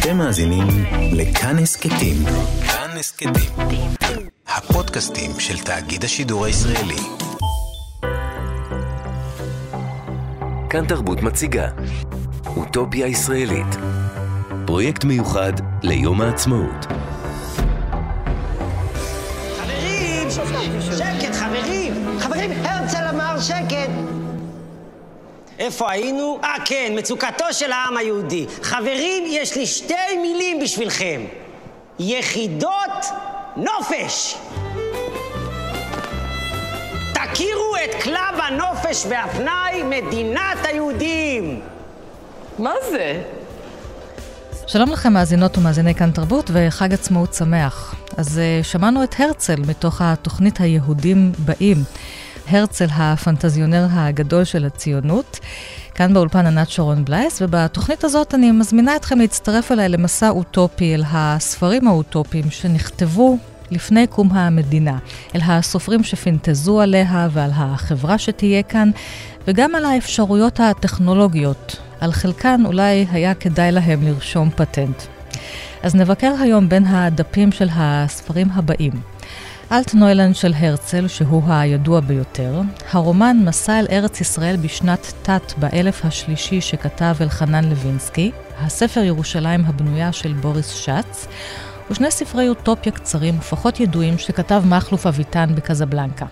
אתם 0.00 0.16
מאזינים 0.16 0.66
לכאן 1.12 1.58
הסכתים. 1.58 2.16
כאן 2.66 2.90
הסכתים. 2.98 3.52
הפודקאסטים 4.48 5.30
של 5.40 5.58
תאגיד 5.58 6.04
השידור 6.04 6.44
הישראלי. 6.44 6.96
כאן 10.70 10.86
תרבות 10.86 11.22
מציגה. 11.22 11.68
אוטופיה 12.56 13.06
ישראלית. 13.06 13.76
פרויקט 14.66 15.04
מיוחד 15.04 15.52
ליום 15.82 16.20
העצמאות. 16.20 16.86
חברים, 19.56 20.80
שקט 20.80 21.34
חברים, 21.34 21.92
חברים, 22.20 22.50
הרצל 22.64 23.04
אמר 23.10 23.40
שקט. 23.40 24.19
איפה 25.60 25.90
היינו? 25.90 26.38
אה, 26.44 26.54
כן, 26.64 26.92
מצוקתו 26.96 27.44
של 27.52 27.72
העם 27.72 27.96
היהודי. 27.96 28.46
חברים, 28.62 29.24
יש 29.26 29.56
לי 29.56 29.66
שתי 29.66 30.16
מילים 30.22 30.60
בשבילכם. 30.60 31.20
יחידות 31.98 33.06
נופש. 33.56 34.36
תכירו 37.14 37.76
את 37.84 38.02
קלב 38.02 38.40
הנופש 38.42 39.06
והפנאי, 39.08 39.82
מדינת 39.82 40.58
היהודים. 40.64 41.60
מה 42.58 42.72
זה? 42.90 43.22
שלום 44.66 44.90
לכם 44.90 45.12
מאזינות 45.12 45.58
ומאזיני 45.58 45.94
כאן 45.94 46.10
תרבות 46.10 46.50
וחג 46.52 46.94
עצמאות 46.94 47.34
שמח. 47.34 47.94
אז 48.16 48.38
uh, 48.38 48.64
שמענו 48.64 49.04
את 49.04 49.14
הרצל 49.18 49.60
מתוך 49.66 50.00
התוכנית 50.00 50.60
היהודים 50.60 51.32
באים. 51.38 51.76
הרצל 52.50 52.86
הפנטזיונר 52.90 53.86
הגדול 53.90 54.44
של 54.44 54.64
הציונות. 54.64 55.38
כאן 55.94 56.14
באולפן 56.14 56.46
ענת 56.46 56.70
שרון 56.70 57.04
בלייס, 57.04 57.42
ובתוכנית 57.42 58.04
הזאת 58.04 58.34
אני 58.34 58.52
מזמינה 58.52 58.96
אתכם 58.96 59.18
להצטרף 59.18 59.72
אליי 59.72 59.88
למסע 59.88 60.28
אוטופי, 60.28 60.94
אל 60.94 61.02
הספרים 61.06 61.88
האוטופיים 61.88 62.50
שנכתבו 62.50 63.38
לפני 63.70 64.06
קום 64.06 64.32
המדינה, 64.32 64.98
אל 65.34 65.40
הסופרים 65.44 66.02
שפינטזו 66.02 66.80
עליה 66.80 67.28
ועל 67.32 67.50
החברה 67.54 68.18
שתהיה 68.18 68.62
כאן, 68.62 68.90
וגם 69.46 69.74
על 69.74 69.84
האפשרויות 69.84 70.60
הטכנולוגיות. 70.60 71.76
על 72.00 72.12
חלקן 72.12 72.62
אולי 72.66 73.06
היה 73.12 73.34
כדאי 73.34 73.72
להם 73.72 74.02
לרשום 74.02 74.50
פטנט. 74.50 75.02
אז 75.82 75.94
נבקר 75.94 76.34
היום 76.40 76.68
בין 76.68 76.86
הדפים 76.86 77.52
של 77.52 77.68
הספרים 77.72 78.48
הבאים. 78.54 78.92
אלטנוילנד 79.72 80.34
של 80.34 80.52
הרצל, 80.56 81.08
שהוא 81.08 81.42
הידוע 81.48 82.00
ביותר, 82.00 82.60
הרומן 82.90 83.36
מסע 83.44 83.78
אל 83.78 83.86
ארץ 83.90 84.20
ישראל 84.20 84.56
בשנת 84.56 85.12
תת 85.22 85.52
באלף 85.56 86.04
השלישי 86.04 86.60
שכתב 86.60 87.14
אלחנן 87.20 87.64
לוינסקי, 87.64 88.30
הספר 88.58 89.00
ירושלים 89.00 89.64
הבנויה 89.64 90.12
של 90.12 90.32
בוריס 90.32 90.70
שץ, 90.70 91.26
ושני 91.90 92.10
ספרי 92.10 92.48
אוטופיה 92.48 92.92
קצרים 92.92 93.38
ופחות 93.38 93.80
ידועים 93.80 94.18
שכתב 94.18 94.62
מכלוף 94.66 95.06
אביטן 95.06 95.54
בקזבלנקה. 95.54 96.26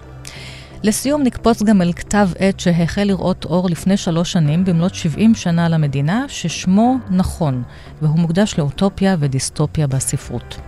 לסיום 0.83 1.23
נקפוץ 1.23 1.62
גם 1.62 1.83
אל 1.83 1.92
כתב 1.92 2.28
עת 2.39 2.61
שהחל 2.61 3.05
לראות 3.05 3.45
אור 3.45 3.70
לפני 3.70 3.97
שלוש 3.97 4.33
שנים 4.33 4.64
במלאת 4.64 4.95
70 4.95 5.34
שנה 5.34 5.69
למדינה, 5.69 6.25
ששמו 6.28 6.97
נכון, 7.11 7.62
והוא 8.02 8.19
מוקדש 8.19 8.58
לאוטופיה 8.58 9.17
ודיסטופיה 9.19 9.86
בספרות. 9.86 10.61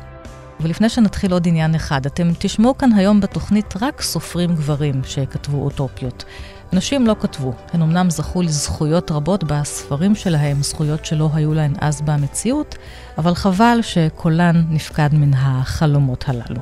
ולפני 0.62 0.89
שנתחיל 0.89 1.33
עוד 1.33 1.48
עניין 1.48 1.75
אחד, 1.75 2.06
אתם 2.06 2.30
תשמעו 2.39 2.78
כאן 2.78 2.92
היום 2.92 3.20
בתוכנית 3.20 3.75
רק 3.80 4.03
סופרים 4.03 4.55
גברים 4.55 5.00
שכתבו 5.05 5.64
אוטופיות. 5.64 6.25
נשים 6.72 7.06
לא 7.06 7.16
כתבו, 7.20 7.53
הן 7.72 7.83
אמנם 7.83 8.11
זכו 8.11 8.42
לזכויות 8.42 9.11
רבות 9.11 9.44
בספרים 9.44 10.14
שלהם, 10.14 10.62
זכויות 10.62 11.05
שלא 11.05 11.31
היו 11.34 11.55
להן 11.55 11.72
אז 11.81 12.03
במציאות, 12.03 12.75
אבל 13.19 13.34
חבל 13.34 13.78
שקולן 13.83 14.64
נפקד 14.70 15.08
מן 15.12 15.34
החלומות 15.34 16.25
הללו. 16.28 16.61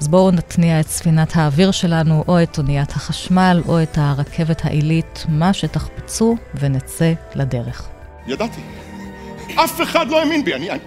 אז 0.00 0.08
בואו 0.08 0.30
נתניע 0.30 0.80
את 0.80 0.88
ספינת 0.88 1.36
האוויר 1.36 1.70
שלנו, 1.70 2.24
או 2.28 2.42
את 2.42 2.58
אוניית 2.58 2.90
החשמל, 2.90 3.62
או 3.68 3.82
את 3.82 3.98
הרכבת 3.98 4.64
העילית, 4.64 5.26
מה 5.28 5.52
שתחפצו, 5.52 6.36
ונצא 6.54 7.12
לדרך. 7.34 7.88
ידעתי. 8.26 8.60
אף 9.54 9.80
אחד 9.82 10.08
לא 10.08 10.20
האמין 10.20 10.44
בי, 10.44 10.54
אני, 10.54 10.70
אני, 10.70 10.80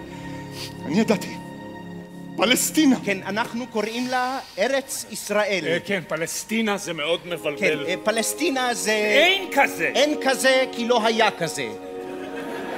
אני 0.86 1.00
ידעתי. 1.00 1.37
פלסטינה. 2.38 2.96
כן, 3.04 3.18
אנחנו 3.22 3.66
קוראים 3.66 4.06
לה 4.06 4.40
ארץ 4.58 5.06
ישראל. 5.10 5.64
אה, 5.66 5.78
כן, 5.86 6.02
פלסטינה 6.08 6.76
זה 6.76 6.92
מאוד 6.92 7.20
כן, 7.22 7.30
מבלבל. 7.30 7.86
אה, 7.86 7.94
פלסטינה 8.04 8.74
זה... 8.74 8.92
אין 8.92 9.48
כזה. 9.54 9.92
אין 9.94 10.14
כזה 10.24 10.64
כי 10.72 10.88
לא 10.88 11.06
היה 11.06 11.30
כזה. 11.30 11.68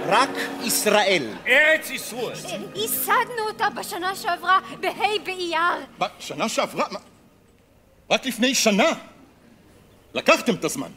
רק 0.07 0.31
ישראל. 0.63 1.29
ארץ 1.47 1.91
ישראל. 1.91 2.37
ייסדנו 2.75 3.43
אותה 3.49 3.71
בשנה 3.71 4.17
שעברה 4.17 4.59
בה' 4.81 5.25
באייר. 5.25 5.87
בשנה 5.99 6.49
שעברה? 6.49 6.87
מה? 6.91 6.99
רק 8.11 8.27
לפני 8.27 8.55
שנה. 8.55 8.91
לקחתם 10.15 10.55
את 10.55 10.65
הזמן. 10.65 10.91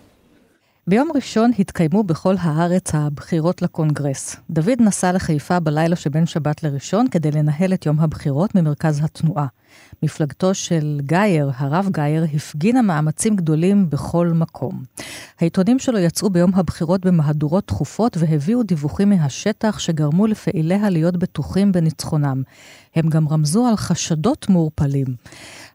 ביום 0.87 1.09
ראשון 1.15 1.51
התקיימו 1.59 2.03
בכל 2.03 2.35
הארץ 2.39 2.95
הבחירות 2.95 3.61
לקונגרס. 3.61 4.35
דוד 4.49 4.79
נסע 4.81 5.11
לחיפה 5.11 5.59
בלילה 5.59 5.95
שבין 5.95 6.25
שבת 6.25 6.63
לראשון 6.63 7.07
כדי 7.07 7.31
לנהל 7.31 7.73
את 7.73 7.85
יום 7.85 7.99
הבחירות 7.99 8.55
ממרכז 8.55 9.03
התנועה. 9.03 9.47
מפלגתו 10.03 10.53
של 10.53 10.99
גייר, 11.03 11.51
הרב 11.57 11.89
גייר, 11.91 12.25
הפגינה 12.35 12.81
מאמצים 12.81 13.35
גדולים 13.35 13.89
בכל 13.89 14.27
מקום. 14.27 14.83
העיתונים 15.39 15.79
שלו 15.79 15.99
יצאו 15.99 16.29
ביום 16.29 16.51
הבחירות 16.55 17.05
במהדורות 17.05 17.67
תכופות 17.67 18.17
והביאו 18.17 18.63
דיווחים 18.63 19.09
מהשטח 19.09 19.79
שגרמו 19.79 20.27
לפעיליה 20.27 20.89
להיות 20.89 21.17
בטוחים 21.17 21.71
בניצחונם. 21.71 22.43
הם 22.95 23.09
גם 23.09 23.27
רמזו 23.27 23.67
על 23.67 23.75
חשדות 23.75 24.49
מעורפלים. 24.49 25.07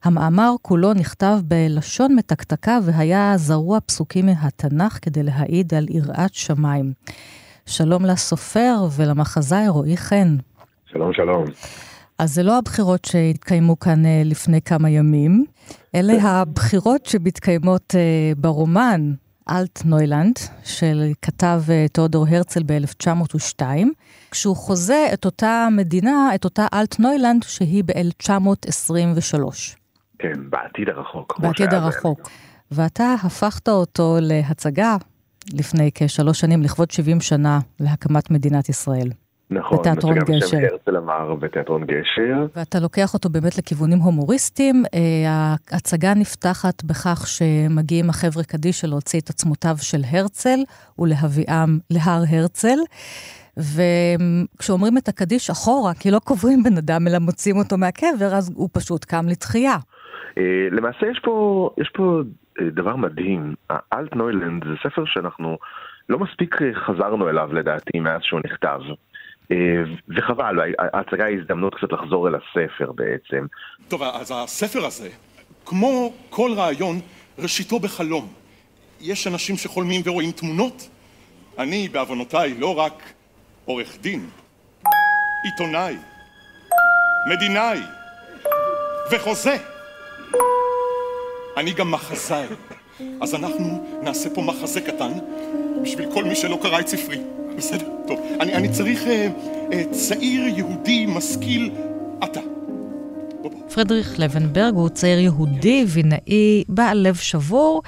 המאמר 0.05 0.55
כולו 0.63 0.95
נכתב 0.95 1.39
בלשון 1.45 2.15
מתקתקה 2.15 2.79
והיה 2.85 3.33
זרוע 3.37 3.79
פסוקים 3.81 4.27
מהתנ"ך 4.27 4.99
כדי 5.03 5.23
להעיד 5.23 5.75
על 5.75 5.87
יראת 5.91 6.35
שמיים. 6.35 6.93
שלום 7.67 8.05
לסופר 8.05 8.87
ולמחזאי 8.97 9.69
רועי 9.69 9.97
חן. 9.97 10.37
שלום, 10.87 11.13
שלום. 11.13 11.45
אז 12.19 12.35
זה 12.35 12.43
לא 12.43 12.59
הבחירות 12.59 13.05
שהתקיימו 13.05 13.79
כאן 13.79 14.07
אה, 14.07 14.23
לפני 14.25 14.63
כמה 14.63 14.91
ימים, 14.91 15.45
אלה 15.95 16.23
הבחירות 16.31 17.07
שמתקיימות 17.07 17.95
אה, 17.95 18.33
ברומן 18.37 19.13
אלט 19.51 19.83
נוילנד, 19.85 20.39
של 20.65 21.13
כתב 21.23 21.63
אה, 21.69 21.87
תיאודור 21.93 22.27
הרצל 22.29 22.63
ב-1902, 22.67 23.63
כשהוא 24.31 24.57
חוזה 24.57 25.09
את 25.13 25.25
אותה 25.25 25.69
מדינה, 25.71 26.35
את 26.35 26.45
אותה 26.45 26.67
אלט 26.75 26.99
נוילנד, 26.99 27.43
שהיא 27.43 27.85
ב-1923. 27.87 29.79
כן, 30.19 30.51
בעתיד 30.51 30.89
הרחוק. 30.89 31.39
בעתיד 31.39 31.75
הרחוק. 31.75 32.29
ואתה 32.71 33.15
הפכת 33.25 33.69
אותו 33.69 34.17
להצגה 34.21 34.97
לפני 35.55 35.91
כשלוש 35.95 36.41
שנים, 36.41 36.63
לכבוד 36.63 36.91
70 36.91 37.21
שנה 37.21 37.59
להקמת 37.81 38.31
מדינת 38.31 38.69
ישראל. 38.69 39.11
נכון, 39.51 39.79
בתיאטרון 39.79 40.19
גשר. 40.19 40.47
שם 40.47 40.57
הרצל 40.57 40.97
אמר 40.97 41.35
בתיאטרון 41.35 41.85
גשר. 41.85 42.47
ואתה 42.57 42.81
לוקח 42.81 43.15
אותו 43.15 43.29
באמת 43.29 43.59
לכיוונים 43.59 43.99
הומוריסטיים. 43.99 44.85
אה, 44.95 45.55
ההצגה 45.71 46.15
נפתחת 46.15 46.85
בכך 46.85 47.27
שמגיעים 47.27 48.11
החבר'ה 48.11 48.45
קדישא 48.45 48.87
להוציא 48.87 49.21
את 49.21 49.31
עצמותיו 49.31 49.77
של 49.81 50.01
הרצל 50.11 50.59
ולהביאם 50.99 51.79
להר 51.91 52.23
הרצל. 52.29 52.79
וכשאומרים 53.57 54.99
את 54.99 55.09
הקדיש 55.09 55.51
אחורה, 55.51 55.95
כי 55.95 56.11
לא 56.11 56.19
קוברים 56.19 56.63
בן 56.63 56.77
אדם, 56.77 57.09
אלא 57.09 57.19
מוציאים 57.19 57.59
אותו 57.59 57.79
מהקבר, 57.79 58.35
אז 58.35 58.53
הוא 58.55 58.69
פשוט 58.73 59.05
קם 59.05 59.29
לתחייה. 59.29 59.77
אה, 60.39 60.69
למעשה 60.71 61.07
יש 61.13 61.21
פה, 61.23 61.71
יש 61.81 61.89
פה 61.95 62.21
אה, 62.61 62.71
דבר 62.71 62.97
מדהים. 62.97 63.55
האלט 63.71 64.15
נוילנד 64.15 64.65
זה 64.65 64.75
ספר 64.83 65.05
שאנחנו 65.07 65.59
לא 66.09 66.19
מספיק 66.19 66.63
אה, 66.63 66.75
חזרנו 66.75 67.29
אליו 67.29 67.53
לדעתי 67.53 68.01
מאז 68.01 68.21
שהוא 68.23 68.41
נכתב. 68.45 68.81
וחבל, 70.09 70.59
ההצגה 70.79 71.25
היא 71.25 71.39
הזדמנות 71.41 71.75
קצת 71.75 71.93
לחזור 71.93 72.29
אל 72.29 72.35
הספר 72.35 72.93
בעצם. 72.93 73.47
טוב, 73.89 74.03
אז 74.03 74.33
הספר 74.37 74.85
הזה, 74.87 75.09
כמו 75.65 76.13
כל 76.31 76.51
רעיון, 76.57 77.01
ראשיתו 77.39 77.79
בחלום. 77.79 78.29
יש 79.01 79.27
אנשים 79.27 79.57
שחולמים 79.57 80.01
ורואים 80.05 80.31
תמונות. 80.33 80.89
אני, 81.59 81.89
בעוונותיי, 81.89 82.55
לא 82.59 82.79
רק 82.79 83.13
עורך 83.65 83.97
דין, 84.01 84.27
עיתונאי, 85.45 85.97
מדינאי 87.31 87.81
וחוזה. 89.13 89.78
אני 91.57 91.73
גם 91.73 91.91
מחזאי. 91.91 92.47
אז 93.21 93.35
אנחנו 93.35 93.85
נעשה 94.03 94.31
פה 94.31 94.43
מחזה 94.43 94.81
קטן 94.81 95.13
בשביל 95.83 96.13
כל 96.13 96.25
מי 96.25 96.37
שלא 96.37 96.59
קרא 96.63 96.81
את 96.81 96.89
ספרי. 96.89 97.19
בסדר? 97.57 97.87
טוב. 98.07 98.21
אני, 98.41 98.55
אני 98.55 98.69
צריך 98.69 99.07
אה, 99.07 99.29
אה, 99.73 99.83
צעיר 99.91 100.43
יהודי 100.57 101.07
משכיל. 101.07 101.71
בוא 103.43 103.51
פרדריך 103.75 104.19
לבנברג 104.19 104.75
הוא 104.75 104.89
צעיר 104.89 105.19
יהודי, 105.19 105.85
וינאי, 105.89 106.65
בעל 106.69 106.99
לב 106.99 107.15
שבור, 107.15 107.83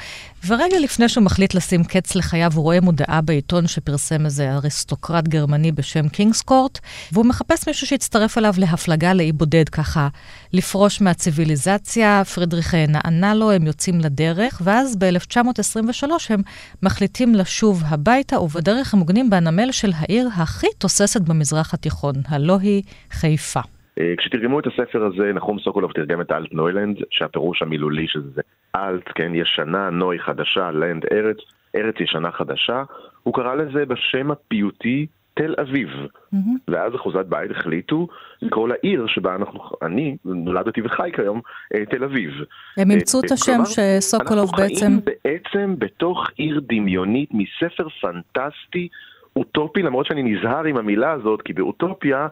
ורגע 0.47 0.79
לפני 0.81 1.09
שהוא 1.09 1.25
מחליט 1.25 1.55
לשים 1.55 1.85
קץ 1.85 2.15
לחייו, 2.15 2.53
הוא 2.55 2.63
רואה 2.63 2.81
מודעה 2.81 3.21
בעיתון 3.21 3.67
שפרסם 3.67 4.25
איזה 4.25 4.53
אריסטוקרט 4.53 5.29
גרמני 5.29 5.73
בשם 5.73 6.09
קינגסקורט, 6.09 6.79
והוא 7.13 7.27
מחפש 7.27 7.67
מישהו 7.67 7.87
שיצטרף 7.87 8.39
אליו 8.39 8.55
להפלגה 8.59 9.15
לאי 9.15 9.33
בודד, 9.33 9.69
ככה 9.69 10.09
לפרוש 10.53 11.01
מהציוויליזציה. 11.01 12.23
פרדריך 12.35 12.75
נענה 12.75 13.35
לו, 13.35 13.51
הם 13.51 13.67
יוצאים 13.67 14.01
לדרך, 14.01 14.63
ואז 14.65 14.97
ב-1923 14.97 16.11
הם 16.29 16.43
מחליטים 16.83 17.35
לשוב 17.35 17.83
הביתה, 17.87 18.41
ובדרך 18.41 18.95
הם 18.95 19.01
מוגנים 19.01 19.31
בנמל 19.31 19.73
של 19.73 19.93
העיר 19.97 20.29
הכי 20.37 20.67
תוססת 20.79 21.21
במזרח 21.21 21.75
התיכון, 21.75 22.15
הלא 22.29 22.59
היא 22.59 22.83
חיפה. 23.13 23.61
אה, 23.99 24.15
כשתרגמו 24.17 24.61
את 24.61 24.67
הספר 24.67 25.05
הזה, 25.05 25.33
נחום 25.33 25.59
סוקולוב 25.59 25.93
תרגם 25.93 26.21
את 26.21 26.33
אלט 26.33 26.53
נוילנד, 26.53 26.97
שהפירוש 27.11 27.63
המילולי 27.63 28.07
של 28.09 28.23
זה 28.35 28.43
אלט, 28.77 29.13
כן, 29.15 29.35
ישנה, 29.35 29.91
נוי 29.91 30.19
חדשה, 30.19 30.71
לנד 30.71 31.05
ארץ, 31.13 31.37
ארץ 31.77 31.95
ישנה 32.01 32.31
חדשה, 32.31 32.83
הוא 33.23 33.35
קרא 33.35 33.55
לזה 33.55 33.87
בשם 33.87 34.31
הפיוטי 34.31 35.07
תל 35.35 35.55
אביב. 35.61 35.89
Mm-hmm. 35.89 36.37
ואז 36.69 36.95
אחוזת 36.95 37.27
בית 37.29 37.51
החליטו 37.51 38.09
לקרוא 38.43 38.69
לעיר 38.69 39.07
שבה 39.07 39.35
אנחנו, 39.35 39.61
אני 39.83 40.17
נולדתי 40.25 40.81
וחי 40.85 41.11
כיום, 41.15 41.41
אה, 41.75 41.85
תל 41.87 42.05
אביב. 42.05 42.31
הם 42.77 42.91
אימצו 42.91 43.21
את 43.21 43.33
השם 43.33 43.61
שסוקולוב 43.65 44.51
בעצם... 44.57 44.87
אנחנו 44.87 45.01
חיים 45.05 45.19
בעצם 45.25 45.75
בתוך 45.79 46.27
עיר 46.37 46.61
דמיונית 46.69 47.31
מספר 47.33 47.89
פנטסטי, 47.89 48.89
אוטופי, 49.37 49.83
למרות 49.83 50.07
שאני 50.07 50.23
נזהר 50.23 50.65
עם 50.65 50.77
המילה 50.77 51.13
הזאת, 51.13 51.43
כי 51.43 51.53
באוטופיה 51.53 52.29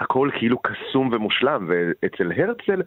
הכל 0.00 0.28
כאילו 0.38 0.58
קסום 0.58 1.10
ומושלם, 1.12 1.68
ואצל 1.68 2.32
הרצל 2.36 2.82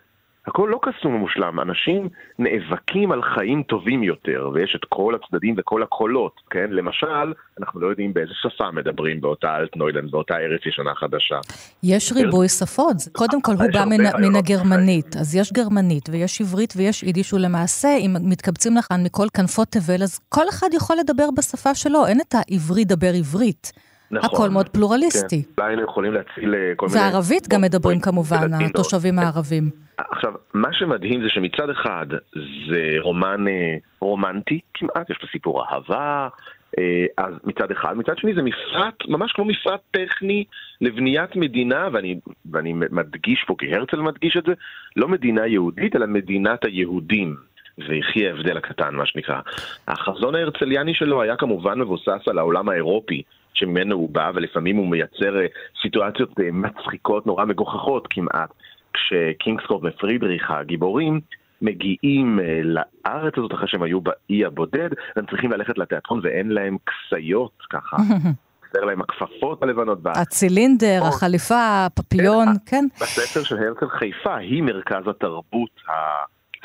הכל 0.47 0.69
לא 0.71 0.79
קסום 0.81 1.15
ומושלם, 1.15 1.59
אנשים 1.59 2.09
נאבקים 2.39 3.11
על 3.11 3.21
חיים 3.21 3.63
טובים 3.63 4.03
יותר, 4.03 4.49
ויש 4.53 4.75
את 4.75 4.85
כל 4.89 5.15
הצדדים 5.15 5.55
וכל 5.57 5.83
הקולות, 5.83 6.41
כן? 6.49 6.65
למשל, 6.69 7.33
אנחנו 7.59 7.79
לא 7.79 7.87
יודעים 7.87 8.13
באיזה 8.13 8.33
שפה 8.41 8.71
מדברים 8.71 9.21
באותה 9.21 9.57
אלטנוילנד, 9.57 10.11
באותה 10.11 10.37
ארץ 10.37 10.65
ישנה 10.65 10.95
חדשה. 10.95 11.39
יש 11.83 12.11
ריבוי 12.11 12.49
שפות, 12.49 12.95
קודם 13.11 13.41
כל 13.41 13.51
הוא 13.51 13.71
בא 13.73 13.85
מן, 13.85 14.27
מן 14.27 14.35
הגרמנית, 14.35 15.15
אז 15.19 15.35
יש 15.35 15.53
גרמנית 15.53 16.09
ויש 16.09 16.41
עברית 16.41 16.73
ויש 16.77 17.03
יידיש, 17.03 17.33
ולמעשה, 17.33 17.97
אם 17.97 18.15
מתקבצים 18.21 18.77
לכאן 18.77 19.03
מכל 19.03 19.27
כנפות 19.33 19.67
תבל, 19.67 20.03
אז 20.03 20.19
כל 20.29 20.49
אחד 20.49 20.67
יכול 20.73 20.95
לדבר 20.99 21.25
בשפה 21.37 21.75
שלו, 21.75 22.07
אין 22.07 22.19
את 22.21 22.35
העברי 22.35 22.85
דבר 22.85 23.11
עברית. 23.17 23.71
נכון. 24.17 24.39
הכל 24.39 24.49
מאוד 24.49 24.69
פלורליסטי. 24.69 25.43
כן, 25.43 25.49
אולי 25.57 25.69
היינו 25.69 25.83
יכולים 25.83 26.13
להציל 26.13 26.55
אה, 26.55 26.73
כל 26.75 26.87
מיני... 26.87 26.99
וערבית 26.99 27.47
גם 27.47 27.61
מדברים 27.61 27.99
כמובן, 27.99 28.53
התושבים 28.53 29.19
הערבים. 29.19 29.69
עכשיו, 29.97 30.33
מה 30.53 30.69
שמדהים 30.71 31.21
זה 31.21 31.29
שמצד 31.29 31.69
אחד 31.69 32.05
זה 32.69 32.95
רומן 32.99 33.47
אה, 33.47 33.75
רומנטי 33.99 34.59
כמעט, 34.73 35.09
יש 35.09 35.17
פה 35.17 35.27
סיפור 35.31 35.63
אהבה, 35.63 36.27
אה, 36.79 37.05
אז 37.17 37.33
מצד 37.43 37.71
אחד, 37.71 37.97
מצד 37.97 38.17
שני 38.17 38.33
זה 38.33 38.41
מפרט, 38.41 38.95
ממש 39.07 39.31
כמו 39.31 39.45
מפרט 39.45 39.81
טכני 39.91 40.43
לבניית 40.81 41.35
מדינה, 41.35 41.87
ואני, 41.93 42.19
ואני 42.51 42.73
מדגיש 42.73 43.43
פה, 43.47 43.55
כי 43.57 43.75
הרצל 43.75 43.97
מדגיש 43.97 44.37
את 44.37 44.43
זה, 44.47 44.53
לא 44.95 45.07
מדינה 45.07 45.47
יהודית, 45.47 45.95
אלא 45.95 46.05
מדינת 46.05 46.65
היהודים. 46.65 47.35
ויחי 47.77 48.27
ההבדל 48.27 48.57
הקטן, 48.57 48.95
מה 48.95 49.05
שנקרא. 49.05 49.39
החזון 49.87 50.35
ההרצליאני 50.35 50.93
שלו 50.93 51.21
היה 51.21 51.35
כמובן 51.35 51.79
מבוסס 51.79 52.27
על 52.27 52.37
העולם 52.37 52.69
האירופי, 52.69 53.21
שממנו 53.53 53.95
הוא 53.95 54.09
בא, 54.09 54.31
ולפעמים 54.35 54.75
הוא 54.75 54.87
מייצר 54.87 55.41
אה, 55.41 55.45
סיטואציות 55.81 56.39
אה, 56.39 56.51
מצחיקות, 56.51 57.27
נורא 57.27 57.45
מגוחכות 57.45 58.07
כמעט. 58.09 58.49
כשקינגסקורט 58.93 59.81
ופרידריך 59.83 60.51
הגיבורים 60.51 61.19
מגיעים 61.61 62.39
אה, 62.39 62.61
לארץ 62.63 63.33
הזאת 63.37 63.53
אחרי 63.53 63.67
שהם 63.67 63.83
היו 63.83 64.01
באי 64.01 64.45
הבודד, 64.45 64.89
הם 65.15 65.25
צריכים 65.25 65.51
ללכת 65.51 65.77
לתיאטרון 65.77 66.19
ואין 66.23 66.49
להם 66.49 66.77
כסיות 66.85 67.57
ככה. 67.69 67.97
חסר 68.69 68.85
להם 68.85 69.01
הכפפות 69.01 69.63
הלבנות. 69.63 69.99
הצילינדר, 70.05 71.01
החליפה, 71.07 71.85
הפפיון, 71.85 72.47
כן. 72.65 72.85
בספר 73.01 73.43
של 73.43 73.57
הרצל 73.57 73.89
חיפה 73.89 74.35
היא 74.35 74.63
מרכז 74.63 75.07
התרבות 75.07 75.81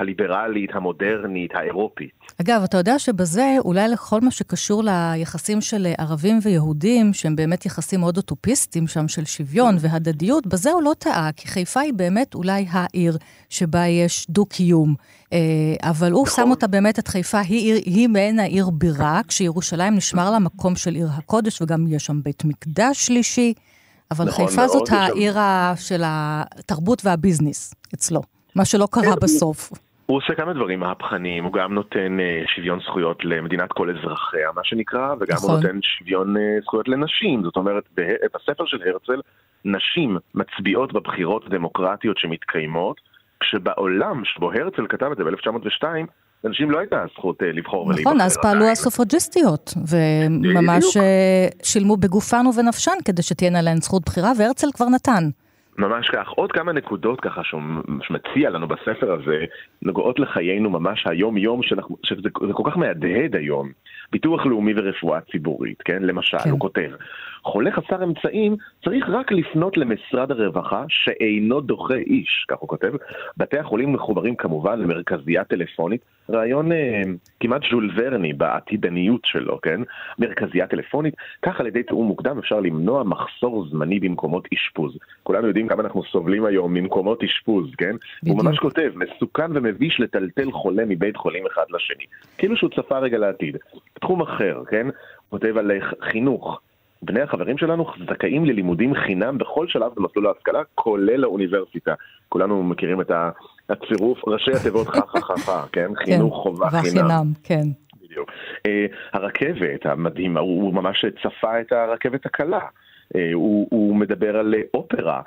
הליברלית, 0.00 0.70
המודרנית, 0.74 1.50
האירופית. 1.54 2.10
אגב, 2.40 2.62
אתה 2.64 2.76
יודע 2.76 2.98
שבזה, 2.98 3.56
אולי 3.58 3.88
לכל 3.88 4.20
מה 4.20 4.30
שקשור 4.30 4.82
ליחסים 4.84 5.60
של 5.60 5.86
ערבים 5.98 6.38
ויהודים, 6.42 7.12
שהם 7.12 7.36
באמת 7.36 7.66
יחסים 7.66 8.00
מאוד 8.00 8.16
אוטופיסטיים 8.16 8.88
שם 8.88 9.08
של 9.08 9.24
שוויון 9.24 9.76
והדדיות, 9.80 10.46
בזה 10.46 10.70
הוא 10.70 10.82
לא 10.82 10.92
טעה, 10.98 11.30
כי 11.36 11.48
חיפה 11.48 11.80
היא 11.80 11.92
באמת 11.92 12.34
אולי 12.34 12.66
העיר 12.70 13.18
שבה 13.48 13.86
יש 13.86 14.26
דו-קיום. 14.30 14.94
אה, 15.32 15.38
אבל 15.82 16.12
הוא 16.12 16.26
נכון. 16.26 16.44
שם 16.44 16.50
אותה 16.50 16.66
באמת, 16.66 16.98
את 16.98 17.08
חיפה, 17.08 17.38
היא, 17.40 17.74
היא, 17.74 17.82
היא 17.84 18.08
מעין 18.08 18.38
העיר 18.38 18.70
בירה, 18.70 19.20
כשירושלים 19.28 19.94
נשמר 19.94 20.30
לה 20.30 20.38
מקום 20.38 20.76
של 20.76 20.94
עיר 20.94 21.08
הקודש, 21.12 21.62
וגם 21.62 21.86
יש 21.88 22.06
שם 22.06 22.22
בית 22.22 22.44
מקדש 22.44 23.06
שלישי. 23.06 23.54
אבל 24.10 24.28
נכון, 24.28 24.46
חיפה 24.46 24.68
זאת 24.68 24.88
העיר 24.90 25.36
של 25.76 26.02
התרבות 26.04 27.04
והביזנס 27.04 27.74
אצלו, 27.94 28.22
מה 28.54 28.64
שלא 28.64 28.88
קרה 28.90 29.14
כן, 29.14 29.20
בסוף. 29.20 29.72
הוא 30.10 30.16
עושה 30.18 30.34
כמה 30.34 30.52
דברים 30.52 30.80
מהפכניים, 30.80 31.44
הוא 31.44 31.52
גם 31.52 31.74
נותן 31.74 32.16
uh, 32.18 32.50
שוויון 32.54 32.80
זכויות 32.80 33.24
למדינת 33.24 33.72
כל 33.72 33.90
אזרחיה, 33.90 34.48
מה 34.56 34.60
שנקרא, 34.64 35.14
וגם 35.20 35.36
נכון. 35.36 35.50
הוא 35.50 35.60
נותן 35.60 35.78
שוויון 35.82 36.36
uh, 36.36 36.40
זכויות 36.62 36.88
לנשים. 36.88 37.42
זאת 37.42 37.56
אומרת, 37.56 37.84
בספר 38.34 38.66
של 38.66 38.78
הרצל, 38.86 39.20
נשים 39.64 40.18
מצביעות 40.34 40.92
בבחירות 40.92 41.46
הדמוקרטיות 41.46 42.18
שמתקיימות, 42.18 43.00
כשבעולם 43.40 44.22
שבו 44.24 44.52
הרצל 44.52 44.86
כתב 44.88 45.08
את 45.12 45.16
זה 45.16 45.24
ב-1902, 45.24 45.84
לאנשים 46.44 46.70
לא 46.70 46.78
הייתה 46.78 47.04
זכות 47.14 47.42
uh, 47.42 47.44
לבחור 47.44 47.86
ולהיבחר. 47.86 48.10
נכון, 48.10 48.20
אז 48.20 48.38
פעלו 48.42 48.64
הסופרג'יסטיות, 48.64 49.74
וממש 49.90 50.84
שילמו 51.62 51.96
בגופן 51.96 52.46
ובנפשן 52.46 52.98
כדי 53.04 53.22
שתהיינה 53.22 53.62
להן 53.62 53.76
זכות 53.76 54.02
בחירה, 54.06 54.32
והרצל 54.38 54.68
כבר 54.74 54.86
נתן. 54.88 55.24
ממש 55.80 56.10
כך. 56.10 56.28
עוד 56.28 56.52
כמה 56.52 56.72
נקודות 56.72 57.20
ככה 57.20 57.44
שהוא 57.44 57.62
מציע 58.10 58.50
לנו 58.50 58.68
בספר 58.68 59.12
הזה, 59.12 59.44
נוגעות 59.82 60.18
לחיינו 60.18 60.70
ממש 60.70 61.06
היום-יום, 61.06 61.62
שאנחנו, 61.62 61.96
שזה 62.02 62.30
כל 62.32 62.70
כך 62.70 62.76
מהדהד 62.76 63.36
היום. 63.36 63.70
ביטוח 64.12 64.46
לאומי 64.46 64.72
ורפואה 64.76 65.20
ציבורית, 65.20 65.82
כן? 65.82 66.02
למשל, 66.02 66.38
כן. 66.38 66.50
הוא 66.50 66.60
כותב, 66.60 66.90
חולה 67.42 67.70
חסר 67.70 68.04
אמצעים 68.04 68.56
צריך 68.84 69.04
רק 69.08 69.32
לפנות 69.32 69.76
למשרד 69.76 70.30
הרווחה 70.30 70.84
שאינו 70.88 71.60
דוחה 71.60 71.94
איש, 71.94 72.46
כך 72.48 72.58
הוא 72.58 72.68
כותב. 72.68 72.92
בתי 73.36 73.58
החולים 73.58 73.92
מחוברים 73.92 74.36
כמובן 74.36 74.80
למרכזייה 74.80 75.44
טלפונית, 75.44 76.00
רעיון 76.30 76.72
אה, 76.72 77.02
כמעט 77.40 77.62
ז'ול 77.70 77.90
ורני 77.94 78.32
בעתידניות 78.32 79.20
שלו, 79.24 79.60
כן? 79.60 79.80
מרכזייה 80.18 80.66
טלפונית, 80.66 81.14
כך 81.42 81.60
על 81.60 81.66
ידי 81.66 81.82
תיאום 81.82 82.06
מוקדם 82.06 82.38
אפשר 82.38 82.60
למנוע 82.60 83.02
מחסור 83.02 83.66
זמני 83.68 84.00
במקומות 84.00 84.48
אשפוז. 84.54 84.96
כולנו 85.22 85.46
יודעים 85.46 85.68
כמה 85.68 85.82
אנחנו 85.82 86.02
סובלים 86.02 86.44
היום 86.44 86.74
ממקומות 86.74 87.22
אשפוז, 87.22 87.74
כן? 87.78 87.96
בדיוק. 88.22 88.38
הוא 88.38 88.44
ממש 88.44 88.58
כותב, 88.58 88.92
מסוכן 88.94 89.56
ומביש 89.56 90.00
לטלטל 90.00 90.52
חולה 90.52 90.82
מבית 90.86 91.16
חולים 91.16 91.44
אחד 91.46 91.64
לשני. 91.70 92.04
כאילו 92.38 92.56
שהוא 92.56 92.70
צפה 92.70 92.98
רגע 92.98 93.18
לעתיד. 93.18 93.56
תחום 94.00 94.22
אחר, 94.22 94.62
כן? 94.70 94.86
כותב 95.30 95.56
על 95.56 95.70
חינוך. 96.00 96.60
בני 97.02 97.20
החברים 97.20 97.58
שלנו 97.58 97.86
זכאים 98.10 98.44
ללימודים 98.44 98.94
חינם 98.94 99.38
בכל 99.38 99.68
שלב 99.68 99.92
במסלול 99.96 100.26
ההשכלה, 100.26 100.62
כולל 100.74 101.24
האוניברסיטה. 101.24 101.94
כולנו 102.28 102.62
מכירים 102.62 103.00
את 103.00 103.10
הצירוף, 103.68 104.28
ראשי 104.28 104.50
התיבות 104.50 104.86
חכככה, 104.86 105.64
כן? 105.72 105.86
כן? 105.86 106.04
חינוך 106.04 106.34
חובה 106.42 106.70
חינם. 106.70 106.82
והחינם, 106.84 107.32
כן. 107.42 107.62
בדיוק. 108.02 108.30
Uh, 108.30 108.70
הרכבת 109.12 109.86
המדהימה, 109.86 110.40
הוא 110.40 110.74
ממש 110.74 111.04
צפה 111.22 111.60
את 111.60 111.72
הרכבת 111.72 112.26
הקלה. 112.26 112.58
Uh, 112.58 113.18
הוא, 113.34 113.68
הוא 113.70 113.96
מדבר 113.96 114.36
על 114.36 114.54
אופרה. 114.74 115.20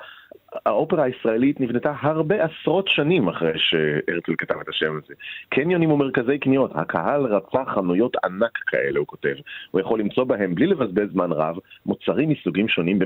האופרה 0.66 1.04
הישראלית 1.04 1.60
נבנתה 1.60 1.92
הרבה 2.00 2.36
עשרות 2.44 2.88
שנים 2.88 3.28
אחרי 3.28 3.52
שהרצל 3.56 4.32
כתב 4.38 4.54
את 4.60 4.68
השם 4.68 4.92
הזה. 5.04 5.14
קניונים 5.48 5.90
ומרכזי 5.90 6.38
קניות, 6.38 6.70
הקהל 6.74 7.26
רצה 7.26 7.64
חנויות 7.74 8.16
ענק 8.24 8.58
כאלה, 8.66 8.98
הוא 8.98 9.06
כותב. 9.06 9.34
הוא 9.70 9.80
יכול 9.80 10.00
למצוא 10.00 10.24
בהם, 10.24 10.54
בלי 10.54 10.66
לבזבז 10.66 11.12
זמן 11.12 11.32
רב, 11.32 11.56
מוצרים 11.86 12.28
מסוגים 12.28 12.68
שונים 12.68 12.98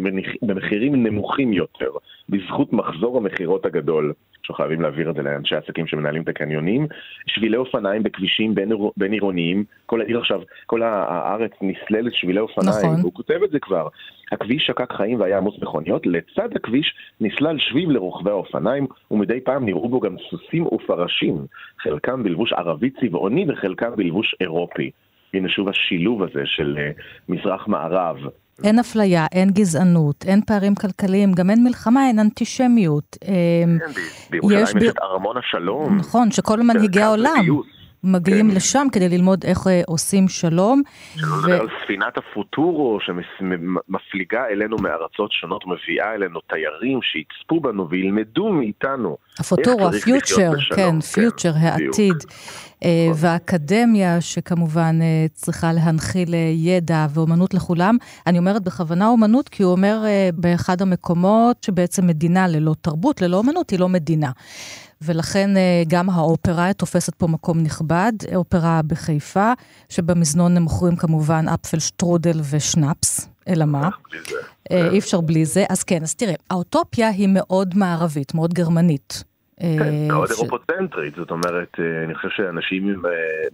במחירים 0.43 1.07
נמוכים 1.07 1.53
יותר, 1.53 1.91
בזכות 2.29 2.73
מחזור 2.73 3.17
המכירות 3.17 3.67
הגדול. 3.67 4.13
שחייבים 4.43 4.81
להעביר 4.81 5.11
את 5.11 5.15
זה 5.15 5.23
לאנשי 5.23 5.57
עסקים 5.57 5.87
שמנהלים 5.87 6.23
את 6.23 6.29
הקניונים. 6.29 6.87
שבילי 7.27 7.57
אופניים 7.57 8.03
בכבישים 8.03 8.55
בין, 8.55 8.73
בין 8.97 9.13
עירוניים, 9.13 9.65
כל 9.87 10.01
העיר 10.01 10.19
עכשיו, 10.19 10.41
כל 10.67 10.83
הארץ 10.83 11.51
נסללת 11.63 12.15
שבילי 12.15 12.41
אופניים, 12.41 12.87
נכון. 12.87 13.01
הוא 13.03 13.13
כותב 13.13 13.41
את 13.45 13.51
זה 13.51 13.59
כבר. 13.59 13.89
הכביש 14.33 14.67
שקק 14.67 14.93
חיים 14.93 15.21
והיה 15.21 15.39
עמוס 15.39 15.55
מכוניות, 15.63 16.07
לצד 16.07 16.49
הכביש 16.57 16.95
נסלל 17.21 17.59
שביב 17.59 17.91
לרוכבי 17.91 18.31
האופניים, 18.31 18.87
ומדי 19.11 19.41
פעם 19.41 19.65
נראו 19.65 19.89
בו 19.89 20.01
גם 20.01 20.17
סוסים 20.31 20.67
ופרשים, 20.67 21.37
חלקם 21.79 22.23
בלבוש 22.23 22.53
ערבי 22.53 22.91
צבעוני 22.91 23.47
וחלקם 23.49 23.97
בלבוש 23.97 24.35
אירופי. 24.41 24.91
הנה 25.35 25.49
שוב 25.49 25.69
השילוב 25.69 26.23
הזה 26.23 26.43
של 26.45 26.79
uh, 26.79 27.03
מזרח-מערב. 27.29 28.17
אין 28.65 28.79
אפליה, 28.79 29.27
אין 29.33 29.51
גזענות, 29.51 30.25
אין 30.29 30.41
פערים 30.47 30.75
כלכליים, 30.75 31.33
גם 31.33 31.51
אין 31.51 31.65
מלחמה, 31.65 32.07
אין 32.09 32.19
אנטישמיות. 32.19 33.17
כן, 33.21 33.91
בירושלים 34.31 34.63
יש, 34.63 34.83
יש 34.83 34.91
את 34.91 34.99
ארמון 35.03 35.37
השלום. 35.37 35.97
נכון, 35.97 36.31
שכל 36.31 36.61
מנהיגי 36.63 37.01
העולם. 37.01 37.45
מגיעים 38.05 38.51
כן. 38.51 38.57
לשם 38.57 38.87
כדי 38.93 39.09
ללמוד 39.09 39.45
איך 39.45 39.67
אה, 39.67 39.83
עושים 39.87 40.29
שלום. 40.29 40.83
שלא 41.17 41.37
לדבר 41.39 41.59
ו... 41.59 41.61
על 41.61 41.69
ספינת 41.85 42.19
הפוטורו 42.19 42.99
שמפליגה 43.01 44.47
אלינו 44.51 44.77
מארצות 44.77 45.33
שונות, 45.33 45.65
מביאה 45.67 46.15
אלינו 46.15 46.41
תיירים 46.41 47.01
שיצפו 47.03 47.61
בנו 47.61 47.89
וילמדו 47.91 48.53
מאיתנו. 48.53 49.17
הפוטורו, 49.39 49.89
הפיוטר, 49.89 50.53
כן, 50.77 51.01
פיוטר, 51.01 51.53
כן, 51.53 51.59
העתיד. 51.59 52.15
אה, 52.85 53.07
נכון. 53.11 53.29
והאקדמיה 53.29 54.21
שכמובן 54.21 54.99
אה, 55.03 55.27
צריכה 55.33 55.73
להנחיל 55.73 56.35
ידע 56.55 57.07
ואומנות 57.15 57.55
לכולם. 57.55 57.97
אני 58.27 58.39
אומרת 58.39 58.63
בכוונה 58.63 59.09
אומנות 59.09 59.49
כי 59.49 59.63
הוא 59.63 59.73
אומר 59.73 59.99
באחד 60.35 60.83
המקומות 60.83 61.65
שבעצם 61.65 62.07
מדינה 62.07 62.49
ללא 62.49 62.75
תרבות, 62.81 63.23
ללא 63.23 63.37
אומנות, 63.37 63.71
היא 63.71 63.81
לא 63.81 63.89
מדינה. 63.89 64.31
ולכן 65.03 65.57
אה, 65.57 65.83
גם 65.89 66.11
האופרה 66.11 66.73
תופסת 66.73 67.15
פה 67.15 67.27
מקום 67.27 67.59
נכבד, 67.63 68.13
אופרה 68.35 68.81
בחיפה, 68.87 69.53
שבמזנון 69.89 70.57
הם 70.57 70.63
מוכרים 70.63 70.97
כמובן 70.97 71.45
אפפל 71.55 71.79
שטרודל 71.79 72.41
ושנאפס, 72.51 73.31
אלא 73.49 73.65
מה? 73.65 73.89
אה, 74.71 74.91
אי 74.91 74.99
אפשר 74.99 75.21
בלי 75.21 75.45
זה. 75.45 75.65
אז 75.71 75.85
כן, 75.85 76.03
אז 76.03 76.15
תראה, 76.15 76.35
האוטופיה 76.51 77.09
היא 77.09 77.29
מאוד 77.33 77.75
מערבית, 77.77 78.35
מאוד 78.35 78.55
גרמנית. 78.55 79.25
כן, 79.61 79.65
אה, 79.83 80.07
מאוד 80.09 80.31
אירופוצנטרית, 80.31 81.15
זאת 81.15 81.31
אומרת, 81.31 81.77
אני 82.05 82.15
חושב 82.15 82.29
שאנשים 82.37 83.03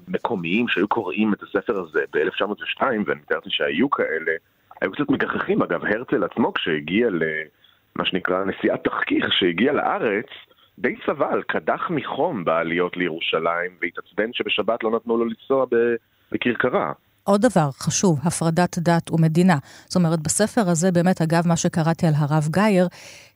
מקומיים 0.08 0.68
שהיו 0.68 0.88
קוראים 0.88 1.34
את 1.34 1.42
הספר 1.42 1.80
הזה 1.80 2.00
ב-1902, 2.12 2.82
ואני 2.82 3.20
מתארתי 3.20 3.48
שהיו 3.50 3.90
כאלה, 3.90 4.32
היו 4.80 4.92
קצת 4.92 5.08
מגחכים. 5.08 5.62
אגב, 5.62 5.84
הרצל 5.84 6.24
עצמו, 6.24 6.52
כשהגיע 6.54 7.08
למה 7.10 8.04
שנקרא 8.06 8.44
נשיאת 8.44 8.84
תחקיר, 8.84 9.30
כשהגיע 9.30 9.72
לארץ, 9.72 10.26
די 10.78 10.94
סבל, 11.06 11.42
קדח 11.48 11.90
מחום 11.90 12.44
בעליות 12.44 12.96
לירושלים, 12.96 13.70
והתעצבן 13.82 14.30
שבשבת 14.32 14.82
לא 14.82 14.90
נתנו 14.96 15.16
לו 15.16 15.24
לנסוע 15.24 15.66
בכרכרה. 16.32 16.92
עוד 17.24 17.40
דבר 17.40 17.70
חשוב, 17.72 18.20
הפרדת 18.24 18.78
דת 18.78 19.10
ומדינה. 19.10 19.58
זאת 19.86 19.96
אומרת, 19.96 20.20
בספר 20.20 20.60
הזה, 20.60 20.92
באמת, 20.92 21.22
אגב, 21.22 21.48
מה 21.48 21.56
שקראתי 21.56 22.06
על 22.06 22.12
הרב 22.16 22.48
גייר, 22.50 22.88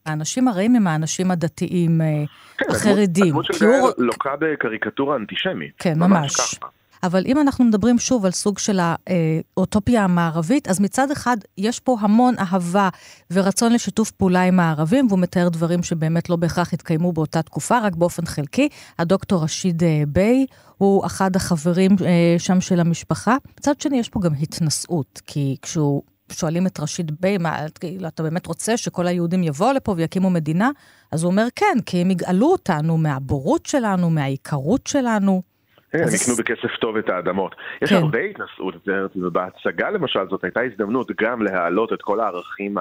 האנשים 0.07 0.49
הרעים 0.49 0.77
הם 0.77 0.87
האנשים 0.87 1.31
הדתיים 1.31 2.01
אה, 2.01 2.25
כן, 2.59 2.67
החרדים. 2.71 3.27
הדמות 3.27 3.45
של 3.45 3.59
גייר 3.59 3.81
הוא... 3.81 3.91
לוקה 3.99 4.31
בקריקטורה 4.39 5.17
אנטישמית. 5.17 5.73
כן, 5.79 5.99
ממש. 5.99 6.11
ממש 6.11 6.55
ככה. 6.55 6.78
אבל 7.03 7.23
אם 7.27 7.41
אנחנו 7.41 7.65
מדברים 7.65 7.99
שוב 7.99 8.25
על 8.25 8.31
סוג 8.31 8.59
של 8.59 8.81
האוטופיה 8.81 10.05
המערבית, 10.05 10.69
אז 10.69 10.81
מצד 10.81 11.11
אחד 11.11 11.37
יש 11.59 11.81
פה 11.81 11.97
המון 12.01 12.35
אהבה 12.39 12.89
ורצון 13.31 13.73
לשיתוף 13.73 14.11
פעולה 14.11 14.43
עם 14.43 14.61
הערבים, 14.61 15.07
והוא 15.09 15.19
מתאר 15.19 15.49
דברים 15.49 15.83
שבאמת 15.83 16.31
לא 16.31 16.37
בהכרח 16.37 16.73
התקיימו 16.73 17.13
באותה 17.13 17.43
תקופה, 17.43 17.79
רק 17.79 17.95
באופן 17.95 18.27
חלקי. 18.27 18.69
הדוקטור 18.99 19.43
רשיד 19.45 19.83
אה, 19.83 20.03
ביי 20.09 20.47
הוא 20.79 21.07
אחד 21.07 21.37
החברים 21.37 21.97
אה, 22.05 22.39
שם 22.39 22.61
של 22.61 22.81
המשפחה. 22.81 23.37
מצד 23.59 23.81
שני, 23.81 23.99
יש 23.99 24.09
פה 24.09 24.21
גם 24.21 24.33
התנשאות, 24.35 25.21
כי 25.27 25.57
כשהוא... 25.63 26.03
שואלים 26.33 26.67
את 26.67 26.81
רשיד 26.81 27.13
ביי, 27.21 27.39
מה, 27.39 27.57
כאילו, 27.81 28.09
אתה 28.09 28.23
באמת 28.23 28.47
רוצה 28.47 28.77
שכל 28.77 29.07
היהודים 29.07 29.43
יבואו 29.43 29.73
לפה 29.73 29.95
ויקימו 29.97 30.31
מדינה? 30.31 30.71
אז 31.13 31.23
הוא 31.23 31.31
אומר, 31.31 31.47
כן, 31.57 31.79
כי 31.87 32.01
הם 32.01 32.11
יגאלו 32.11 32.47
אותנו 32.47 32.99
מהבורות 32.99 33.67
שלנו, 33.67 34.11
מהעיקרות 34.11 34.87
שלנו. 34.87 35.43
כן, 35.91 35.99
הם 35.99 36.09
יקנו 36.15 36.35
בכסף 36.39 36.77
טוב 36.81 36.97
את 36.97 37.09
האדמות. 37.09 37.55
יש 37.83 37.91
כן. 37.91 37.97
הרבה 37.97 38.19
התנשאות, 38.19 38.89
ובהצגה 39.17 39.91
למשל 39.91 40.29
זאת 40.31 40.45
הייתה 40.45 40.61
הזדמנות 40.61 41.11
גם 41.21 41.43
להעלות 41.43 41.93
את 41.93 42.03
כל 42.03 42.21
הערכים 42.21 42.77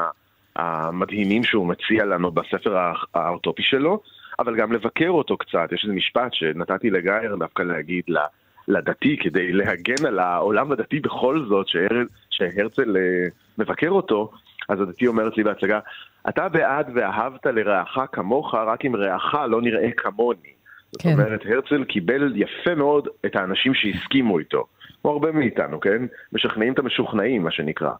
המדהימים 0.55 1.43
שהוא 1.43 1.67
מציע 1.67 2.05
לנו 2.05 2.31
בספר 2.31 2.77
האוטופי 3.13 3.63
שלו, 3.63 4.01
אבל 4.39 4.55
גם 4.55 4.71
לבקר 4.71 5.09
אותו 5.09 5.37
קצת. 5.37 5.71
יש 5.71 5.83
איזה 5.83 5.95
משפט 5.95 6.33
שנתתי 6.33 6.89
לגייר 6.89 7.35
דווקא 7.35 7.63
להגיד 7.63 8.03
לדתי 8.67 9.17
כדי 9.17 9.53
להגן 9.53 10.05
על 10.07 10.19
העולם 10.19 10.71
הדתי 10.71 10.99
בכל 10.99 11.45
זאת, 11.49 11.67
שהרצל 12.29 12.97
אה, 12.97 13.27
מבקר 13.57 13.89
אותו, 13.89 14.31
אז 14.69 14.81
הדתי 14.81 15.07
אומרת 15.07 15.37
לי 15.37 15.43
בהצגה, 15.43 15.79
אתה 16.29 16.49
בעד 16.49 16.91
ואהבת 16.93 17.45
לרעך 17.45 17.97
כמוך, 18.11 18.55
רק 18.55 18.85
אם 18.85 18.95
רעך 18.95 19.35
לא 19.49 19.61
נראה 19.61 19.91
כמוני. 19.97 20.56
כן. 20.99 21.09
זאת 21.09 21.19
אומרת, 21.19 21.41
הרצל 21.45 21.83
קיבל 21.83 22.33
יפה 22.35 22.75
מאוד 22.75 23.07
את 23.25 23.35
האנשים 23.35 23.73
שהסכימו 23.73 24.39
איתו. 24.39 24.65
כמו 25.01 25.11
הרבה 25.11 25.31
מאיתנו, 25.31 25.79
כן? 25.79 26.05
משכנעים 26.33 26.73
את 26.73 26.79
המשוכנעים, 26.79 27.43
מה 27.43 27.51
שנקרא. 27.51 27.91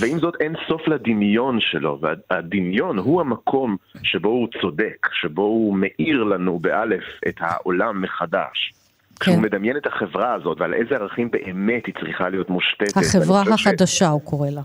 ועם 0.00 0.18
זאת 0.18 0.34
אין 0.40 0.54
סוף 0.68 0.88
לדמיון 0.88 1.58
שלו, 1.60 1.98
והדמיון 2.00 2.98
הוא 2.98 3.20
המקום 3.20 3.76
שבו 4.02 4.28
הוא 4.28 4.48
צודק, 4.60 5.08
שבו 5.12 5.42
הוא 5.42 5.76
מאיר 5.76 6.24
לנו 6.24 6.58
באלף 6.58 7.04
את 7.28 7.34
העולם 7.40 8.02
מחדש. 8.02 8.72
כן. 9.20 9.30
כשהוא 9.30 9.42
מדמיין 9.42 9.76
את 9.76 9.86
החברה 9.86 10.34
הזאת 10.34 10.60
ועל 10.60 10.74
איזה 10.74 10.94
ערכים 10.94 11.30
באמת 11.30 11.86
היא 11.86 11.94
צריכה 12.00 12.28
להיות 12.28 12.50
מושתתת. 12.50 12.96
החברה 12.96 13.42
החדשה, 13.42 13.86
ש... 13.86 14.02
הוא 14.02 14.20
קורא 14.24 14.50
לה. 14.50 14.62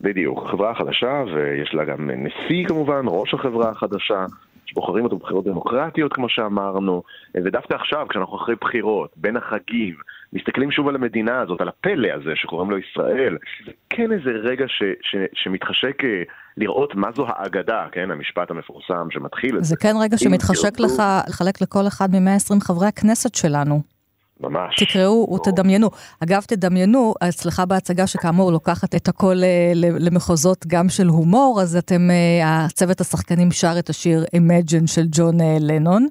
בדיוק, 0.00 0.42
החברה 0.46 0.70
החדשה, 0.70 1.24
ויש 1.34 1.74
לה 1.74 1.84
גם 1.84 2.10
נשיא 2.10 2.66
כמובן, 2.68 3.02
ראש 3.06 3.34
החברה 3.34 3.70
החדשה, 3.70 4.24
שבוחרים 4.66 5.04
אותו 5.04 5.18
בבחירות 5.18 5.44
דמוקרטיות, 5.44 6.12
כמו 6.12 6.28
שאמרנו, 6.28 7.02
ודווקא 7.34 7.74
עכשיו, 7.74 8.06
כשאנחנו 8.08 8.36
אחרי 8.36 8.54
בחירות, 8.60 9.10
בין 9.16 9.36
החגים, 9.36 9.94
מסתכלים 10.32 10.70
שוב 10.70 10.88
על 10.88 10.94
המדינה 10.94 11.40
הזאת, 11.40 11.60
על 11.60 11.68
הפלא 11.68 12.08
הזה 12.14 12.30
שקוראים 12.34 12.70
לו 12.70 12.78
ישראל, 12.78 13.36
זה 13.66 13.72
כן 13.90 14.12
איזה 14.12 14.30
רגע 14.30 14.64
ש, 14.68 14.82
ש, 15.02 15.16
שמתחשק 15.32 16.04
אה, 16.04 16.22
לראות 16.56 16.94
מה 16.94 17.08
זו 17.16 17.26
האגדה, 17.28 17.86
כן, 17.92 18.10
המשפט 18.10 18.50
המפורסם 18.50 19.10
שמתחיל 19.10 19.56
את 19.56 19.64
זה. 19.64 19.68
זה 19.68 19.76
כן 19.76 19.94
רגע 20.02 20.18
שמתחשק 20.18 20.80
לך 20.80 21.02
לחלק 21.28 21.62
לכל 21.62 21.86
אחד 21.88 22.08
מ-120 22.10 22.64
חברי 22.64 22.86
הכנסת 22.86 23.34
שלנו. 23.34 23.93
ממש. 24.40 24.84
תקראו 24.84 25.34
ותדמיינו. 25.34 25.90
אגב, 26.20 26.42
תדמיינו, 26.42 27.14
אצלך 27.28 27.62
בהצגה 27.68 28.06
שכאמור 28.06 28.52
לוקחת 28.52 28.94
את 28.94 29.08
הכל 29.08 29.36
אה, 29.42 29.72
למחוזות 29.74 30.66
גם 30.66 30.88
של 30.88 31.06
הומור, 31.06 31.60
אז 31.62 31.76
אתם, 31.76 32.10
אה, 32.10 32.64
הצוות 32.64 33.00
השחקנים 33.00 33.52
שר 33.52 33.74
את 33.78 33.90
השיר 33.90 34.24
Imagine 34.36 34.86
של 34.86 35.06
ג'ון 35.10 35.40
אה, 35.40 35.56
לנון. 35.60 36.06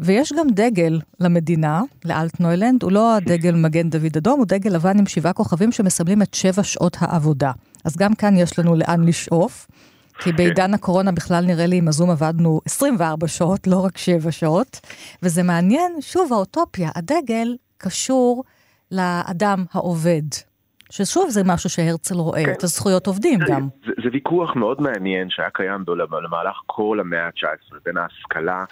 ויש 0.00 0.32
גם 0.32 0.46
דגל 0.50 1.00
למדינה, 1.20 1.82
לאלטנוילנד, 2.04 2.82
הוא 2.82 2.92
לא 2.92 3.16
הדגל 3.16 3.54
מגן 3.54 3.90
דוד 3.90 4.16
אדום, 4.16 4.38
הוא 4.38 4.46
דגל 4.46 4.70
לבן 4.70 4.98
עם 4.98 5.06
שבעה 5.06 5.32
כוכבים 5.32 5.72
שמסמלים 5.72 6.22
את 6.22 6.34
שבע 6.34 6.62
שעות 6.62 6.96
העבודה. 7.00 7.52
אז 7.84 7.96
גם 7.96 8.14
כאן 8.14 8.36
יש 8.36 8.58
לנו 8.58 8.74
לאן 8.74 9.04
לשאוף. 9.04 9.66
כי 10.20 10.32
בעידן 10.32 10.74
הקורונה 10.74 11.12
בכלל 11.12 11.44
נראה 11.46 11.66
לי 11.66 11.76
עם 11.76 11.88
הזום 11.88 12.10
עבדנו 12.10 12.60
24 12.66 13.28
שעות, 13.28 13.66
לא 13.66 13.84
רק 13.84 13.98
7 13.98 14.30
שעות, 14.30 14.80
וזה 15.22 15.42
מעניין, 15.42 15.92
שוב, 16.00 16.32
האוטופיה, 16.32 16.90
הדגל 16.96 17.56
קשור 17.78 18.44
לאדם 18.92 19.64
העובד. 19.72 20.22
ששוב 20.90 21.28
זה 21.28 21.40
משהו 21.46 21.70
שהרצל 21.70 22.14
רואה, 22.14 22.44
כן. 22.44 22.52
את 22.52 22.62
הזכויות 22.62 23.06
עובדים 23.06 23.38
זה, 23.40 23.52
גם. 23.52 23.68
זה, 23.86 23.92
זה 24.02 24.08
ויכוח 24.12 24.56
מאוד 24.56 24.80
מעניין 24.82 25.30
שהיה 25.30 25.50
קיים 25.50 25.84
במהלך 25.86 26.56
כל 26.66 27.00
המאה 27.00 27.26
ה-19 27.26 27.76
בין 27.84 27.96
ההשכלה 27.96 28.64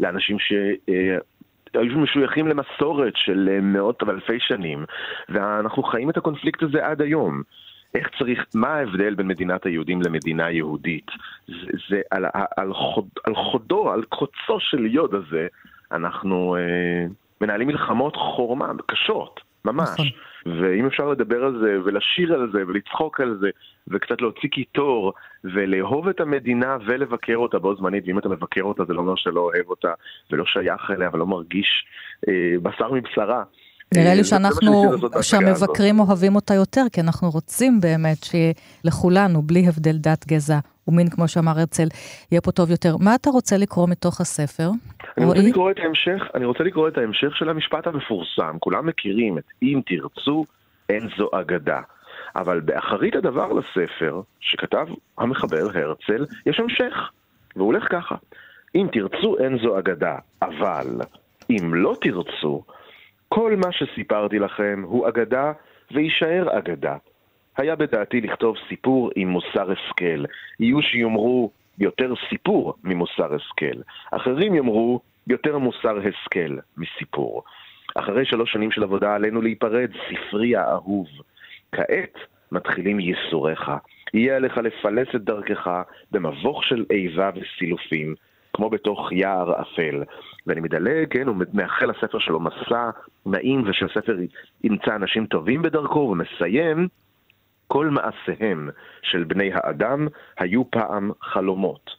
לאנשים 0.00 0.38
ש... 0.38 0.52
אה, 0.88 1.16
היו 1.74 1.98
משויכים 1.98 2.48
למסורת 2.48 3.12
של 3.16 3.58
מאות 3.62 4.02
ואלפי 4.02 4.36
שנים, 4.40 4.84
ואנחנו 5.28 5.82
חיים 5.82 6.10
את 6.10 6.16
הקונפליקט 6.16 6.62
הזה 6.62 6.86
עד 6.86 7.02
היום. 7.02 7.42
איך 7.94 8.08
צריך, 8.18 8.46
מה 8.54 8.68
ההבדל 8.68 9.14
בין 9.14 9.28
מדינת 9.28 9.66
היהודים 9.66 10.02
למדינה 10.02 10.50
יהודית? 10.50 11.06
זה, 11.46 11.54
זה 11.90 12.00
על, 12.10 12.24
על, 12.56 12.74
חוד, 12.74 13.08
על 13.24 13.34
חודו, 13.34 13.90
על 13.92 14.02
קוצו 14.04 14.60
של 14.60 14.86
יוד 14.86 15.14
הזה, 15.14 15.46
אנחנו 15.92 16.56
אה, 16.56 17.06
מנהלים 17.40 17.68
מלחמות 17.68 18.16
חורמה, 18.16 18.72
קשות, 18.86 19.40
ממש. 19.64 19.88
נכון. 19.88 20.06
ואם 20.46 20.86
אפשר 20.86 21.08
לדבר 21.08 21.44
על 21.44 21.58
זה, 21.58 21.78
ולשיר 21.84 22.34
על 22.34 22.50
זה, 22.52 22.62
ולצחוק 22.66 23.20
על 23.20 23.38
זה, 23.40 23.50
וקצת 23.88 24.20
להוציא 24.20 24.48
קיטור, 24.48 25.12
ולאהוב 25.44 26.08
את 26.08 26.20
המדינה 26.20 26.76
ולבקר 26.86 27.36
אותה 27.36 27.58
בו 27.58 27.76
זמנית, 27.76 28.04
ואם 28.06 28.18
אתה 28.18 28.28
מבקר 28.28 28.62
אותה 28.62 28.84
זה 28.84 28.92
לא 28.92 29.00
אומר 29.00 29.14
שלא 29.16 29.40
אוהב 29.40 29.68
אותה, 29.70 29.92
ולא 30.30 30.44
שייך 30.46 30.90
אליה, 30.90 31.10
ולא 31.12 31.26
מרגיש 31.26 31.86
אה, 32.28 32.54
בשר 32.62 32.92
מבשרה. 32.92 33.44
נראה 33.96 34.14
לי 34.14 34.20
אה, 34.20 34.24
שאנחנו, 34.24 34.84
שהמבקרים 35.22 36.00
אוהבים 36.00 36.36
אותה 36.36 36.54
יותר, 36.54 36.84
כי 36.92 37.00
אנחנו 37.00 37.30
רוצים 37.30 37.80
באמת 37.80 38.24
שיהיה 38.24 38.52
לכולנו, 38.84 39.42
בלי 39.42 39.68
הבדל 39.68 39.96
דת, 39.96 40.26
גזע 40.26 40.58
ומין, 40.88 41.10
כמו 41.10 41.28
שאמר 41.28 41.58
הרצל, 41.58 41.88
יהיה 42.32 42.40
פה 42.40 42.52
טוב 42.52 42.70
יותר. 42.70 42.96
מה 42.96 43.14
אתה 43.14 43.30
רוצה 43.30 43.56
לקרוא 43.56 43.88
מתוך 43.88 44.20
הספר? 44.20 44.70
אני 45.18 45.26
רוצה 45.26 45.40
לקרוא 45.40 45.70
את 45.70 45.78
ההמשך, 45.78 46.22
אני 46.34 46.44
רוצה 46.44 46.64
לקרוא 46.64 46.88
את 46.88 46.98
ההמשך 46.98 47.36
של 47.36 47.48
המשפט 47.48 47.86
המפורסם. 47.86 48.56
כולם 48.60 48.86
מכירים 48.86 49.38
את 49.38 49.44
אם 49.62 49.80
תרצו, 49.86 50.44
אין 50.88 51.08
זו 51.18 51.28
אגדה. 51.32 51.80
אבל 52.36 52.60
באחרית 52.60 53.16
הדבר 53.16 53.52
לספר, 53.52 54.20
שכתב 54.40 54.86
המחבר 55.18 55.66
הרצל, 55.74 56.26
יש 56.46 56.60
המשך, 56.60 57.10
והוא 57.56 57.66
הולך 57.66 57.84
ככה: 57.90 58.14
אם 58.74 58.86
תרצו, 58.92 59.38
אין 59.38 59.58
זו 59.58 59.78
אגדה, 59.78 60.16
אבל 60.42 60.86
אם 61.50 61.74
לא 61.74 61.94
תרצו, 62.00 62.62
כל 63.34 63.56
מה 63.56 63.72
שסיפרתי 63.72 64.38
לכם 64.38 64.82
הוא 64.86 65.08
אגדה 65.08 65.52
ויישאר 65.90 66.58
אגדה. 66.58 66.96
היה 67.56 67.76
בדעתי 67.76 68.20
לכתוב 68.20 68.56
סיפור 68.68 69.10
עם 69.16 69.28
מוסר 69.28 69.72
השכל. 69.72 70.24
יהיו 70.60 70.82
שיאמרו 70.82 71.50
יותר 71.78 72.12
סיפור 72.28 72.74
ממוסר 72.84 73.34
השכל. 73.34 73.80
אחרים 74.10 74.54
יאמרו 74.54 75.00
יותר 75.26 75.58
מוסר 75.58 75.98
השכל 75.98 76.56
מסיפור. 76.76 77.42
אחרי 77.94 78.24
שלוש 78.26 78.52
שנים 78.52 78.70
של 78.70 78.82
עבודה 78.82 79.14
עלינו 79.14 79.42
להיפרד, 79.42 79.90
ספרי 80.08 80.56
האהוב. 80.56 81.06
כעת 81.72 82.18
מתחילים 82.52 83.00
ייסוריך. 83.00 83.70
יהיה 84.14 84.36
עליך 84.36 84.58
לפלס 84.58 85.08
את 85.14 85.24
דרכך 85.24 85.82
במבוך 86.12 86.64
של 86.64 86.84
איבה 86.90 87.30
וסילופים, 87.34 88.14
כמו 88.54 88.70
בתוך 88.70 89.12
יער 89.12 89.60
אפל. 89.60 90.02
ואני 90.46 90.60
מדלג, 90.60 91.06
כן, 91.10 91.28
ומאחל 91.28 91.86
לספר 91.90 92.18
שלו 92.18 92.40
מסע 92.40 92.90
נעים 93.26 93.62
ושהספר 93.66 94.16
ימצא 94.64 94.96
אנשים 94.96 95.26
טובים 95.26 95.62
בדרכו, 95.62 95.98
ומסיים, 95.98 96.88
כל 97.68 97.88
מעשיהם 97.88 98.68
של 99.02 99.24
בני 99.24 99.50
האדם 99.54 100.08
היו 100.38 100.70
פעם 100.70 101.10
חלומות. 101.20 101.90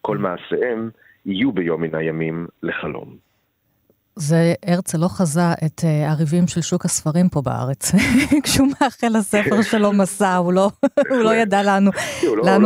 כל 0.00 0.18
מעשיהם 0.18 0.90
יהיו 1.26 1.52
ביום 1.52 1.82
מן 1.82 1.94
הימים 1.94 2.46
לחלום. 2.62 3.31
זה 4.16 4.54
הרצל 4.66 4.98
לא 4.98 5.08
חזה 5.08 5.52
את 5.66 5.80
uh, 5.80 6.10
הריבים 6.10 6.46
של 6.46 6.60
שוק 6.60 6.84
הספרים 6.84 7.28
פה 7.28 7.40
בארץ. 7.44 7.92
כשהוא 8.44 8.68
מאחל 8.68 9.18
לספר 9.18 9.62
שלו 9.62 9.92
מסע, 9.92 10.36
הוא 10.36 10.52
לא, 10.52 10.70
הוא 11.10 11.18
לא 11.18 11.34
ידע 11.34 11.62
לאן 11.62 11.86
הוא 11.86 11.92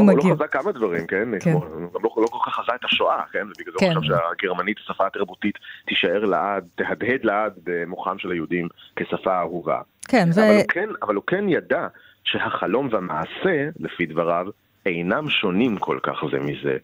מגיע. 0.07 0.23
הוא 0.23 0.31
לא 0.31 0.35
חזה 0.35 0.47
כמה 0.47 0.73
דברים, 0.73 1.07
כן? 1.07 1.29
כן. 1.41 1.51
כמו, 1.51 1.65
הוא 1.65 1.93
גם 1.95 2.01
לא, 2.03 2.11
לא 2.17 2.27
כל 2.27 2.39
כך 2.47 2.55
חזה 2.55 2.73
את 2.75 2.85
השואה, 2.85 3.23
כן? 3.33 3.47
ובגלל 3.47 3.73
זה 3.73 3.79
כן. 3.79 3.93
הוא 3.95 4.03
חשב 4.03 4.15
שהגרמנית, 4.41 4.77
השפה 4.79 5.07
התרבותית, 5.07 5.55
תישאר 5.87 6.25
לעד, 6.25 6.65
תהדהד 6.75 7.25
לעד 7.25 7.53
במוחם 7.65 8.19
של 8.19 8.31
היהודים 8.31 8.69
כשפה 8.97 9.39
אהובה. 9.39 9.81
כן, 10.09 10.29
ו... 10.35 10.41
אבל, 10.41 10.55
הוא 10.57 10.63
כן, 10.69 10.89
אבל 11.03 11.15
הוא 11.15 11.25
כן 11.27 11.49
ידע 11.49 11.87
שהחלום 12.25 12.89
והמעשה, 12.93 13.69
לפי 13.81 14.07
דבריו, 14.07 14.47
אינם 14.87 15.31
שונים 15.31 15.79
כל 15.79 15.99
כך 16.03 16.17
זה 16.33 16.39
מזה, 16.39 16.77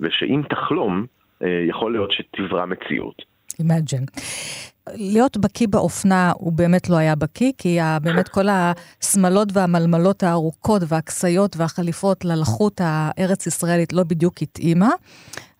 ושאם 0.00 0.42
תחלום, 0.50 1.06
אה, 1.42 1.64
יכול 1.68 1.92
להיות 1.92 2.12
שתברא 2.12 2.66
מציאות. 2.66 3.35
Imagine. 3.62 4.20
להיות 4.94 5.36
בקיא 5.36 5.68
באופנה 5.68 6.32
הוא 6.36 6.52
באמת 6.52 6.88
לא 6.88 6.96
היה 6.96 7.14
בקיא, 7.14 7.52
כי 7.58 7.78
באמת 8.02 8.28
כל 8.28 8.46
השמלות 8.50 9.48
והמלמלות 9.52 10.22
הארוכות 10.22 10.82
והכסיות 10.88 11.56
והחליפות 11.56 12.24
ללחות 12.24 12.80
הארץ-ישראלית 12.84 13.92
לא 13.92 14.02
בדיוק 14.02 14.42
התאימה. 14.42 14.90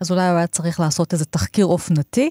אז 0.01 0.11
אולי 0.11 0.29
הוא 0.29 0.37
היה 0.37 0.47
צריך 0.47 0.81
לעשות 0.81 1.13
איזה 1.13 1.25
תחקיר 1.25 1.67
אופנתי, 1.67 2.31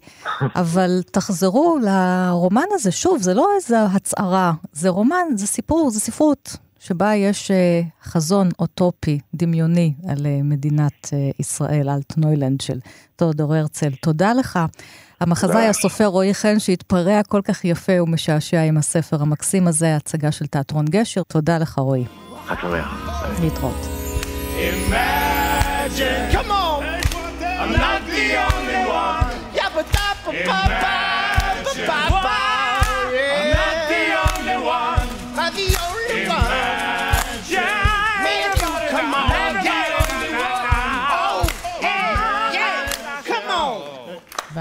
אבל 0.56 1.02
תחזרו 1.12 1.78
לרומן 1.84 2.66
הזה, 2.72 2.92
שוב, 2.92 3.22
זה 3.22 3.34
לא 3.34 3.50
איזה 3.56 3.84
הצהרה, 3.84 4.54
זה 4.74 4.90
רומן, 4.90 5.26
זה 5.36 5.48
סיפור, 5.48 5.90
זה 5.90 6.00
ספרות. 6.00 6.58
שבה 6.80 7.16
יש 7.16 7.52
uh, 7.52 8.08
חזון 8.10 8.50
אוטופי, 8.60 9.20
דמיוני, 9.34 9.94
על 10.08 10.18
uh, 10.18 10.44
מדינת 10.44 11.06
uh, 11.06 11.12
ישראל, 11.40 11.90
אלטנוילנד 11.90 12.62
של 12.62 12.80
תיאודור 13.16 13.56
הרצל. 13.56 13.90
תודה 14.02 14.34
לך. 14.34 14.60
המחזאי 15.22 15.68
הסופר 15.68 16.06
רועי 16.06 16.34
חן, 16.34 16.60
שהתפרע 16.60 17.24
כל 17.24 17.42
כך 17.44 17.66
יפה 17.66 18.02
ומשעשע 18.02 18.62
עם 18.62 18.78
הספר 18.78 19.22
המקסים 19.22 19.68
הזה, 19.68 19.96
הצגה 19.96 20.32
של 20.32 20.46
תיאטרון 20.46 20.86
גשר. 20.86 21.22
תודה 21.28 21.58
לך, 21.58 21.80
רועי. 21.80 22.04
חג 22.48 22.56
שמח. 22.62 23.24
להתראות. 23.42 23.88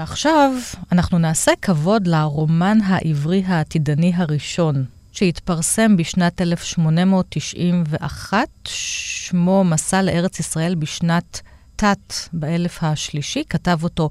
ועכשיו 0.05 0.51
אנחנו 0.91 1.17
נעשה 1.17 1.51
כבוד 1.61 2.07
לרומן 2.07 2.77
העברי 2.85 3.43
העתידני 3.47 4.11
הראשון, 4.15 4.85
שהתפרסם 5.11 5.97
בשנת 5.97 6.41
1891, 6.41 8.47
שמו 8.67 9.63
מסע 9.63 10.01
לארץ 10.01 10.39
ישראל 10.39 10.75
בשנת 10.75 11.41
תת 11.75 12.13
באלף 12.33 12.79
השלישי, 12.81 13.43
כתב 13.49 13.79
אותו 13.83 14.09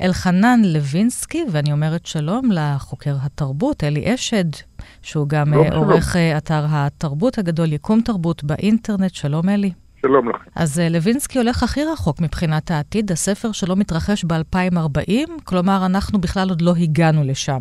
אלחנן 0.00 0.62
לוינסקי, 0.64 1.44
ואני 1.50 1.72
אומרת 1.72 2.06
שלום 2.06 2.50
לחוקר 2.52 3.16
התרבות, 3.22 3.84
אלי 3.84 4.14
אשד, 4.14 4.44
שהוא 5.02 5.28
גם 5.28 5.54
עורך. 5.54 6.16
אה, 6.16 6.38
אתר 6.38 6.66
התרבות 6.68 7.38
הגדול, 7.38 7.72
יקום 7.72 8.00
תרבות 8.00 8.44
באינטרנט. 8.44 9.14
שלום, 9.14 9.48
אלי. 9.48 9.72
שלום 10.02 10.28
לך. 10.28 10.36
אז 10.54 10.80
אה, 10.80 10.88
לוינסקי 10.88 11.38
הולך 11.38 11.62
הכי 11.62 11.80
רחוק 11.84 12.20
מבחינת 12.20 12.70
העתיד, 12.70 13.12
הספר 13.12 13.52
שלו 13.52 13.76
מתרחש 13.76 14.24
ב-2040, 14.24 15.30
כלומר, 15.44 15.86
אנחנו 15.86 16.18
בכלל 16.20 16.48
עוד 16.48 16.62
לא 16.62 16.72
הגענו 16.76 17.24
לשם. 17.24 17.58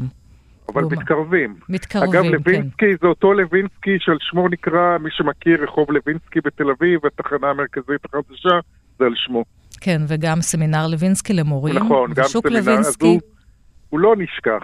אבל 0.67 0.81
כלומר, 0.81 0.95
מתקרבים. 0.95 1.55
מתקרבים, 1.69 2.09
אגב, 2.09 2.23
כן. 2.23 2.51
לוינסקי 2.51 2.85
זה 3.01 3.07
אותו 3.07 3.33
לוינסקי 3.33 3.97
של 3.99 4.17
שמו 4.19 4.47
נקרא, 4.47 4.97
מי 4.97 5.09
שמכיר, 5.11 5.63
רחוב 5.63 5.87
לוינסקי 5.91 6.39
בתל 6.45 6.69
אביב, 6.69 6.99
התחנה 7.05 7.47
המרכזית 7.49 8.05
החדשה, 8.05 8.59
זה 8.99 9.05
על 9.05 9.13
שמו. 9.15 9.43
כן, 9.81 10.01
וגם 10.07 10.41
סמינר 10.41 10.87
לוינסקי 10.87 11.33
למורים. 11.33 11.75
נכון, 11.75 12.13
גם 12.15 12.23
סמינר, 12.23 12.59
לוינסקי. 12.59 13.05
אז 13.05 13.11
הוא, 13.11 13.19
הוא 13.89 13.99
לא 13.99 14.15
נשכח. 14.17 14.63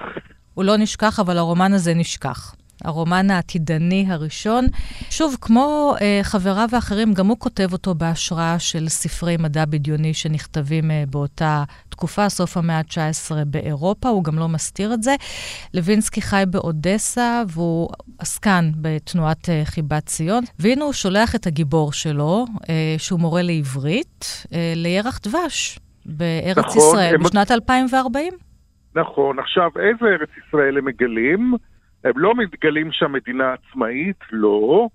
הוא 0.53 0.65
לא 0.65 0.77
נשכח, 0.77 1.19
אבל 1.19 1.37
הרומן 1.37 1.73
הזה 1.73 1.93
נשכח. 1.93 2.55
הרומן 2.83 3.31
העתידני 3.31 4.05
הראשון. 4.09 4.65
שוב, 5.09 5.37
כמו 5.41 5.95
אה, 6.01 6.19
חבריו 6.23 6.69
האחרים, 6.71 7.13
גם 7.13 7.27
הוא 7.27 7.39
כותב 7.39 7.73
אותו 7.73 7.95
בהשראה 7.95 8.59
של 8.59 8.87
ספרי 8.87 9.37
מדע 9.37 9.65
בדיוני 9.65 10.13
שנכתבים 10.13 10.91
אה, 10.91 11.03
באותה 11.09 11.63
תקופה, 11.89 12.29
סוף 12.29 12.57
המאה 12.57 12.77
ה-19 12.77 13.35
באירופה, 13.45 14.09
הוא 14.09 14.23
גם 14.23 14.39
לא 14.39 14.47
מסתיר 14.47 14.93
את 14.93 15.03
זה. 15.03 15.15
לוינסקי 15.73 16.21
חי 16.21 16.43
באודסה, 16.47 17.43
והוא 17.47 17.89
עסקן 18.19 18.65
בתנועת 18.81 19.49
אה, 19.49 19.61
חיבת 19.65 20.05
ציון, 20.05 20.43
והנה 20.59 20.83
הוא 20.83 20.93
שולח 20.93 21.35
את 21.35 21.47
הגיבור 21.47 21.93
שלו, 21.93 22.45
אה, 22.69 22.95
שהוא 22.97 23.19
מורה 23.19 23.41
לעברית, 23.41 24.45
אה, 24.53 24.73
לירח 24.75 25.19
דבש 25.23 25.79
בארץ 26.05 26.57
נכון, 26.57 26.77
ישראל 26.77 27.15
הם... 27.15 27.23
בשנת 27.23 27.51
2040. 27.51 28.33
נכון. 28.95 29.39
עכשיו, 29.39 29.69
איזה 29.79 30.05
ארץ 30.05 30.29
ישראל 30.47 30.77
הם 30.77 30.85
מגלים? 30.85 31.53
הם 32.05 32.13
לא 32.15 32.35
מתגלים 32.35 32.91
שם 32.91 33.11
מדינה 33.11 33.53
עצמאית, 33.53 34.19
לא. 34.31 34.87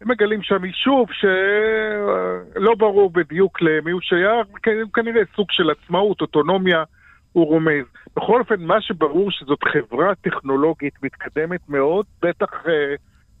הם 0.00 0.10
מגלים 0.10 0.42
שם 0.42 0.64
יישוב 0.64 1.08
שלא 1.12 2.74
ברור 2.74 3.10
בדיוק 3.10 3.62
למי 3.62 3.90
הוא 3.90 4.00
שייך, 4.00 4.46
כנראה 4.94 5.22
סוג 5.36 5.46
של 5.50 5.70
עצמאות, 5.70 6.20
אוטונומיה, 6.20 6.84
הוא 7.32 7.46
רומז. 7.46 7.84
בכל 8.16 8.40
אופן, 8.40 8.60
מה 8.60 8.80
שברור 8.80 9.30
שזאת 9.30 9.58
חברה 9.64 10.14
טכנולוגית 10.14 10.94
מתקדמת 11.02 11.60
מאוד, 11.68 12.06
בטח 12.22 12.50
אה, 12.68 12.94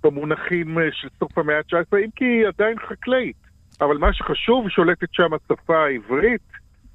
במונחים 0.04 0.78
אה, 0.78 0.84
של 0.92 1.08
סוף 1.18 1.38
המאה 1.38 1.56
ה-19, 1.56 1.96
אם 2.04 2.10
כי 2.16 2.24
היא 2.24 2.46
עדיין 2.46 2.78
חקלאית. 2.78 3.36
אבל 3.80 3.98
מה 3.98 4.12
שחשוב, 4.12 4.68
שולטת 4.68 5.08
שם 5.12 5.30
השפה 5.34 5.84
העברית, 5.84 6.48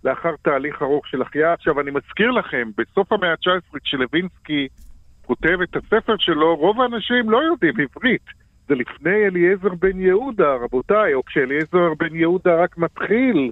לאחר 0.03 0.35
תהליך 0.41 0.81
ארוך 0.81 1.07
של 1.07 1.21
החייאה. 1.21 1.53
עכשיו, 1.53 1.79
אני 1.81 1.91
מזכיר 1.91 2.31
לכם, 2.31 2.69
בסוף 2.77 3.11
המאה 3.11 3.31
ה-19, 3.31 3.79
כשלווינסקי 3.83 4.67
כותב 5.25 5.57
את 5.63 5.75
הספר 5.75 6.15
שלו, 6.17 6.55
רוב 6.55 6.81
האנשים 6.81 7.29
לא 7.29 7.43
יודעים 7.43 7.73
עברית. 7.79 8.21
זה 8.67 8.75
לפני 8.75 9.25
אליעזר 9.27 9.73
בן 9.79 9.99
יהודה, 9.99 10.55
רבותיי, 10.55 11.13
או 11.13 11.25
כשאליעזר 11.25 11.93
בן 11.99 12.15
יהודה 12.15 12.55
רק 12.55 12.77
מתחיל, 12.77 13.51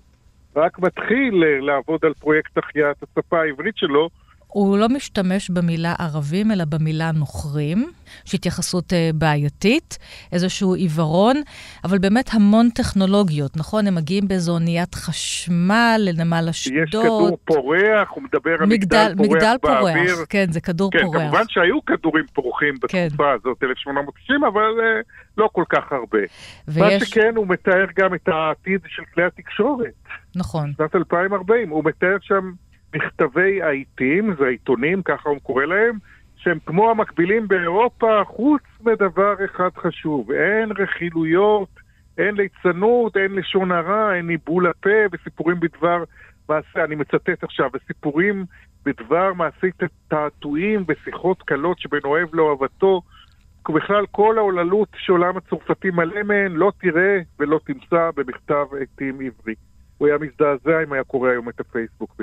רק 0.56 0.80
מתחיל 0.80 1.44
לעבוד 1.62 2.06
על 2.06 2.14
פרויקט 2.14 2.58
החייאת 2.58 3.04
השפה 3.04 3.42
העברית 3.42 3.78
שלו, 3.78 4.10
הוא 4.54 4.78
לא 4.78 4.90
משתמש 4.90 5.50
במילה 5.50 5.94
ערבים, 6.00 6.52
אלא 6.52 6.66
במילה 6.66 7.12
נוכרים, 7.12 7.92
שהתייחסות 8.26 8.94
uh, 8.94 8.96
בעייתית, 9.16 9.98
איזשהו 10.32 10.74
עיוורון, 10.74 11.36
אבל 11.84 11.98
באמת 11.98 12.30
המון 12.34 12.70
טכנולוגיות, 12.70 13.58
נכון? 13.58 13.88
הם 13.88 13.96
מגיעים 13.96 14.28
באיזו 14.28 14.52
אוניית 14.52 14.96
חשמל 14.96 15.98
לנמל 16.00 16.46
אשדוד. 16.50 16.78
יש 16.84 16.90
כדור 16.90 17.38
פורח, 17.46 18.10
הוא 18.10 18.24
מדבר 18.24 18.52
על 18.60 18.66
מגדל, 18.66 19.14
מגדל 19.18 19.56
פורח 19.62 19.84
מגדל 19.84 20.08
פורח, 20.14 20.26
כן, 20.30 20.46
זה 20.52 20.62
כדור 20.62 20.92
כן, 20.92 21.02
פורח. 21.02 21.18
כן, 21.18 21.24
כמובן 21.24 21.44
שהיו 21.48 21.86
כדורים 21.86 22.26
פורחים 22.34 22.74
כן. 22.88 23.08
בתקופה 23.08 23.24
כן. 23.24 23.38
הזאת, 23.40 23.64
1890, 23.64 24.44
אבל 24.44 24.62
uh, 24.62 25.04
לא 25.38 25.50
כל 25.54 25.64
כך 25.70 25.92
הרבה. 25.92 26.20
ויש... 26.68 27.02
מה 27.02 27.06
שכן, 27.06 27.34
הוא 27.36 27.48
מתאר 27.48 27.86
גם 28.00 28.14
את 28.14 28.28
העתיד 28.28 28.82
של 28.88 29.04
כלי 29.14 29.24
התקשורת. 29.24 29.94
נכון. 30.36 30.74
שנת 30.78 30.96
2040, 30.96 31.70
הוא 31.70 31.84
מתאר 31.86 32.18
שם... 32.22 32.52
מכתבי 32.96 33.62
העיתים, 33.62 34.36
זה 34.40 34.46
העיתונים, 34.46 35.02
ככה 35.02 35.30
הוא 35.30 35.40
קורא 35.44 35.66
להם, 35.66 35.98
שהם 36.38 36.58
כמו 36.66 36.92
המקבילים 36.92 37.48
באירופה, 37.48 38.22
חוץ 38.26 38.64
מדבר 38.82 39.34
אחד 39.46 39.70
חשוב, 39.78 40.32
אין 40.32 40.72
רכילויות, 40.80 41.70
אין 42.18 42.36
ליצנות, 42.36 43.18
אין 43.18 43.36
לשון 43.36 43.72
הרע, 43.72 44.16
אין 44.16 44.28
ניבול 44.28 44.68
הפה 44.68 44.90
וסיפורים 45.12 45.60
בדבר 45.60 46.04
מעשה, 46.50 46.84
אני 46.84 46.96
מצטט 46.96 47.44
עכשיו, 47.44 47.70
וסיפורים 47.74 48.46
בדבר 48.86 49.34
מעשי 49.34 49.68
תעתועים 50.08 50.84
ושיחות 50.88 51.42
קלות 51.42 51.80
שבין 51.80 52.02
אוהב 52.06 52.36
לאוהבתו. 52.36 53.02
בכלל 53.70 54.06
כל 54.12 54.38
העוללות 54.38 54.90
שעולם 54.98 55.38
הצרפתי 55.38 55.90
מלא 55.90 56.24
מהן, 56.24 56.52
לא 56.52 56.72
תראה 56.82 57.20
ולא 57.40 57.60
תמצא 57.66 58.10
במכתב 58.16 58.66
עטים 58.82 59.20
עברי. 59.20 59.56
הוא 59.98 60.08
היה 60.08 60.18
מזדעזע 60.18 60.84
אם 60.84 60.94
היה 60.94 61.04
קורא 61.04 61.30
היום 61.30 61.50
את 61.50 61.60
הפייסבוק. 61.60 62.16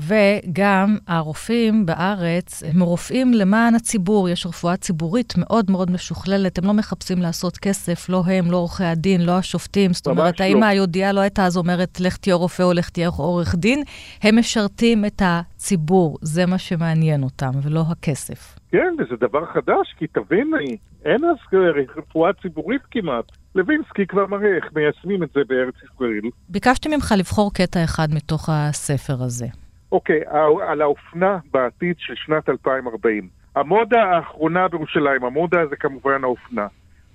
וגם 0.00 0.96
הרופאים 1.06 1.86
בארץ 1.86 2.62
הם 2.62 2.82
רופאים 2.82 3.34
למען 3.34 3.74
הציבור. 3.74 4.28
יש 4.28 4.46
רפואה 4.46 4.76
ציבורית 4.76 5.34
מאוד 5.36 5.70
מאוד 5.70 5.90
משוכללת, 5.90 6.58
הם 6.58 6.64
לא 6.64 6.72
מחפשים 6.72 7.18
לעשות 7.18 7.58
כסף, 7.58 8.08
לא 8.08 8.22
הם, 8.26 8.50
לא 8.50 8.56
עורכי 8.56 8.84
הדין, 8.84 9.26
לא 9.26 9.32
השופטים. 9.32 9.92
זאת 9.92 10.06
אומרת, 10.06 10.40
לא. 10.40 10.44
האמא 10.44 10.64
היהודייה 10.64 11.12
לא 11.12 11.20
הייתה 11.20 11.46
אז 11.46 11.56
אומרת, 11.56 12.00
לך 12.00 12.16
תהיה 12.16 12.34
רופא 12.34 12.62
או 12.62 12.72
לך 12.72 12.90
תהיה 12.90 13.08
עורך 13.08 13.54
דין, 13.54 13.82
הם 14.22 14.38
משרתים 14.38 15.04
את 15.04 15.22
הציבור, 15.24 16.18
זה 16.22 16.46
מה 16.46 16.58
שמעניין 16.58 17.22
אותם, 17.22 17.50
ולא 17.62 17.84
הכסף. 17.90 18.58
כן, 18.70 18.94
וזה 18.98 19.16
דבר 19.20 19.46
חדש, 19.54 19.94
כי 19.98 20.06
תביני, 20.06 20.76
אין 21.04 21.24
אז 21.24 21.60
רפואה 21.96 22.32
ציבורית 22.42 22.82
כמעט. 22.90 23.24
לוינסקי 23.54 24.06
כבר 24.06 24.26
מראה 24.26 24.56
איך 24.56 24.64
מיישמים 24.74 25.22
את 25.22 25.28
זה 25.34 25.40
בארץ 25.48 25.74
ישראל. 25.84 26.30
ביקשתי 26.48 26.96
ממך 26.96 27.14
לבחור 27.18 27.54
קטע 27.54 27.84
אחד 27.84 28.08
מתוך 28.14 28.48
הספר 28.52 29.22
הזה. 29.22 29.46
אוקיי, 29.92 30.20
על 30.68 30.82
האופנה 30.82 31.38
בעתיד 31.50 31.96
של 31.98 32.14
שנת 32.16 32.48
2040. 32.48 33.28
המודה 33.56 34.02
האחרונה 34.04 34.68
בירושלים, 34.68 35.24
המודה 35.24 35.66
זה 35.66 35.76
כמובן 35.76 36.24
האופנה. 36.24 36.66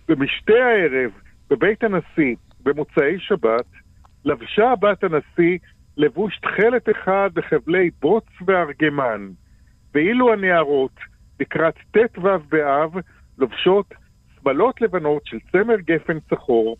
במשתה 0.08 0.54
הערב, 0.54 1.12
בבית 1.50 1.84
הנשיא, 1.84 2.36
במוצאי 2.64 3.20
שבת, 3.20 3.66
לבשה 4.26 4.74
בת 4.82 5.04
הנשיא 5.04 5.58
לבוש 5.98 6.40
תכלת 6.40 6.90
אחד 6.90 7.30
בחבלי 7.34 7.90
בוץ 8.02 8.26
וארגמן. 8.46 9.30
ואילו 9.94 10.34
הנערות, 10.34 11.00
לקראת 11.40 11.76
ט"ו 11.92 12.40
באב, 12.50 12.94
לובשות 13.38 13.94
שמלות 14.36 14.82
לבנות 14.82 15.26
של 15.26 15.38
צמר 15.52 15.76
גפן 15.80 16.20
צחור, 16.20 16.78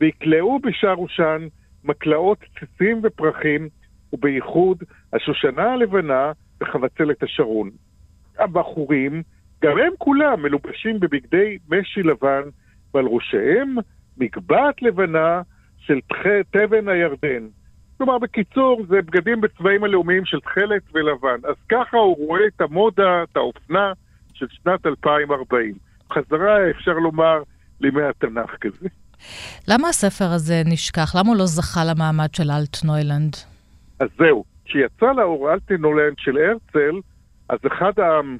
ויקלעו 0.00 0.58
בשרושן 0.58 1.46
מקלעות 1.84 2.38
ציצים 2.60 3.00
ופרחים, 3.02 3.68
ובייחוד 4.12 4.82
השושנה 5.12 5.72
הלבנה 5.72 6.32
וחבצלת 6.60 7.22
השרון. 7.22 7.70
הבחורים, 8.38 9.22
גם 9.62 9.78
הם 9.78 9.92
כולם 9.98 10.42
מלובשים 10.42 11.00
בבגדי 11.00 11.58
משי 11.68 12.02
לבן, 12.02 12.42
ועל 12.94 13.06
ראשיהם 13.06 13.76
מגבעת 14.16 14.82
לבנה 14.82 15.42
של 15.78 16.00
תבן 16.50 16.88
הירדן. 16.88 17.46
כלומר, 17.98 18.18
בקיצור, 18.18 18.86
זה 18.88 19.02
בגדים 19.02 19.40
בצבעים 19.40 19.84
הלאומיים 19.84 20.24
של 20.24 20.40
תכלת 20.40 20.82
ולבן. 20.94 21.48
אז 21.48 21.54
ככה 21.68 21.96
הוא 21.96 22.26
רואה 22.26 22.46
את 22.46 22.60
המודה, 22.60 23.22
את 23.22 23.36
האופנה 23.36 23.92
של 24.34 24.46
שנת 24.50 24.86
2040. 24.86 25.74
חזרה, 26.12 26.70
אפשר 26.70 26.92
לומר, 26.92 27.42
לימי 27.80 28.02
התנ"ך 28.02 28.50
כזה. 28.60 28.88
למה 29.68 29.88
הספר 29.88 30.24
הזה 30.24 30.62
נשכח? 30.64 31.16
למה 31.16 31.28
הוא 31.28 31.36
לא 31.36 31.46
זכה 31.46 31.84
למעמד 31.84 32.34
של 32.34 32.50
אלטנוילנד? 32.50 33.36
אז 34.00 34.08
זהו, 34.18 34.44
כשיצא 34.64 35.12
לאור 35.12 35.52
אלטנוילנד 35.52 36.18
של 36.18 36.36
הרצל, 36.38 37.00
אז 37.48 37.58
אחד 37.66 37.92
העם, 37.98 38.36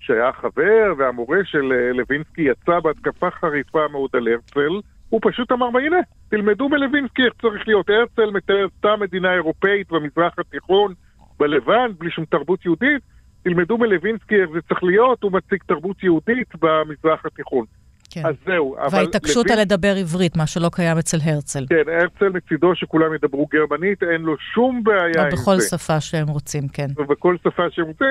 שהיה 0.00 0.32
חבר 0.32 0.94
והמורה 0.98 1.38
של 1.44 1.72
אה, 1.72 1.92
לוינסקי 1.92 2.42
יצא 2.42 2.80
בהתקפה 2.80 3.30
חריפה 3.30 3.88
מאוד 3.92 4.10
על 4.12 4.28
הרצל, 4.28 4.80
הוא 5.08 5.20
פשוט 5.22 5.52
אמר, 5.52 5.66
הנה, 5.78 5.96
תלמדו 6.28 6.68
מלוינסקי 6.68 7.22
איך 7.24 7.32
צריך 7.42 7.68
להיות. 7.68 7.90
הרצל 7.90 8.30
מתאר 8.30 8.66
סתם 8.78 9.00
מדינה 9.00 9.34
אירופאית 9.34 9.92
במזרח 9.92 10.38
התיכון, 10.38 10.94
בלבן, 11.38 11.90
בלי 11.98 12.10
שום 12.10 12.24
תרבות 12.24 12.64
יהודית. 12.64 13.02
תלמדו 13.42 13.78
מלוינסקי 13.78 14.40
איך 14.40 14.50
זה 14.50 14.60
צריך 14.68 14.82
להיות, 14.82 15.22
הוא 15.22 15.32
מציג 15.32 15.62
תרבות 15.66 16.02
יהודית 16.02 16.48
במזרח 16.60 17.26
התיכון. 17.26 17.64
כן. 18.10 18.26
אז 18.26 18.34
זהו. 18.46 18.76
וההתעקשות 18.92 19.46
לוין... 19.46 19.58
על 19.58 19.64
לדבר 19.64 19.94
עברית, 19.96 20.36
מה 20.36 20.46
שלא 20.46 20.68
קיים 20.72 20.98
אצל 20.98 21.16
הרצל. 21.24 21.64
כן, 21.68 21.92
הרצל 22.00 22.28
מצידו 22.28 22.74
שכולם 22.74 23.14
ידברו 23.14 23.46
גרמנית, 23.46 24.02
אין 24.02 24.22
לו 24.22 24.36
שום 24.54 24.84
בעיה 24.84 25.04
עם 25.06 25.12
זה. 25.12 25.20
או 25.20 25.32
בכל 25.32 25.60
שפה 25.60 26.00
שהם 26.00 26.28
רוצים, 26.28 26.68
כן. 26.68 26.86
ובכל 26.96 27.36
שפה 27.44 27.62
שהם 27.70 27.86
רוצים. 27.86 28.06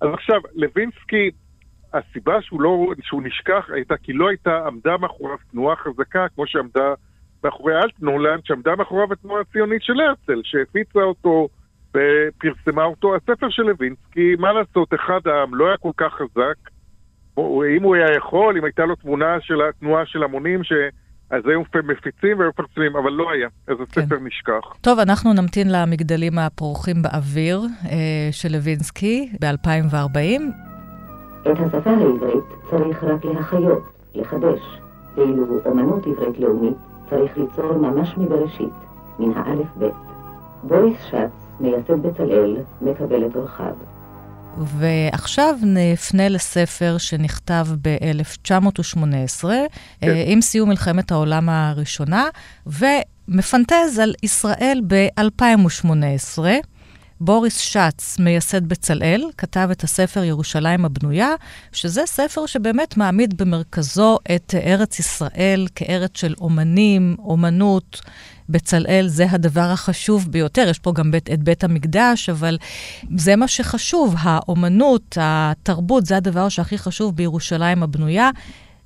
אז 0.00 0.08
עכשיו, 0.14 0.40
לוינסקי, 0.54 1.30
הסיבה 1.94 2.42
שהוא, 2.42 2.62
לא, 2.62 2.86
שהוא 3.02 3.22
נשכח 3.22 3.66
הייתה 3.74 3.96
כי 3.96 4.12
לא 4.12 4.28
הייתה, 4.28 4.66
עמדה 4.66 4.96
מאחוריו 4.96 5.36
תנועה 5.50 5.76
חזקה, 5.76 6.26
כמו 6.34 6.46
שעמדה 6.46 6.94
מאחורי 7.44 7.82
אלטנולנד, 7.82 8.40
שעמדה 8.44 8.76
מאחוריו 8.76 9.12
התנועה 9.12 9.40
הציונית 9.40 9.82
של 9.82 10.00
הרצל, 10.00 10.40
שהפיצה 10.44 11.02
אותו 11.02 11.48
ופרסמה 11.90 12.84
אותו. 12.84 13.16
הספר 13.16 13.50
של 13.50 13.62
לוינסקי, 13.62 14.36
מה 14.38 14.52
לעשות, 14.52 14.94
אחד 14.94 15.20
העם 15.26 15.54
לא 15.54 15.68
היה 15.68 15.76
כל 15.76 15.90
כך 15.96 16.12
חזק. 16.12 16.70
אם 17.76 17.82
הוא 17.82 17.94
היה 17.94 18.16
יכול, 18.16 18.56
אם 18.58 18.64
הייתה 18.64 18.84
לו 18.84 18.94
תמונה 18.94 19.36
של 19.40 19.60
התנועה 19.68 20.06
של 20.06 20.22
המונים, 20.22 20.64
ש... 20.64 20.72
אז 21.30 21.42
היו 21.46 21.60
מפיצים 21.84 22.38
והיו 22.38 22.50
מפרסמים, 22.50 22.96
אבל 22.96 23.10
לא 23.10 23.30
היה, 23.30 23.48
אז 23.68 23.76
הספר 23.80 24.16
כן. 24.16 24.26
נשכח. 24.26 24.76
טוב, 24.80 24.98
אנחנו 24.98 25.32
נמתין 25.32 25.72
למגדלים 25.72 26.38
הפורחים 26.38 27.02
באוויר 27.02 27.60
אה, 27.84 28.28
של 28.30 28.48
לוינסקי 28.52 29.32
ב-2040. 29.40 30.42
את 31.42 31.58
השפה 31.60 31.90
העברית 31.90 32.44
צריך 32.70 33.04
רק 33.04 33.24
להחיות, 33.24 33.82
לחדש, 34.14 34.60
ואילו 35.14 35.44
אמנות 35.66 36.06
עברית 36.06 36.38
לאומית 36.38 36.76
צריך 37.10 37.38
ליצור 37.38 37.72
ממש 37.72 38.14
מבראשית, 38.18 38.74
מן 39.18 39.32
האלף-בית. 39.36 39.94
בוריס 40.62 41.04
שץ, 41.04 41.60
מייסד 41.60 42.02
בצלאל, 42.02 42.56
מקבל 42.80 43.26
את 43.26 43.36
אורחיו. 43.36 43.74
ועכשיו 44.66 45.54
נפנה 45.62 46.28
לספר 46.28 46.98
שנכתב 46.98 47.66
ב-1918, 47.82 49.44
כן. 50.00 50.14
עם 50.26 50.40
סיום 50.40 50.68
מלחמת 50.68 51.12
העולם 51.12 51.48
הראשונה, 51.48 52.28
ומפנטז 52.66 53.98
על 54.02 54.14
ישראל 54.22 54.80
ב-2018. 54.86 56.38
בוריס 57.20 57.58
שץ, 57.58 58.18
מייסד 58.18 58.66
בצלאל, 58.66 59.24
כתב 59.38 59.68
את 59.72 59.84
הספר 59.84 60.24
ירושלים 60.24 60.84
הבנויה, 60.84 61.34
שזה 61.72 62.02
ספר 62.06 62.46
שבאמת 62.46 62.96
מעמיד 62.96 63.36
במרכזו 63.36 64.18
את 64.34 64.54
ארץ 64.64 64.98
ישראל 64.98 65.66
כארץ 65.74 66.10
של 66.20 66.34
אומנים, 66.40 67.16
אומנות. 67.18 68.00
בצלאל 68.48 69.08
זה 69.08 69.26
הדבר 69.30 69.60
החשוב 69.60 70.28
ביותר. 70.30 70.68
יש 70.68 70.78
פה 70.78 70.92
גם 70.92 71.10
בית, 71.10 71.30
את 71.30 71.42
בית 71.42 71.64
המקדש, 71.64 72.28
אבל 72.28 72.58
זה 73.16 73.36
מה 73.36 73.48
שחשוב. 73.48 74.14
האומנות, 74.18 75.18
התרבות, 75.20 76.06
זה 76.06 76.16
הדבר 76.16 76.48
שהכי 76.48 76.78
חשוב 76.78 77.16
בירושלים 77.16 77.82
הבנויה. 77.82 78.30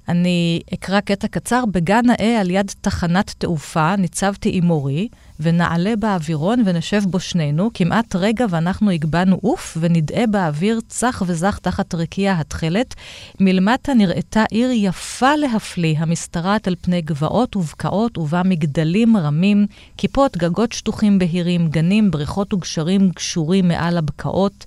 אני 0.08 0.60
אקרא 0.74 1.00
קטע 1.00 1.28
קצר. 1.28 1.64
בגן 1.72 2.06
נאה 2.06 2.40
על 2.40 2.50
יד 2.50 2.72
תחנת 2.80 3.34
תעופה 3.38 3.96
ניצבתי 3.96 4.50
עם 4.52 4.64
מורי, 4.64 5.08
ונעלה 5.40 5.96
באווירון 5.96 6.62
ונשב 6.66 7.02
בו 7.06 7.20
שנינו, 7.20 7.70
כמעט 7.74 8.16
רגע 8.16 8.46
ואנחנו 8.50 8.90
הגבנו 8.90 9.38
עוף, 9.42 9.76
ונדעה 9.80 10.26
באוויר 10.26 10.80
צח 10.88 11.22
וזך 11.26 11.58
תחת 11.62 11.94
רקיע 11.94 12.32
התכלת. 12.38 12.94
מלמטה 13.40 13.94
נראתה 13.94 14.44
עיר 14.50 14.70
יפה 14.72 15.36
להפליא, 15.36 15.98
המשתרעת 15.98 16.68
על 16.68 16.74
פני 16.80 17.02
גבעות 17.02 17.56
ובקעות, 17.56 18.18
ובה 18.18 18.42
מגדלים 18.44 19.16
רמים, 19.16 19.66
כיפות, 19.96 20.36
גגות 20.36 20.72
שטוחים 20.72 21.18
בהירים, 21.18 21.68
גנים, 21.68 22.10
בריכות 22.10 22.54
וגשרים 22.54 23.08
גשורים 23.08 23.68
מעל 23.68 23.98
הבקעות. 23.98 24.66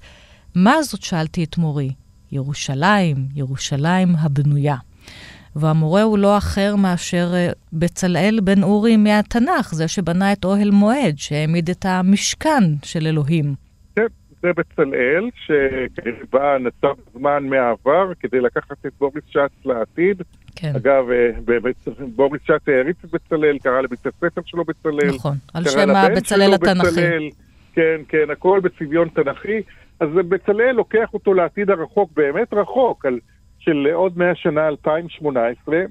מה 0.55 0.83
זאת? 0.83 1.01
שאלתי 1.01 1.43
את 1.43 1.57
מורי. 1.57 1.91
ירושלים, 2.31 3.27
ירושלים 3.35 4.15
הבנויה. 4.19 4.75
והמורה 5.55 6.01
הוא 6.01 6.17
לא 6.17 6.37
אחר 6.37 6.75
מאשר 6.75 7.27
אה, 7.33 7.49
בצלאל 7.73 8.39
בן 8.43 8.63
אורי 8.63 8.97
מהתנ"ך, 8.97 9.73
זה 9.73 9.87
שבנה 9.87 10.33
את 10.33 10.45
אוהל 10.45 10.71
מועד, 10.71 11.17
שהעמיד 11.17 11.69
את 11.69 11.85
המשכן 11.85 12.63
של 12.83 13.07
אלוהים. 13.07 13.55
כן, 13.95 14.05
זה 14.41 14.47
בצלאל, 14.53 15.29
שבא 15.35 16.57
נצב 16.57 16.93
זמן 17.13 17.43
מהעבר 17.43 18.11
כדי 18.19 18.41
לקחת 18.41 18.85
את 18.85 18.91
בוריס 18.99 19.23
שץ 19.29 19.65
לעתיד. 19.65 20.21
כן. 20.55 20.71
אגב, 20.75 21.03
אה, 21.11 21.55
בוריס 22.15 22.41
שץ 22.43 22.67
העריץ 22.67 22.97
את 23.05 23.11
בצלאל, 23.11 23.57
קרא 23.57 23.81
לבית 23.81 24.07
הספר 24.07 24.41
שלו 24.45 24.63
בצלאל. 24.65 25.15
נכון, 25.15 25.35
על 25.53 25.63
שם 25.63 25.89
הבצלאל 25.89 26.53
התנ"כי. 26.53 27.29
כן, 27.73 28.01
כן, 28.07 28.31
הכל 28.31 28.59
בצביון 28.63 29.07
תנ"כי. 29.07 29.61
אז 29.99 30.09
בצלאל 30.13 30.71
לוקח 30.71 31.13
אותו 31.13 31.33
לעתיד 31.33 31.69
הרחוק, 31.69 32.11
באמת 32.15 32.53
רחוק, 32.53 33.05
על... 33.05 33.19
של 33.65 33.87
עוד 33.93 34.17
מאה 34.17 34.35
שנה, 34.35 34.67
2018, 34.67 35.81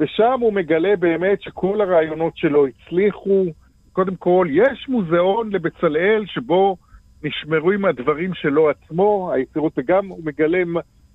ושם 0.00 0.38
הוא 0.40 0.52
מגלה 0.52 0.96
באמת 0.96 1.42
שכל 1.42 1.80
הרעיונות 1.80 2.36
שלו 2.36 2.66
הצליחו. 2.66 3.44
קודם 3.92 4.16
כל, 4.16 4.46
יש 4.50 4.88
מוזיאון 4.88 5.52
לבצלאל 5.52 6.24
שבו 6.26 6.76
נשמרו 7.22 7.70
עם 7.70 7.84
הדברים 7.84 8.34
שלו 8.34 8.70
עצמו, 8.70 9.32
היצירות, 9.32 9.72
וגם 9.76 10.08
הוא 10.08 10.20
מגלה 10.24 10.62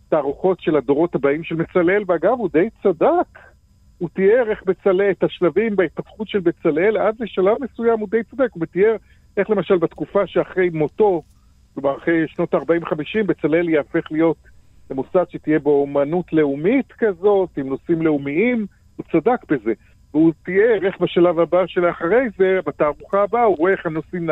תערוכות 0.10 0.62
של 0.62 0.76
הדורות 0.76 1.16
הבאים 1.16 1.44
של 1.44 1.56
בצלאל, 1.56 2.04
ואגב, 2.08 2.32
הוא 2.32 2.50
די 2.54 2.68
צדק. 2.84 3.40
הוא 3.98 4.10
תיאר 4.14 4.50
איך 4.50 4.64
בצלאל, 4.66 5.12
את 5.12 5.24
השלבים 5.24 5.76
בהתפתחות 5.76 6.28
של 6.28 6.40
בצלאל, 6.40 6.98
עד 6.98 7.16
לשלב 7.20 7.58
מסוים 7.60 8.00
הוא 8.00 8.08
די 8.12 8.24
צודק. 8.24 8.50
הוא 8.54 8.66
תיאר 8.66 8.96
איך 9.38 9.50
למשל 9.50 9.78
בתקופה 9.78 10.28
שאחרי 10.28 10.70
מותו, 10.70 11.22
כלומר 11.74 11.98
אחרי 11.98 12.28
שנות 12.28 12.54
ה-40-50, 12.54 13.24
בצלאל 13.26 13.70
יהפך 13.70 14.12
להיות 14.12 14.38
למוסד 14.90 15.24
שתהיה 15.30 15.60
בו 15.60 15.82
אומנות 15.82 16.34
לאומית 16.34 16.92
כזאת, 16.98 17.50
עם 17.58 17.68
נושאים 17.70 18.02
לאומיים, 18.02 18.66
הוא 18.96 19.06
צדק 19.12 19.52
בזה. 19.52 19.74
והוא 20.14 20.34
תיאר 20.44 20.86
איך 20.86 21.02
בשלב 21.02 21.40
הבא 21.40 21.68
שלאחרי 21.68 22.26
זה, 22.38 22.60
בתערוכה 22.66 23.24
הבאה, 23.24 23.44
הוא 23.44 23.58
רואה 23.58 23.72
איך 23.72 23.86
הנושאים 23.86 24.30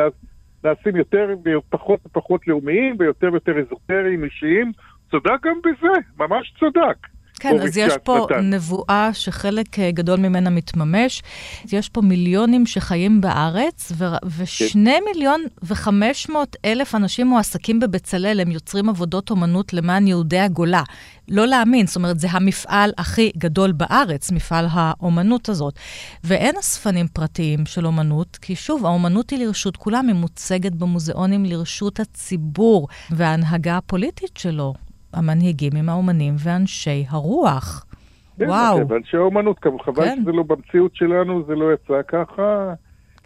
נעשים 0.64 0.96
יותר 0.96 1.34
ופחות 1.44 2.00
ופחות 2.06 2.48
לאומיים 2.48 2.96
ויותר 2.98 3.28
ויותר 3.32 3.58
אזוטריים, 3.58 4.24
אישיים. 4.24 4.72
צדק 5.10 5.42
גם 5.44 5.58
בזה, 5.60 5.92
ממש 6.18 6.54
צדק. 6.60 7.17
כן, 7.38 7.60
אז 7.60 7.76
יש 7.76 7.92
פה 8.02 8.26
נתן. 8.30 8.50
נבואה 8.54 9.10
שחלק 9.12 9.78
אה, 9.78 9.90
גדול 9.90 10.20
ממנה 10.20 10.50
מתממש. 10.50 11.22
יש 11.72 11.88
פה 11.88 12.00
מיליונים 12.00 12.66
שחיים 12.66 13.20
בארץ, 13.20 13.92
ו- 13.96 14.04
ושני 14.38 14.96
כן. 14.98 15.04
מיליון 15.12 15.40
וחמש 15.62 16.28
מאות 16.28 16.56
אלף 16.64 16.94
אנשים 16.94 17.26
מועסקים 17.26 17.80
בבצלאל, 17.80 18.40
הם 18.40 18.50
יוצרים 18.50 18.88
עבודות 18.88 19.30
אומנות 19.30 19.72
למען 19.72 20.06
יהודי 20.06 20.38
הגולה. 20.38 20.82
לא 21.28 21.46
להאמין, 21.46 21.86
זאת 21.86 21.96
אומרת, 21.96 22.20
זה 22.20 22.28
המפעל 22.30 22.92
הכי 22.98 23.30
גדול 23.38 23.72
בארץ, 23.72 24.30
מפעל 24.30 24.66
האומנות 24.70 25.48
הזאת. 25.48 25.74
ואין 26.24 26.56
אספנים 26.60 27.08
פרטיים 27.08 27.66
של 27.66 27.86
אומנות, 27.86 28.38
כי 28.42 28.56
שוב, 28.56 28.86
האומנות 28.86 29.30
היא 29.30 29.38
לרשות 29.46 29.76
כולם, 29.76 30.08
היא 30.08 30.14
מוצגת 30.14 30.72
במוזיאונים 30.72 31.44
לרשות 31.44 32.00
הציבור, 32.00 32.88
וההנהגה 33.10 33.76
הפוליטית 33.76 34.36
שלו 34.36 34.74
המנהיגים 35.12 35.72
עם 35.76 35.88
האומנים 35.88 36.34
ואנשי 36.38 37.04
הרוח. 37.08 37.86
כן, 38.38 38.48
וואו. 38.48 38.88
ואנשי 38.88 39.16
האומנות, 39.16 39.56
חבל 39.84 40.04
כן. 40.04 40.18
שזה 40.22 40.32
לא 40.32 40.42
במציאות 40.42 40.96
שלנו, 40.96 41.44
זה 41.46 41.54
לא 41.54 41.72
יצא 41.72 42.02
ככה. 42.08 42.74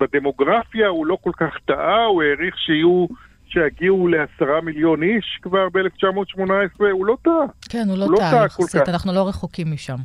בדמוגרפיה 0.01 0.89
הוא 0.89 1.07
לא 1.07 1.19
כל 1.21 1.31
כך 1.37 1.55
טעה, 1.65 2.05
הוא 2.05 2.23
העריך 2.23 2.59
שיהיו, 2.59 3.07
שיגיעו 3.47 4.09
לעשרה 4.09 4.61
מיליון 4.61 5.03
איש 5.03 5.39
כבר 5.43 5.69
ב-1918, 5.69 6.85
הוא 6.93 7.07
לא 7.07 7.17
טעה. 7.23 7.33
כן, 7.69 7.85
הוא 7.89 7.99
לא, 7.99 8.05
הוא 8.05 8.13
לא 8.13 8.19
טעה 8.19 8.45
יחסית, 8.45 8.89
אנחנו 8.89 9.13
לא 9.13 9.29
רחוקים 9.29 9.73
משם. 9.73 9.97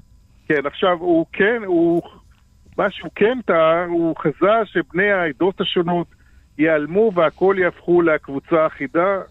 כן, 0.47 0.65
עכשיו, 0.65 0.97
הוא 0.99 1.25
כן, 1.33 1.61
הוא... 1.65 2.01
מה 2.77 2.91
שהוא 2.91 3.11
כן 3.15 3.39
טעה, 3.45 3.85
הוא 3.85 4.15
חזה 4.17 4.53
שבני 4.65 5.11
העדות 5.11 5.61
השונות 5.61 6.07
ייעלמו 6.57 7.11
והכל 7.15 7.55
יהפכו 7.59 8.01
לקבוצה 8.01 8.67
אחידה. 8.67 9.21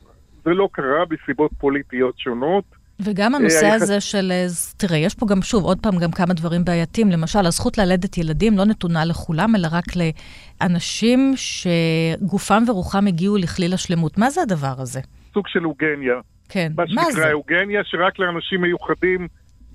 זה 0.46 0.54
לא 0.54 0.68
קרה 0.72 1.04
בסיבות 1.08 1.50
פוליטיות 1.58 2.18
שונות. 2.18 2.64
וגם 3.00 3.34
אה, 3.34 3.38
הנושא 3.38 3.66
הזה 3.66 4.00
של, 4.00 4.32
אה, 4.32 4.46
תראה, 4.76 4.96
יש 4.98 5.14
פה 5.14 5.26
גם, 5.26 5.42
שוב, 5.42 5.64
עוד 5.64 5.78
פעם, 5.82 5.98
גם 5.98 6.10
כמה 6.10 6.34
דברים 6.34 6.64
בעייתיים. 6.64 7.10
למשל, 7.10 7.46
הזכות 7.46 7.78
ללדת 7.78 8.18
ילדים 8.18 8.58
לא 8.58 8.64
נתונה 8.64 9.04
לכולם, 9.04 9.56
אלא 9.56 9.68
רק 9.72 9.84
לאנשים 9.96 11.34
שגופם 11.36 12.62
ורוחם 12.68 13.06
הגיעו 13.06 13.36
לכליל 13.36 13.74
השלמות. 13.74 14.18
מה 14.18 14.30
זה 14.30 14.42
הדבר 14.42 14.74
הזה? 14.78 15.00
סוג 15.34 15.48
של 15.48 15.66
אוגניה. 15.66 16.14
כן, 16.48 16.72
מה, 16.76 16.84
זה? 16.88 16.94
מה 16.94 17.02
שנקרא 17.12 17.32
אוגניה, 17.32 17.80
שרק 17.84 18.18
לאנשים 18.18 18.60
מיוחדים 18.60 19.28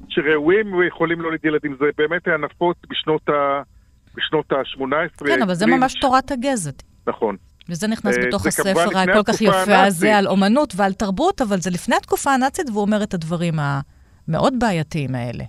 שראויים 0.09 0.73
ויכולים 0.73 1.21
להוליד 1.21 1.45
ילדים. 1.45 1.75
זה 1.79 1.85
באמת 1.97 2.27
היה 2.27 2.37
נפוץ. 2.37 2.77
בשנות 4.15 4.51
ה-18. 4.51 5.27
כן, 5.27 5.41
אבל 5.41 5.53
זה 5.53 5.65
ממש 5.65 5.93
תורת 6.01 6.31
הגזת. 6.31 6.83
נכון. 7.07 7.35
וזה 7.71 7.87
נכנס 7.87 8.15
uh, 8.17 8.27
בתוך 8.27 8.45
הספר 8.45 8.99
הכל 8.99 9.23
כך 9.25 9.41
יפה 9.41 9.83
הזה 9.83 10.17
על 10.17 10.27
אומנות 10.27 10.73
ועל 10.75 10.93
תרבות, 10.93 11.41
אבל 11.41 11.57
זה 11.57 11.69
לפני 11.69 11.95
התקופה 11.95 12.33
הנאצית, 12.33 12.69
והוא 12.69 12.81
אומר 12.81 13.03
את 13.03 13.13
הדברים 13.13 13.53
המאוד 13.59 14.53
בעייתיים 14.59 15.15
האלה. 15.15 15.43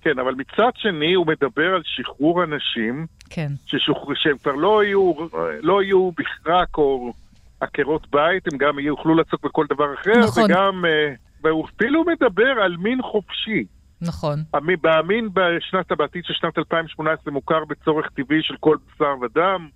כן, 0.00 0.18
אבל 0.18 0.34
מצד 0.34 0.70
שני 0.76 1.14
הוא 1.14 1.26
מדבר 1.26 1.74
על 1.74 1.82
שחרור 1.84 2.44
אנשים, 2.44 3.06
כן. 3.30 3.48
ששוחר, 3.66 4.14
שהם 4.14 4.38
כבר 4.38 4.52
לא 4.52 4.84
יהיו, 4.84 5.12
לא 5.60 5.82
יהיו 5.82 6.10
בכרק 6.12 6.78
או 6.78 7.12
עקרות 7.60 8.06
בית, 8.10 8.52
הם 8.52 8.58
גם 8.58 8.78
יוכלו 8.78 9.14
לעסוק 9.14 9.44
בכל 9.44 9.66
דבר 9.70 9.94
אחר, 9.94 10.18
נכון. 10.18 10.44
וגם, 10.44 10.84
uh, 10.84 11.16
והוא 11.44 11.66
אפילו 11.66 12.04
מדבר 12.04 12.62
על 12.64 12.76
מין 12.76 13.02
חופשי. 13.02 13.64
נכון. 14.00 14.38
המין 14.84 15.28
בשנת 15.32 15.90
הבעתיד 15.92 16.24
של 16.24 16.34
שנת 16.34 16.58
2018 16.58 17.32
מוכר 17.32 17.64
בצורך 17.64 18.06
טבעי 18.14 18.42
של 18.42 18.54
כל 18.60 18.76
בשר 18.86 19.14
ודם. 19.22 19.68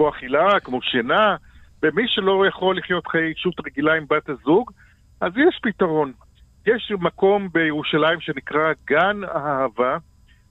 כמו 0.00 0.08
אכילה, 0.08 0.60
כמו 0.60 0.82
שינה, 0.82 1.36
ומי 1.82 2.02
שלא 2.06 2.46
יכול 2.46 2.78
לחיות 2.78 3.06
חיי 3.06 3.28
אישות 3.28 3.54
רגילה 3.66 3.94
עם 3.94 4.04
בת 4.10 4.28
הזוג, 4.28 4.70
אז 5.20 5.32
יש 5.36 5.60
פתרון. 5.62 6.12
יש 6.66 6.92
מקום 7.00 7.48
בירושלים 7.52 8.20
שנקרא 8.20 8.72
גן 8.86 9.20
האהבה, 9.24 9.96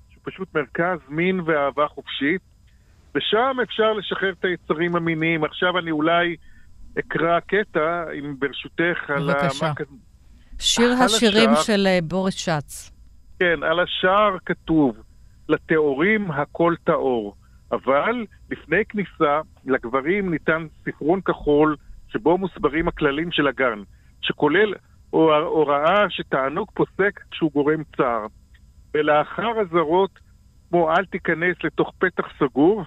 שהוא 0.09 0.21
פשוט 0.23 0.55
מרכז 0.55 0.99
מין 1.07 1.41
ואהבה 1.45 1.88
חופשית, 1.88 2.41
ושם 3.15 3.57
אפשר 3.63 3.93
לשחרר 3.93 4.33
את 4.39 4.45
היצרים 4.45 4.95
המיניים. 4.95 5.43
עכשיו 5.43 5.79
אני 5.79 5.91
אולי 5.91 6.35
אקרא 6.99 7.39
קטע, 7.39 8.03
אם 8.19 8.35
ברשותך, 8.39 9.09
על 9.09 9.29
ה... 9.29 9.33
בבקשה. 9.33 9.71
שיר 10.59 10.91
השירים 11.05 11.49
השער, 11.49 11.63
של 11.63 11.88
אה, 11.88 11.99
בוריס 12.03 12.35
שץ. 12.35 12.91
כן, 13.39 13.63
על 13.63 13.79
השער 13.79 14.38
כתוב, 14.45 14.97
לטהורים 15.49 16.31
הכל 16.31 16.73
טהור. 16.83 17.35
אבל 17.71 18.25
לפני 18.51 18.86
כניסה 18.86 19.41
לגברים 19.65 20.32
ניתן 20.32 20.67
ספרון 20.82 21.21
כחול 21.21 21.75
שבו 22.08 22.38
מוסברים 22.38 22.88
הכללים 22.88 23.32
של 23.32 23.47
הגן, 23.47 23.79
שכולל 24.21 24.73
הוראה 25.10 26.10
שתענוג 26.10 26.71
פוסק 26.73 27.19
כשהוא 27.32 27.51
גורם 27.51 27.84
צער. 27.97 28.25
ולאחר 28.93 29.62
אזהרות 29.62 30.19
כמו 30.69 30.91
אל 30.91 31.05
תיכנס 31.05 31.58
לתוך 31.63 31.93
פתח 31.97 32.25
סגור, 32.39 32.84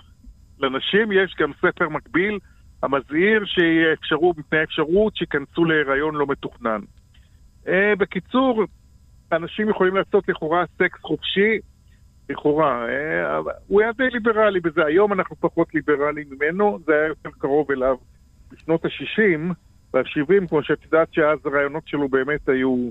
לנשים 0.59 1.13
יש 1.13 1.35
גם 1.41 1.53
ספר 1.53 1.89
מקביל 1.89 2.39
המזהיר 2.83 3.45
שיהיה 3.45 3.93
אפשרות, 3.93 4.39
מפני 4.39 4.63
אפשרות 4.63 5.17
שייכנסו 5.17 5.65
להיריון 5.65 6.15
לא 6.15 6.27
מתוכנן. 6.27 6.81
Uh, 7.67 7.71
בקיצור, 7.99 8.65
אנשים 9.33 9.69
יכולים 9.69 9.97
לעשות 9.97 10.29
לכאורה 10.29 10.65
סקס 10.79 11.01
חופשי, 11.01 11.59
לכאורה. 12.31 12.87
אה, 12.89 13.39
הוא 13.67 13.81
היה 13.83 13.93
די 13.93 14.11
ליברלי 14.13 14.61
בזה, 14.61 14.85
היום 14.87 15.13
אנחנו 15.13 15.37
פחות 15.41 15.75
ליברליים 15.75 16.27
ממנו, 16.31 16.79
זה 16.87 16.93
היה 16.93 17.07
יותר 17.07 17.31
קרוב 17.39 17.71
אליו 17.71 17.97
בשנות 18.53 18.85
ה-60 18.85 19.55
וה-70, 19.95 20.49
כמו 20.49 20.63
שאת 20.63 20.85
יודעת 20.85 21.09
שאז 21.15 21.39
הרעיונות 21.45 21.83
שלו 21.87 22.09
באמת 22.09 22.49
היו... 22.49 22.91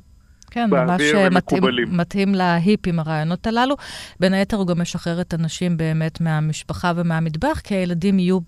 כן, 0.51 0.69
ממש 0.69 1.01
אה, 1.01 1.29
מתאים, 1.29 1.63
מתאים 1.91 2.35
להיפים 2.35 2.99
הרעיונות 2.99 3.47
הללו. 3.47 3.75
בין 4.19 4.33
היתר 4.33 4.57
הוא 4.57 4.67
גם 4.67 4.81
משחרר 4.81 5.21
את 5.21 5.33
הנשים 5.33 5.77
באמת 5.77 6.21
מהמשפחה 6.21 6.91
ומהמטבח, 6.95 7.59
כי 7.59 7.75
הילדים 7.75 8.19
יהיו 8.19 8.39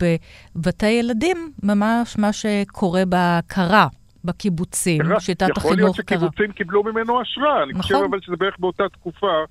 בבתי 0.55 0.89
ילדים, 0.89 1.37
ממש 1.63 2.17
מה 2.17 2.33
שקורה 2.33 3.03
בקרה. 3.09 3.87
בקיבוצים, 4.25 5.01
שיטת 5.19 5.57
החינוך 5.57 5.63
קרה. 5.63 5.71
יכול 5.71 5.75
להיות 5.75 5.95
שקיבוצים 5.95 6.51
קיבלו 6.51 6.83
ממנו 6.83 7.21
השראה, 7.21 7.63
אני 7.63 7.73
נכון. 7.73 7.81
חושב 7.81 7.95
אבל 8.09 8.19
שזה 8.21 8.35
בערך 8.35 8.59
באותה 8.59 8.83
תקופה 8.93 9.43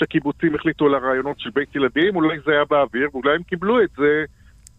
שהקיבוצים 0.00 0.54
החליטו 0.54 0.86
על 0.86 0.94
הרעיונות 0.94 1.40
של 1.40 1.50
בית 1.54 1.76
ילדים, 1.76 2.16
אולי 2.16 2.38
זה 2.46 2.52
היה 2.52 2.64
באוויר, 2.70 3.08
ואולי 3.12 3.34
הם 3.34 3.42
קיבלו 3.42 3.82
את 3.82 3.90
זה 3.96 4.24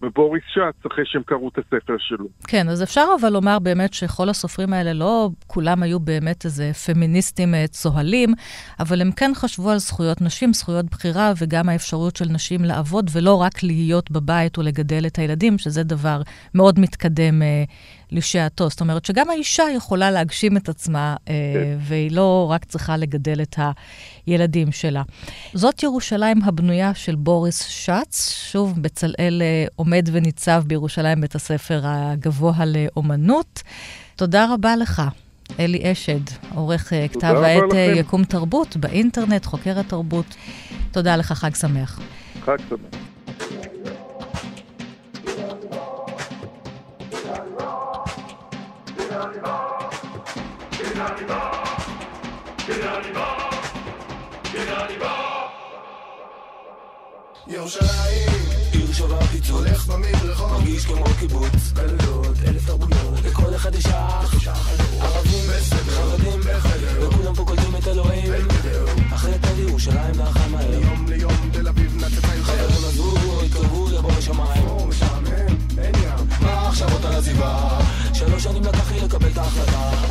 מבוריס 0.02 0.44
שץ 0.54 0.86
אחרי 0.92 1.04
שהם 1.06 1.22
קראו 1.26 1.50
את 1.50 1.58
הספר 1.58 1.96
שלו. 2.00 2.26
כן, 2.48 2.70
אז 2.70 2.84
אפשר 2.84 3.06
אבל 3.22 3.30
לומר 3.30 3.60
באמת 3.60 3.94
שכל 3.94 4.30
הסופרים 4.30 4.74
האלה 4.74 4.94
לא 4.94 5.30
כולם 5.48 5.84
היו 5.84 6.00
באמת 6.00 6.46
איזה 6.46 6.72
פמיניסטים 6.74 7.56
אה, 7.56 7.68
צוהלים, 7.68 8.34
אבל 8.80 9.02
הם 9.02 9.12
כן 9.12 9.32
חשבו 9.36 9.70
על 9.70 9.78
זכויות 9.78 10.22
נשים, 10.22 10.54
זכויות 10.54 10.86
בחירה, 10.86 11.34
וגם 11.42 11.70
האפשרות 11.70 12.16
של 12.16 12.26
נשים 12.30 12.66
לעבוד, 12.66 13.10
ולא 13.14 13.42
רק 13.42 13.64
להיות 13.64 14.12
בבית 14.12 14.58
ולגדל 14.58 15.06
את 15.08 15.20
הילדים, 15.20 15.58
שזה 15.58 15.84
דבר 15.84 16.22
מאוד 16.56 16.80
מתקדם 16.80 17.42
אה, 17.42 17.64
לשעתו. 18.12 18.70
זאת 18.70 18.82
אומרת 18.82 19.06
שגם 19.06 19.30
האישה 19.30 19.64
יכולה 19.76 20.12
להגשים 20.12 20.58
את 20.58 20.70
עצמה, 20.70 21.16
אה, 21.30 21.34
כן. 21.54 21.78
והיא 21.80 22.12
לא 22.12 22.48
רק 22.52 22.66
צריכה 22.66 22.98
לגדל 22.98 23.42
את 23.42 23.60
הילדים 24.28 24.72
שלה. 24.72 25.04
זאת 25.54 25.84
ירושלים 25.84 26.44
הבנויה 26.44 26.94
של 26.94 27.16
בוריס 27.16 27.64
שץ, 27.64 28.30
שוב, 28.52 28.82
בצלאל 28.82 29.42
אה, 29.42 29.66
עומד 29.76 30.10
וניצב 30.12 30.64
בירושלים, 30.68 31.22
בית 31.22 31.36
הספר 31.36 31.82
הגבוה 31.84 32.66
לאומנות. 32.66 33.62
תודה 34.16 34.54
רבה 34.54 34.76
לך. 34.76 35.02
אלי 35.60 35.92
אשד, 35.92 36.20
עורך 36.56 36.94
אה, 36.94 37.08
כתב 37.08 37.36
העת 37.44 37.74
יקום 37.96 38.24
תרבות 38.24 38.78
באינטרנט, 38.78 39.46
חוקר 39.46 39.80
התרבות. 39.80 40.36
תודה 40.92 41.16
לך, 41.16 41.32
חג 41.32 41.56
שמח. 41.56 42.00
חג 42.46 42.58
שמח. 42.70 43.02
ירושלים, 57.48 58.30
עיר 58.72 58.94
שווה 58.94 59.22
פיצוץ, 59.22 59.86
במדרכות, 59.88 60.52
מרגיש 60.52 60.86
כמו 60.86 61.04
קיבוץ, 61.20 61.72
גלויות, 61.74 62.38
אלף 62.48 62.66
תרבויות, 62.66 63.20
לכל 63.26 63.56
אחד 63.56 63.76
יש 63.76 63.86
ערבים 63.86 65.44
בסדר, 65.50 65.92
חרדים 65.92 66.40
בחדר, 66.40 67.10
וכולם 67.10 67.36
פה 67.36 67.46
קולטים 67.46 67.76
את 67.76 67.88
אלוהים, 67.88 68.34
אחרי 69.14 69.34
תל 69.42 69.60
ירושלים 69.60 70.16
דרכה 70.16 70.48
מהר, 70.48 70.80
מיום 70.80 71.06
ליום 71.08 71.50
תל 71.54 71.68
אביב 71.68 71.96
נצצה 71.96 72.36
יותר, 72.36 72.44
חברים 72.44 72.86
עזבו, 72.86 73.42
התקרבו 73.42 73.90
לבוא 73.90 74.12
לשמיים, 74.18 74.66
מה 76.42 76.68
עכשיו 76.68 76.90
על 77.06 77.14
עזיבה, 77.14 77.81
שלוש 78.28 78.44
שנים 78.44 78.64
לקח 78.64 78.92
לי 78.92 79.00
לקבל 79.02 79.28
את 79.28 79.38
ההחלטה, 79.38 80.11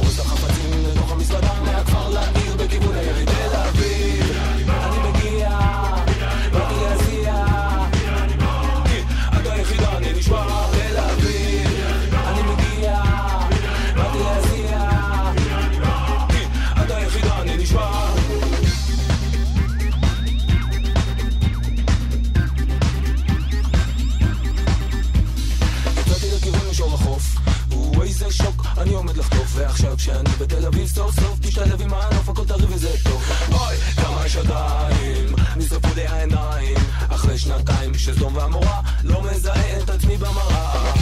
ועכשיו 29.55 29.97
כשאני 29.97 30.31
בתל 30.41 30.67
אביב 30.67 30.89
סוף 30.89 31.21
סוף 31.21 31.39
תשתלב 31.41 31.83
עם 31.83 31.95
הנוף 31.95 32.29
הכל 32.29 32.45
טרי 32.45 32.67
וזה 32.69 32.91
טוב. 33.05 33.23
אוי, 33.53 33.77
כמה 33.77 34.27
יש 34.27 34.37
עדיין, 34.37 35.35
נשרפו 35.57 35.89
לי 35.95 36.07
העיניים 36.07 36.77
אחרי 37.09 37.39
שנתיים 37.39 37.95
שסדום 37.95 38.37
והמורה 38.37 38.81
לא 39.05 39.23
מזהה 39.23 39.79
את 39.79 39.91
עצמי 39.91 40.17
במראה. 40.17 40.93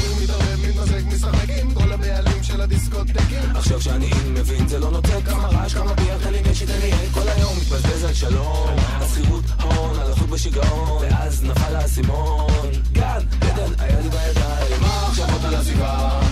עכשיו 3.55 3.81
שאני 3.81 4.11
מבין 4.29 4.69
זה 4.69 4.79
לא 4.79 4.91
נותן 4.91 5.23
כמה 5.23 5.49
רעש, 5.49 5.75
כמה 5.75 5.95
ביח, 5.95 6.23
תן 6.23 6.33
לי 6.33 6.43
תן 6.43 6.81
לי 6.81 6.91
כל 7.15 7.29
היום 7.29 7.57
מתבזבז 7.57 8.05
על 8.05 8.15
שלום. 8.15 8.77
השכירות, 8.79 9.45
הון, 9.63 9.99
הלכות 10.01 10.29
בשיגעון. 10.29 11.03
ואז 11.03 11.43
נפל 11.43 11.77
האסימון. 11.77 12.71
גן, 12.93 13.21
עדן, 13.41 13.73
היה 13.79 14.01
לי 14.01 14.09
בידיים. 14.09 14.81
מה 14.81 15.07
עכשיו 15.09 15.33
עוד 15.33 15.45
על 15.45 15.55
הסביבה? 15.55 16.28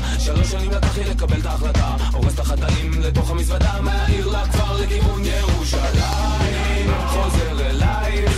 שנים 0.46 0.70
לקח 0.70 0.98
לי 0.98 1.04
לקבל 1.04 1.40
את 1.40 1.46
ההחלטה. 1.46 1.96
הורס 2.12 2.34
את 2.34 2.38
החטאים 2.38 2.90
לתוך 3.00 3.30
המזוודה 3.30 3.80
מהעיר 3.80 4.26
לכפר 4.28 4.76
לכיוון 4.82 5.22
ירושלים. 5.24 6.90
חוזר 7.06 7.70
אלייך 7.70 8.35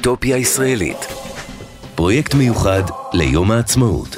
אוטופיה 0.00 0.36
ישראלית. 0.36 1.06
פרויקט 1.94 2.34
מיוחד 2.34 2.82
ליום 3.12 3.50
העצמאות. 3.50 4.16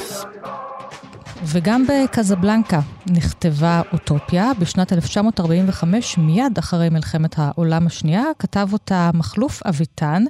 וגם 1.44 1.84
בקזבלנקה 1.86 2.80
נכתבה 3.06 3.82
אוטופיה 3.92 4.52
בשנת 4.58 4.92
1945, 4.92 6.18
מיד 6.18 6.58
אחרי 6.58 6.88
מלחמת 6.88 7.38
העולם 7.38 7.86
השנייה, 7.86 8.24
כתב 8.38 8.68
אותה 8.72 9.10
מכלוף 9.14 9.62
אביטן, 9.62 10.24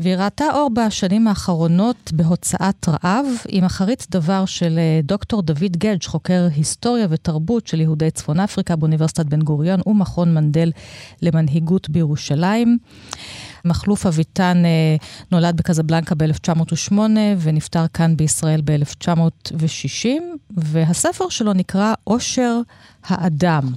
והיא 0.00 0.16
ראתה 0.16 0.44
אור 0.54 0.70
בשנים 0.70 1.28
האחרונות 1.28 2.12
בהוצאת 2.12 2.88
רעב, 2.88 3.26
עם 3.48 3.64
אחרית 3.64 4.06
דבר 4.10 4.44
של 4.44 4.78
אה, 4.78 5.00
דוקטור 5.02 5.42
דוד 5.42 5.76
גלג', 5.76 6.04
חוקר 6.04 6.48
היסטוריה 6.56 7.06
ותרבות 7.10 7.66
של 7.66 7.80
יהודי 7.80 8.10
צפון 8.10 8.40
אפריקה 8.40 8.76
באוניברסיטת 8.76 9.26
בן 9.26 9.42
גוריון 9.42 9.80
ומכון 9.86 10.34
מנדל 10.34 10.70
למנהיגות 11.22 11.90
בירושלים. 11.90 12.78
מכלוף 13.64 14.06
אביטן 14.06 14.62
אה, 14.64 14.96
נולד 15.32 15.56
בקזבלנקה 15.56 16.14
ב-1908 16.14 16.98
ונפטר 17.40 17.84
כאן 17.94 18.16
בישראל 18.16 18.60
ב-1960, 18.64 20.06
והספר 20.50 21.28
שלו 21.28 21.52
נקרא 21.52 21.94
עושר 22.04 22.60
האדם. 23.04 23.72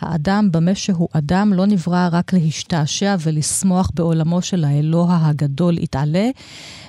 האדם 0.00 0.48
במה 0.52 0.74
שהוא 0.74 1.08
אדם 1.12 1.52
לא 1.52 1.66
נברא 1.66 2.08
רק 2.12 2.32
להשתעשע 2.32 3.16
ולשמוח 3.20 3.90
בעולמו 3.94 4.42
של 4.42 4.64
האלוה 4.64 5.18
הגדול 5.22 5.78
יתעלה, 5.78 6.30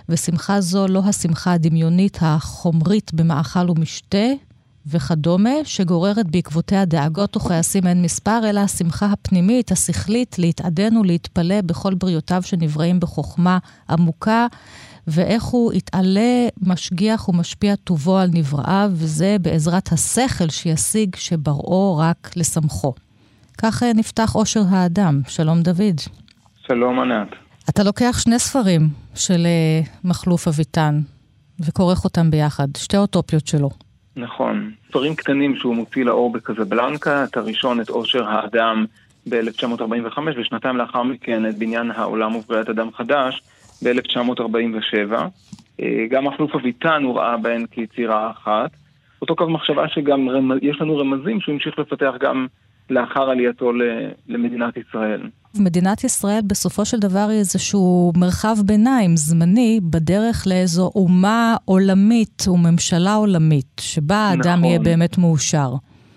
ושמחה 0.09 0.61
זו 0.61 0.87
לא 0.87 1.01
השמחה 1.05 1.53
הדמיונית 1.53 2.17
החומרית 2.21 3.13
במאכל 3.13 3.69
ומשתה, 3.69 4.27
וכדומה, 4.87 5.49
שגוררת 5.63 6.31
בעקבותיה 6.31 6.85
דאגות 6.85 7.37
וכעסים 7.37 7.87
אין 7.87 8.01
מספר, 8.01 8.39
אלא 8.49 8.59
השמחה 8.59 9.05
הפנימית, 9.05 9.71
השכלית, 9.71 10.39
להתעדן 10.39 10.97
ולהתפלא 10.97 11.61
בכל 11.61 11.93
בריאותיו 11.93 12.41
שנבראים 12.41 12.99
בחוכמה 12.99 13.57
עמוקה, 13.89 14.47
ואיך 15.07 15.43
הוא 15.43 15.73
יתעלה, 15.73 16.47
משגיח 16.61 17.29
ומשפיע 17.29 17.75
טובו 17.75 18.17
על 18.17 18.29
נבראיו, 18.33 18.91
וזה 18.93 19.35
בעזרת 19.41 19.91
השכל 19.91 20.49
שישיג 20.49 21.15
שבראו 21.15 21.97
רק 21.97 22.31
לשמחו. 22.35 22.93
כך 23.57 23.83
אה, 23.83 23.93
נפתח 23.93 24.31
עושר 24.33 24.63
האדם. 24.69 25.21
שלום 25.27 25.61
דוד. 25.61 25.99
שלום 26.67 26.99
ענת. 26.99 27.27
אתה 27.69 27.83
לוקח 27.83 28.19
שני 28.19 28.39
ספרים 28.39 28.89
של 29.15 29.45
אה, 29.45 29.81
מכלוף 30.03 30.47
אביטן, 30.47 30.99
וכורך 31.59 32.03
אותם 32.03 32.31
ביחד, 32.31 32.67
שתי 32.77 32.97
אוטופיות 32.97 33.47
שלו. 33.47 33.69
נכון. 34.15 34.72
ספרים 34.93 35.15
קטנים 35.15 35.55
שהוא 35.55 35.75
מוציא 35.75 36.05
לאור 36.05 36.31
בקזבלנקה, 36.31 37.23
את 37.23 37.37
הראשון, 37.37 37.81
את 37.81 37.89
עושר 37.89 38.23
האדם 38.27 38.85
ב-1945, 39.29 40.19
ושנתיים 40.35 40.77
לאחר 40.77 41.03
מכן 41.03 41.49
את 41.49 41.57
בניין 41.57 41.91
העולם 41.91 42.35
ובריאת 42.35 42.69
אדם 42.69 42.89
חדש 42.93 43.41
ב-1947. 43.83 45.13
אה, 45.79 46.05
גם 46.09 46.25
מכלוף 46.25 46.55
אביטן 46.55 47.03
הוא 47.03 47.17
ראה 47.17 47.37
בהן 47.37 47.65
כיצירה 47.71 48.31
אחת. 48.31 48.71
אותו 49.21 49.35
קו 49.35 49.49
מחשבה 49.49 49.87
שגם 49.87 50.29
רמז, 50.29 50.57
יש 50.61 50.81
לנו 50.81 50.97
רמזים 50.97 51.41
שהוא 51.41 51.53
המשיך 51.53 51.79
לפתח 51.79 52.13
גם 52.19 52.47
לאחר 52.89 53.29
עלייתו 53.29 53.71
למדינת 54.27 54.77
ישראל. 54.77 55.21
מדינת 55.59 56.03
ישראל 56.03 56.39
בסופו 56.47 56.85
של 56.85 56.99
דבר 56.99 57.27
היא 57.29 57.39
איזשהו 57.39 58.11
מרחב 58.17 58.55
ביניים 58.65 59.17
זמני 59.17 59.79
בדרך 59.83 60.47
לאיזו 60.47 60.91
אומה 60.95 61.55
עולמית 61.65 62.43
וממשלה 62.47 63.13
עולמית, 63.13 63.81
שבה 63.81 64.15
האדם 64.15 64.59
נכון. 64.59 64.63
יהיה 64.63 64.79
באמת 64.79 65.17
מאושר. 65.17 65.69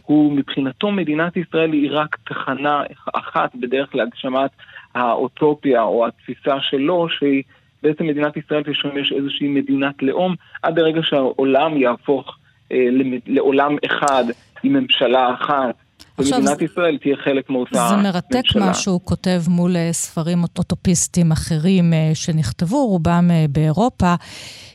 הוא 0.03 0.33
מבחינתו 0.33 0.93
מדינת 0.93 1.37
ישראל 1.37 1.73
היא 1.73 1.91
רק 1.93 2.17
תחנה 2.27 2.83
אחת 3.15 3.55
בדרך 3.55 3.95
להגשמת 3.95 4.51
האוטופיה 4.95 5.83
או 5.83 6.07
התפיסה 6.07 6.61
שלו, 6.61 7.09
שהיא 7.09 7.43
בעצם 7.83 8.07
מדינת 8.07 8.37
ישראל 8.37 8.63
תשמש 8.63 9.13
איזושהי 9.13 9.49
מדינת 9.49 10.03
לאום, 10.03 10.35
עד 10.63 10.79
הרגע 10.79 11.01
שהעולם 11.03 11.77
יהפוך 11.77 12.39
אה, 12.73 12.87
לעולם 13.27 13.77
אחד 13.87 14.25
עם 14.63 14.73
ממשלה 14.73 15.35
אחת. 15.35 15.75
ומדינת 16.19 16.63
ישראל 16.63 16.99
תהיה 17.03 17.17
חלק 17.25 17.51
מאותה 17.51 17.71
ממשלה. 17.71 17.89
זה 17.89 17.97
מרתק 17.97 18.57
מה 18.57 18.75
שהוא 18.75 19.01
כותב 19.05 19.43
מול 19.49 19.77
אה, 19.77 19.89
ספרים 19.93 20.43
אוטופיסטים 20.43 21.33
אחרים 21.33 21.93
אה, 21.93 22.11
שנכתבו, 22.15 22.87
רובם 22.87 23.29
אה, 23.31 23.45
באירופה, 23.51 24.15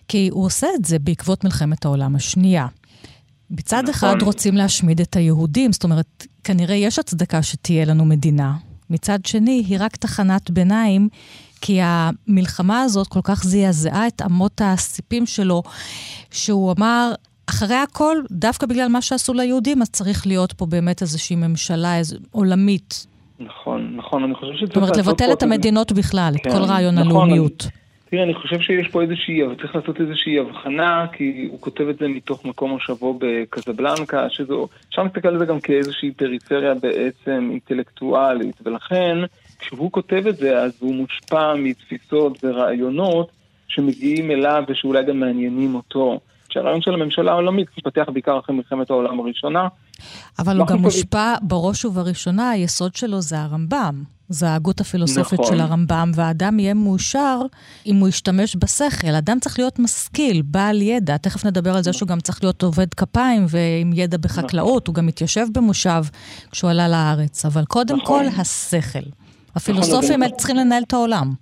כי 0.07 0.29
הוא 0.31 0.45
עושה 0.45 0.67
את 0.75 0.85
זה 0.85 0.99
בעקבות 0.99 1.43
מלחמת 1.43 1.85
העולם 1.85 2.15
השנייה. 2.15 2.67
מצד 3.49 3.83
נכון. 3.83 4.09
אחד 4.09 4.21
רוצים 4.21 4.57
להשמיד 4.57 5.01
את 5.01 5.15
היהודים, 5.15 5.73
זאת 5.73 5.83
אומרת, 5.83 6.27
כנראה 6.43 6.75
יש 6.75 6.99
הצדקה 6.99 7.43
שתהיה 7.43 7.85
לנו 7.85 8.05
מדינה. 8.05 8.53
מצד 8.89 9.25
שני, 9.25 9.63
היא 9.67 9.77
רק 9.79 9.95
תחנת 9.95 10.49
ביניים, 10.49 11.09
כי 11.61 11.79
המלחמה 11.83 12.81
הזאת 12.81 13.07
כל 13.07 13.19
כך 13.23 13.43
זעזעה 13.43 14.07
את 14.07 14.21
אמות 14.21 14.61
הסיפים 14.65 15.25
שלו, 15.25 15.63
שהוא 16.31 16.73
אמר, 16.77 17.13
אחרי 17.51 17.75
הכל, 17.75 18.17
דווקא 18.31 18.65
בגלל 18.65 18.87
מה 18.87 19.01
שעשו 19.01 19.33
ליהודים, 19.33 19.81
אז 19.81 19.89
צריך 19.89 20.27
להיות 20.27 20.53
פה 20.53 20.65
באמת 20.65 21.01
איזושהי 21.01 21.35
ממשלה 21.35 21.97
איזו, 21.97 22.17
עולמית. 22.31 23.07
נכון, 23.39 23.93
נכון, 23.95 24.23
אני 24.23 24.35
חושב 24.35 24.53
שצריך 24.53 24.77
לעשות... 24.77 24.95
זאת 24.95 24.97
אומרת, 24.97 25.21
לבטל 25.21 25.33
את 25.33 25.43
המדינות 25.43 25.91
בכלל, 25.91 26.33
כן, 26.43 26.49
את 26.49 26.55
כל 26.55 26.63
רעיון 26.63 26.95
נכון, 26.95 27.07
הלאומיות. 27.07 27.63
אני, 27.63 27.71
תראה, 28.09 28.23
אני 28.23 28.33
חושב 28.33 28.59
שיש 28.59 28.87
פה 28.87 29.01
איזושהי, 29.01 29.39
צריך 29.61 29.75
לעשות 29.75 30.01
איזושהי 30.01 30.39
הבחנה, 30.39 31.05
כי 31.13 31.47
הוא 31.51 31.61
כותב 31.61 31.87
את 31.87 31.97
זה 31.97 32.07
מתוך 32.07 32.45
מקום 32.45 32.71
מושבו 32.71 33.19
בקזבלנקה, 33.19 34.29
שזו, 34.29 34.67
אפשר 34.89 35.03
להסתכל 35.03 35.27
על 35.27 35.39
זה 35.39 35.45
גם 35.45 35.59
כאיזושהי 35.59 36.11
פריפריה 36.11 36.73
בעצם 36.73 37.49
אינטלקטואלית, 37.51 38.55
ולכן, 38.65 39.17
כשהוא 39.59 39.91
כותב 39.91 40.23
את 40.29 40.37
זה, 40.37 40.57
אז 40.57 40.71
הוא 40.79 40.95
מושפע 40.95 41.53
מתפיסות 41.55 42.43
ורעיונות 42.43 43.31
שמגיעים 43.67 44.31
אליו 44.31 44.63
ושאולי 44.67 45.03
גם 45.03 45.19
מעניינים 45.19 45.75
אותו. 45.75 46.19
שהרעיון 46.51 46.81
של 46.81 46.93
הממשלה 46.93 47.31
העולמית 47.31 47.67
התפתח 47.77 48.05
בעיקר 48.13 48.39
אחרי 48.39 48.55
מלחמת 48.55 48.89
העולם 48.89 49.19
הראשונה. 49.19 49.67
אבל 50.39 50.59
הוא 50.59 50.67
גם 50.67 50.77
מושפע 50.77 51.35
בראש 51.41 51.85
ובראשונה, 51.85 52.49
היסוד 52.49 52.95
שלו 52.95 53.21
זה 53.21 53.39
הרמב"ם. 53.39 54.03
זה 54.29 54.49
ההגות 54.49 54.81
הפילוסופית 54.81 55.39
נכון. 55.39 55.55
של 55.55 55.61
הרמב"ם, 55.61 56.11
והאדם 56.15 56.59
יהיה 56.59 56.73
מאושר 56.73 57.41
אם 57.85 57.95
הוא 57.95 58.07
ישתמש 58.07 58.55
בשכל. 58.59 59.15
אדם 59.17 59.39
צריך 59.39 59.59
להיות 59.59 59.79
משכיל, 59.79 60.41
בעל 60.45 60.81
ידע. 60.81 61.17
תכף 61.17 61.45
נדבר 61.45 61.75
על 61.75 61.83
זה 61.83 61.93
שהוא 61.93 62.07
גם 62.07 62.19
צריך 62.19 62.43
להיות 62.43 62.63
עובד 62.63 62.93
כפיים 62.93 63.45
ועם 63.49 63.91
ידע 63.93 64.17
בחקלאות, 64.17 64.83
נכון. 64.83 64.83
הוא 64.87 64.95
גם 64.95 65.05
מתיישב 65.05 65.45
במושב 65.53 66.03
כשהוא 66.51 66.71
עלה 66.71 66.87
לארץ. 66.87 67.45
אבל 67.45 67.65
קודם 67.65 67.97
נכון. 67.97 68.23
כל, 68.23 68.41
השכל. 68.41 69.09
הפילוסופים 69.55 70.23
נכון, 70.23 70.37
צריכים 70.37 70.55
לנהל 70.55 70.83
את 70.83 70.93
העולם. 70.93 71.33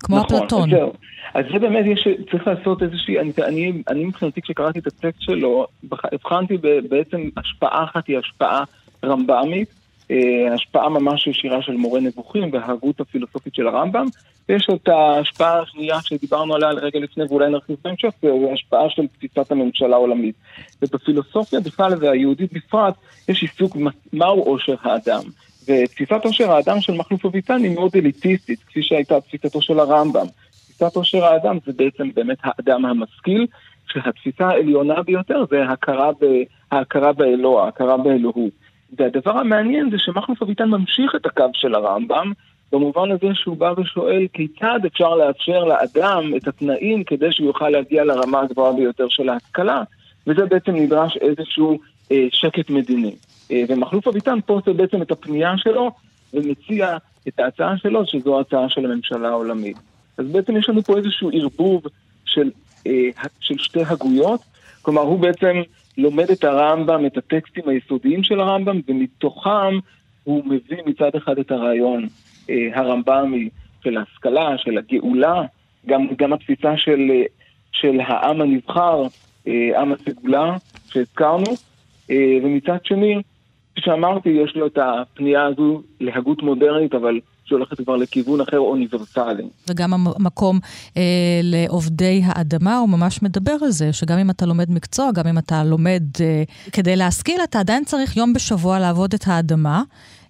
כמו 0.00 0.18
נכון, 0.18 0.36
אפלטון. 0.36 0.70
זהו. 0.70 0.92
אז 1.34 1.44
זה 1.52 1.58
באמת, 1.58 1.84
יש, 1.86 2.08
צריך 2.30 2.46
לעשות 2.46 2.82
איזושהי, 2.82 3.18
אני, 3.20 3.32
אני, 3.42 3.82
אני 3.88 4.04
מבחינתי 4.04 4.42
כשקראתי 4.42 4.78
את 4.78 4.86
הטקסט 4.86 5.20
שלו, 5.20 5.66
בח- 5.84 6.04
הבחנתי 6.12 6.56
בעצם 6.88 7.28
השפעה 7.36 7.84
אחת 7.84 8.06
היא 8.06 8.18
השפעה 8.18 8.64
רמב"מית, 9.04 9.68
אה, 10.10 10.54
השפעה 10.54 10.88
ממש 10.88 11.26
ישירה 11.26 11.62
של 11.62 11.72
מורה 11.72 12.00
נבוכים 12.00 12.50
וההגות 12.52 13.00
הפילוסופית 13.00 13.54
של 13.54 13.66
הרמב"ם, 13.66 14.06
ויש 14.48 14.66
את 14.74 14.88
ההשפעה 14.88 15.60
השנייה 15.62 15.96
שדיברנו 16.02 16.54
עליה 16.54 16.68
רגע 16.70 16.98
לפני 16.98 17.24
ואולי 17.24 17.50
נרחיב 17.50 17.76
בהמשך, 17.84 18.08
זה 18.22 18.28
השפעה 18.54 18.90
של 18.90 19.06
תפיסת 19.06 19.52
הממשלה 19.52 19.96
העולמית. 19.96 20.34
ובפילוסופיה 20.82 21.60
בכלל 21.60 21.92
והיהודית 22.00 22.52
בפרט, 22.52 22.94
יש 23.28 23.42
עיסוק 23.42 23.76
מה- 23.76 23.90
מהו 24.12 24.42
עושר 24.42 24.74
האדם. 24.82 25.20
ותפיסת 25.68 26.20
עושר 26.24 26.52
האדם 26.52 26.80
של 26.80 26.92
מכלוף 26.92 27.24
אביטן 27.26 27.62
היא 27.64 27.74
מאוד 27.74 27.90
אליטיסטית, 27.96 28.58
כפי 28.66 28.82
שהייתה 28.82 29.20
תפיסתו 29.20 29.62
של 29.62 29.78
הרמב"ם. 29.78 30.26
תפיסת 30.76 30.96
עושר 30.96 31.24
האדם 31.24 31.58
זה 31.66 31.72
בעצם 31.76 32.10
באמת 32.14 32.38
האדם 32.42 32.84
המשכיל, 32.84 33.46
שהתפיסה 33.92 34.48
העליונה 34.48 35.02
ביותר 35.02 35.44
זה 35.50 35.64
הכרה, 35.64 36.10
ב, 36.20 36.24
ההכרה 36.70 37.12
באלוה, 37.12 37.64
ההכרה 37.64 37.96
באלוהות. 37.96 38.52
והדבר 38.98 39.38
המעניין 39.38 39.90
זה 39.90 39.96
שמכלוף 39.98 40.42
אביטן 40.42 40.68
ממשיך 40.68 41.14
את 41.16 41.26
הקו 41.26 41.44
של 41.52 41.74
הרמב"ם, 41.74 42.32
במובן 42.72 43.10
הזה 43.10 43.34
שהוא 43.34 43.56
בא 43.56 43.74
ושואל 43.78 44.26
כיצד 44.32 44.80
אפשר 44.86 45.14
לאפשר 45.14 45.64
לאדם 45.64 46.32
את 46.36 46.48
התנאים 46.48 47.04
כדי 47.04 47.32
שהוא 47.32 47.46
יוכל 47.46 47.68
להגיע 47.68 48.04
לרמה 48.04 48.40
הגבוהה 48.40 48.72
ביותר 48.72 49.08
של 49.08 49.28
ההשכלה, 49.28 49.82
וזה 50.26 50.46
בעצם 50.46 50.72
נדרש 50.76 51.16
איזשהו 51.16 51.78
אה, 52.12 52.26
שקט 52.30 52.70
מדיני. 52.70 53.14
אה, 53.50 53.62
ומכלוף 53.68 54.08
אביטן 54.08 54.38
פה 54.46 54.54
עושה 54.54 54.72
בעצם 54.72 55.02
את 55.02 55.10
הפנייה 55.10 55.52
שלו 55.56 55.90
ומציע 56.34 56.96
את 57.28 57.40
ההצעה 57.40 57.76
שלו, 57.76 58.06
שזו 58.06 58.38
ההצעה 58.38 58.68
של 58.68 58.84
הממשלה 58.84 59.28
העולמית. 59.28 59.93
אז 60.18 60.26
בעצם 60.26 60.56
יש 60.56 60.68
לנו 60.68 60.82
פה 60.82 60.98
איזשהו 60.98 61.30
ערבוב 61.32 61.82
של, 62.24 62.50
אה, 62.86 62.92
של 63.40 63.58
שתי 63.58 63.82
הגויות, 63.86 64.40
כלומר 64.82 65.02
הוא 65.02 65.18
בעצם 65.18 65.56
לומד 65.98 66.30
את 66.30 66.44
הרמב"ם, 66.44 67.06
את 67.06 67.16
הטקסטים 67.16 67.68
היסודיים 67.68 68.22
של 68.22 68.40
הרמב"ם, 68.40 68.80
ומתוכם 68.88 69.78
הוא 70.24 70.44
מביא 70.44 70.78
מצד 70.86 71.10
אחד 71.16 71.38
את 71.38 71.50
הרעיון 71.50 72.08
אה, 72.50 72.68
הרמב"מי 72.74 73.48
של 73.84 73.96
ההשכלה, 73.96 74.58
של 74.58 74.78
הגאולה, 74.78 75.42
גם, 75.86 76.06
גם 76.18 76.32
התפיסה 76.32 76.76
של, 76.76 77.10
אה, 77.10 77.22
של 77.72 78.00
העם 78.00 78.40
הנבחר, 78.40 79.02
אה, 79.46 79.80
עם 79.80 79.92
הסגולה 79.92 80.56
שהזכרנו, 80.88 81.50
אה, 82.10 82.38
ומצד 82.42 82.78
שני, 82.84 83.22
כפי 83.72 83.80
שאמרתי, 83.80 84.28
יש 84.28 84.56
לו 84.56 84.66
את 84.66 84.78
הפנייה 84.78 85.44
הזו 85.44 85.82
להגות 86.00 86.42
מודרנית, 86.42 86.94
אבל 86.94 87.20
שהולכת 87.44 87.80
כבר 87.80 87.96
לכיוון 87.96 88.40
אחר 88.40 88.58
אוניברסלי. 88.58 89.44
וגם 89.70 89.94
המקום 89.94 90.58
אה, 90.96 91.02
לעובדי 91.42 92.22
האדמה, 92.24 92.78
הוא 92.78 92.88
ממש 92.88 93.22
מדבר 93.22 93.56
על 93.62 93.70
זה, 93.70 93.92
שגם 93.92 94.18
אם 94.18 94.30
אתה 94.30 94.46
לומד 94.46 94.70
מקצוע, 94.70 95.12
גם 95.12 95.26
אם 95.26 95.38
אתה 95.38 95.64
לומד 95.64 96.02
אה, 96.20 96.42
כדי 96.72 96.96
להשכיל, 96.96 97.40
אתה 97.44 97.60
עדיין 97.60 97.84
צריך 97.84 98.16
יום 98.16 98.32
בשבוע 98.32 98.78
לעבוד 98.78 99.14
את 99.14 99.24
האדמה. 99.26 99.82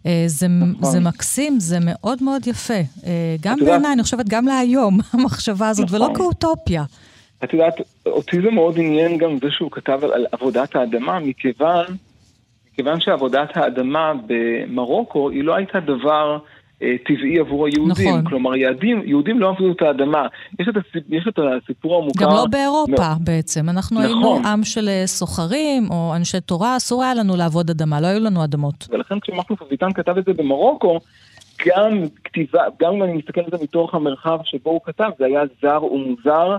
אה, 0.07 0.25
זה, 0.27 0.47
נכון. 0.49 0.93
זה 0.93 1.01
מקסים, 1.01 1.61
זה 1.61 1.79
מאוד 1.81 2.23
מאוד 2.23 2.47
יפה. 2.47 2.75
אה, 3.07 3.37
גם 3.41 3.59
בעיניי, 3.59 3.93
אני 3.93 4.03
חושבת 4.03 4.29
גם 4.29 4.47
להיום, 4.47 4.99
המחשבה 5.13 5.69
הזאת, 5.69 5.91
ולא 5.91 6.05
נכון. 6.05 6.17
כאוטופיה. 6.17 6.85
את 7.45 7.53
יודעת, 7.53 7.75
אותי 8.07 8.41
זה 8.43 8.51
מאוד 8.51 8.79
עניין 8.79 9.19
גם 9.19 9.39
זה 9.43 9.51
שהוא 9.51 9.71
כתב 9.71 10.01
על, 10.03 10.13
על 10.13 10.27
עבודת 10.33 10.77
האדמה, 10.77 11.21
מכיוון, 11.21 11.85
מכיוון 12.73 13.01
שעבודת 13.01 13.57
האדמה 13.57 14.13
במרוקו 14.27 15.31
היא 15.31 15.45
לא 15.45 15.55
הייתה 15.55 15.81
דבר 15.81 16.39
טבעי 17.07 17.39
עבור 17.39 17.67
היהודים. 17.67 18.09
נכון. 18.09 18.25
כלומר, 18.25 18.57
יהודים, 18.57 19.03
יהודים 19.05 19.41
לא 19.41 19.49
עבדו 19.49 19.73
את 19.73 19.83
האדמה. 19.83 20.27
יש 20.61 20.69
את, 20.69 20.75
הסיפ, 20.77 21.05
יש 21.09 21.25
את 21.29 21.39
הסיפור 21.39 22.03
המוכר... 22.03 22.25
גם 22.25 22.31
לא 22.31 22.47
באירופה 22.51 23.15
בעצם. 23.21 23.69
אנחנו 23.69 24.01
נכון. 24.01 24.13
היינו 24.13 24.49
עם 24.49 24.65
של 24.65 24.89
אה, 24.89 25.07
סוחרים 25.07 25.91
או 25.91 26.13
אנשי 26.17 26.41
תורה, 26.41 26.77
אסור 26.77 27.03
היה 27.03 27.15
לנו 27.15 27.37
לעבוד 27.37 27.71
אדמה, 27.71 28.01
לא 28.01 28.07
היו 28.07 28.21
לנו 28.21 28.45
אדמות. 28.45 28.89
ולכן 28.91 29.21
כשמכלוף 29.21 29.63
אביטן 29.63 29.93
כתב 29.93 30.19
את 30.19 30.25
זה 30.25 30.33
במרוקו, 30.33 30.99
גם 31.67 32.01
כתיבה, 32.25 32.63
גם 32.81 32.93
אם 32.93 33.03
אני 33.03 33.13
מסתכל 33.13 33.41
על 33.41 33.47
זה 33.51 33.57
מתוך 33.63 33.95
המרחב 33.95 34.39
שבו 34.45 34.71
הוא 34.71 34.81
כתב, 34.85 35.11
זה 35.19 35.25
היה 35.25 35.43
זר 35.63 35.85
ומוזר 35.85 36.57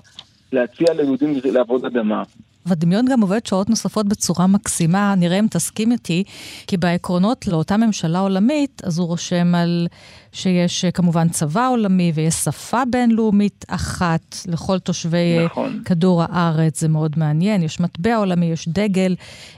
להציע 0.52 0.94
ליהודים 0.94 1.34
לעבוד 1.54 1.86
אדמה. 1.86 2.24
והדמיון 2.66 3.06
גם 3.06 3.22
עובד 3.22 3.46
שעות 3.46 3.70
נוספות 3.70 4.06
בצורה 4.08 4.48
מקסימה, 4.48 5.16
נראה 5.16 5.40
אם 5.40 5.48
תסכים 5.50 5.92
איתי, 5.92 6.24
כי 6.68 6.78
בעקרונות 6.78 7.48
לאותה 7.48 7.78
ממשלה 7.78 8.20
עולמית, 8.20 8.82
אז 8.86 9.00
הוא 9.00 9.08
רושם 9.08 9.56
על 9.56 9.88
שיש 10.36 10.86
אה, 10.86 10.92
כמובן 10.92 11.30
צבא 11.30 11.68
עולמי 11.70 12.12
ויש 12.16 12.34
שפה 12.34 12.82
בינלאומית 12.90 13.66
אחת 13.68 14.36
לכל 14.48 14.80
תושבי 14.80 15.38
אה, 15.38 15.46
נכון. 15.46 15.82
כדור 15.86 16.24
הארץ, 16.24 16.80
זה 16.80 16.88
מאוד 16.88 17.12
מעניין. 17.18 17.64
יש 17.64 17.80
מטבע 17.80 18.16
עולמי, 18.16 18.46
יש 18.46 18.68
דגל 18.68 19.16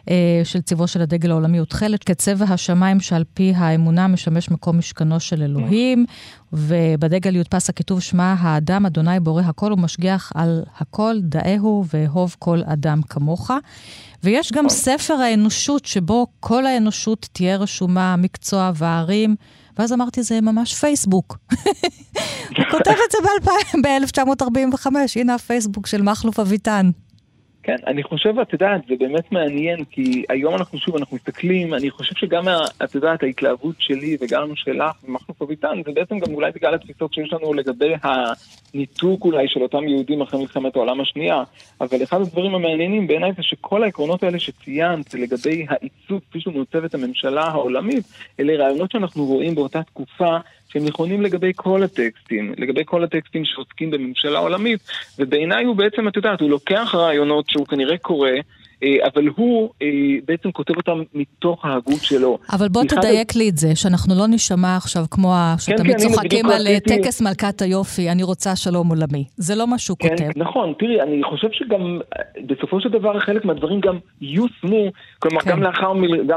אה, 0.10 0.42
של 0.44 0.62
צבעו 0.62 0.88
של 0.88 1.02
הדגל 1.02 1.32
העולמי 1.32 1.58
הוא 1.58 1.66
תכלת 1.66 2.04
כצבע 2.04 2.46
השמיים 2.50 3.00
שעל 3.00 3.24
פי 3.34 3.54
האמונה 3.56 4.08
משמש 4.08 4.52
מקום 4.52 4.78
משכנו 4.78 5.20
של 5.20 5.44
אלוהים, 5.44 6.06
ובדגל 6.54 7.36
יודפס 7.36 7.70
הכיתוב 7.70 8.00
שמע 8.00 8.36
האדם, 8.40 8.86
אדוני 8.86 9.20
בורא 9.20 9.44
הכל 9.44 9.74
ומשגיח 9.74 10.32
על 10.36 10.64
הכל, 10.78 11.16
דאהו 11.22 11.86
ואהוב 11.94 12.36
כל 12.40 12.62
אדם 12.66 13.02
כמוך. 13.10 13.52
ויש 14.24 14.52
גם 14.52 14.70
ספר 14.70 15.14
האנושות, 15.14 15.86
שבו 15.86 16.28
כל 16.40 16.66
האנושות 16.66 17.30
תהיה 17.32 17.58
רשומה, 17.58 18.16
מקצוע 18.16 18.72
וערים. 18.76 19.36
ואז 19.80 19.94
אמרתי, 19.94 20.24
זה 20.24 20.42
ממש 20.42 20.74
פייסבוק. 20.74 21.38
הוא 22.58 22.66
כותב 22.72 22.92
את 22.92 23.12
זה 23.12 23.18
ב-1945, 23.84 24.88
הנה 25.16 25.36
הפייסבוק 25.36 25.88
של 25.88 26.02
מכלוף 26.02 26.40
אביטן. 26.40 26.92
כן, 27.68 27.76
אני 27.88 28.04
חושב, 28.04 28.40
את 28.40 28.54
יודעת, 28.54 28.82
זה 28.88 28.96
באמת 29.00 29.32
מעניין, 29.32 29.84
כי 29.84 30.24
היום 30.30 30.56
אנחנו 30.56 30.80
שוב, 30.80 30.96
אנחנו 30.96 31.16
מסתכלים, 31.16 31.74
אני 31.74 31.90
חושב 31.90 32.16
שגם, 32.16 32.44
את 32.84 32.96
יודעת, 32.96 33.24
ההתלהבות 33.24 33.76
שלי 33.80 34.18
וגם 34.22 34.56
שלך 34.56 35.04
ומכלוף 35.04 35.42
אביטן, 35.42 35.82
זה 35.86 35.92
בעצם 35.92 36.20
גם 36.20 36.34
אולי 36.34 36.52
בגלל 36.56 36.74
התפיסות 36.74 37.14
שיש 37.14 37.34
לנו 37.34 37.54
לגבי 37.54 37.94
הניתוק 38.04 39.26
אולי 39.26 39.48
של 39.48 39.62
אותם 39.62 39.88
יהודים 39.88 40.22
אחרי 40.22 40.40
מלחמת 40.40 40.76
העולם 40.76 41.02
השנייה, 41.02 41.44
אבל 41.82 42.04
אחד 42.04 42.22
הדברים 42.22 42.56
המעניינים 42.56 43.08
בעיניי 43.08 43.32
זה 43.38 43.44
שכל 43.44 43.84
העקרונות 43.84 44.24
האלה 44.24 44.40
שציינת 44.40 45.14
לגבי 45.14 45.66
העיצוב 45.70 46.22
כפי 46.30 46.40
שהוא 46.40 46.54
מעוצב 46.54 46.84
את 46.84 46.96
הממשלה 46.96 47.44
העולמית, 47.44 48.06
אלה 48.40 48.64
רעיונות 48.64 48.92
שאנחנו 48.92 49.26
רואים 49.26 49.56
באותה 49.56 49.84
תקופה 49.84 50.38
שהם 50.70 50.86
נכונים 50.86 51.22
לגבי 51.22 51.52
כל 51.56 51.84
הטקסטים, 51.84 52.54
לגבי 52.58 52.82
כל 52.86 53.04
הטקסטים 53.04 53.46
שעוסקים 53.46 53.92
בממשלה 53.92 54.40
עולמית, 54.40 54.80
ובעיניי 55.20 55.66
הוא 55.66 55.76
בעצם, 55.76 56.08
את 56.08 56.16
יודעת, 56.16 56.42
הוא 56.42 56.50
לוקח 56.50 56.96
רעיונות 56.96 57.50
שהוא 57.50 57.68
כנראה 57.68 57.98
קורא, 57.98 58.30
אבל 58.84 59.28
הוא 59.36 59.70
אה, 59.82 59.88
בעצם 60.28 60.52
כותב 60.52 60.74
אותם 60.78 61.04
מתוך 61.14 61.66
ההגות 61.66 62.02
שלו. 62.02 62.38
אבל 62.52 62.68
בוא 62.68 62.84
תדייק 62.84 63.36
לי 63.36 63.50
את 63.50 63.58
זה, 63.58 63.76
שאנחנו 63.76 64.16
לא 64.16 64.28
נשמע 64.28 64.76
עכשיו 64.76 65.06
כמו 65.12 65.34
ה- 65.36 65.56
שתמיד 65.60 65.98
כן, 65.98 65.98
צוחקים 65.98 66.46
על 66.46 66.68
אה, 66.68 66.80
טקס 66.80 67.22
מלכת 67.22 67.62
היופי, 67.62 68.10
אני 68.10 68.24
רוצה 68.24 68.56
שלום 68.56 68.90
עולמי. 68.90 69.24
זה 69.38 69.56
לא 69.56 69.68
מה 69.68 69.78
שהוא 69.80 69.98
כן, 70.00 70.10
כותב. 70.10 70.30
נכון, 70.36 70.74
תראי, 70.80 71.02
אני 71.02 71.24
חושב 71.24 71.48
שגם 71.52 71.82
אה, 72.18 72.24
בסופו 72.48 72.82
של 72.82 72.90
דבר 72.90 73.20
חלק 73.20 73.46
מהדברים 73.46 73.80
גם 73.82 73.98
יושמו, 74.22 74.86
כלומר 75.20 75.42
כן. 75.42 75.52
גם, 75.52 75.64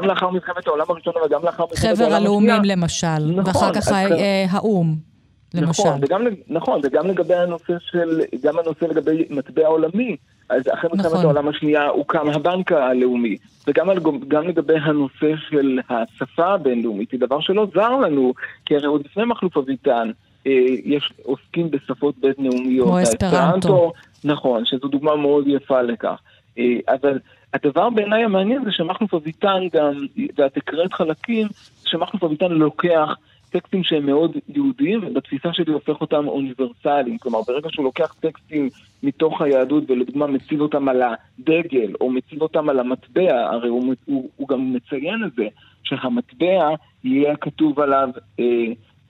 לאחר, 0.06 0.30
מלחמת 0.30 0.66
העולם 0.66 0.86
הראשונה 0.88 1.16
וגם 1.26 1.40
לאחר 1.44 1.64
מלחמת 1.70 1.84
העולם 1.84 1.96
חבר 1.96 2.04
השנייה. 2.04 2.16
הלאומים 2.16 2.62
למשל, 2.64 3.06
נכון, 3.36 3.44
ואחר 3.46 3.74
כך 3.74 3.84
כן. 3.84 3.94
אה, 3.94 4.46
האו"ם, 4.50 5.09
למשל. 5.54 5.82
נכון, 5.82 5.98
וגם, 6.02 6.26
נכון, 6.48 6.80
וגם 6.84 7.06
לגבי 7.06 7.34
הנושא 7.34 7.72
של, 7.80 8.20
גם 8.42 8.58
הנושא 8.58 8.84
לגבי 8.84 9.24
מטבע 9.30 9.66
עולמי. 9.66 10.16
אז 10.50 10.62
אחרי 10.74 10.90
מלחמת 10.92 11.06
נכון. 11.06 11.24
העולם 11.24 11.48
השנייה 11.48 11.88
הוקם 11.88 12.30
הבנק 12.30 12.72
הלאומי, 12.72 13.36
וגם 13.66 13.90
על, 13.90 13.98
גם 14.28 14.48
לגבי 14.48 14.78
הנושא 14.82 15.36
של 15.50 15.78
השפה 15.88 16.46
הבינלאומית, 16.46 17.12
היא 17.12 17.20
דבר 17.20 17.40
שלא 17.40 17.66
זר 17.74 17.96
לנו, 17.96 18.34
כי 18.66 18.76
הרי 18.76 18.86
עוד 18.86 19.02
לפני 19.04 19.24
מכלוף 19.24 19.56
אביטן, 19.56 20.10
אה, 20.46 20.52
יש 20.84 21.12
עוסקים 21.22 21.70
בשפות 21.70 22.14
בית-לאומיות. 22.18 22.86
כמו 22.86 23.02
אספרנטו. 23.02 23.92
נכון, 24.24 24.64
שזו 24.64 24.88
דוגמה 24.88 25.16
מאוד 25.16 25.44
יפה 25.46 25.82
לכך. 25.82 26.20
אה, 26.58 26.64
אבל 26.88 27.18
הדבר 27.54 27.90
בעיניי 27.90 28.24
המעניין 28.24 28.64
זה 28.64 28.72
שמכלוף 28.72 29.14
אביטן 29.14 29.68
גם, 29.72 29.92
ואת 30.38 30.56
הקראת 30.56 30.92
חלקים, 30.92 31.48
שמכלוף 31.84 32.24
אביטן 32.24 32.52
לוקח 32.52 33.14
טקסטים 33.50 33.84
שהם 33.84 34.06
מאוד 34.06 34.36
יהודיים, 34.48 35.00
ובתפיסה 35.06 35.52
שלי 35.52 35.72
הופך 35.72 36.00
אותם 36.00 36.28
אוניברסליים. 36.28 37.18
כלומר, 37.18 37.38
ברגע 37.46 37.68
שהוא 37.72 37.84
לוקח 37.84 38.14
טקסטים 38.20 38.68
מתוך 39.02 39.42
היהדות, 39.42 39.90
ולדוגמה 39.90 40.26
מציב 40.26 40.60
אותם 40.60 40.88
על 40.88 41.02
הדגל, 41.02 41.92
או 42.00 42.10
מציב 42.10 42.42
אותם 42.42 42.68
על 42.68 42.80
המטבע, 42.80 43.46
הרי 43.50 43.68
הוא, 43.68 43.94
הוא, 44.04 44.28
הוא 44.36 44.48
גם 44.48 44.72
מציין 44.72 45.24
את 45.26 45.32
זה, 45.36 45.46
שהמטבע 45.82 46.74
יהיה 47.04 47.36
כתוב 47.36 47.80
עליו, 47.80 48.08
אה, 48.40 48.44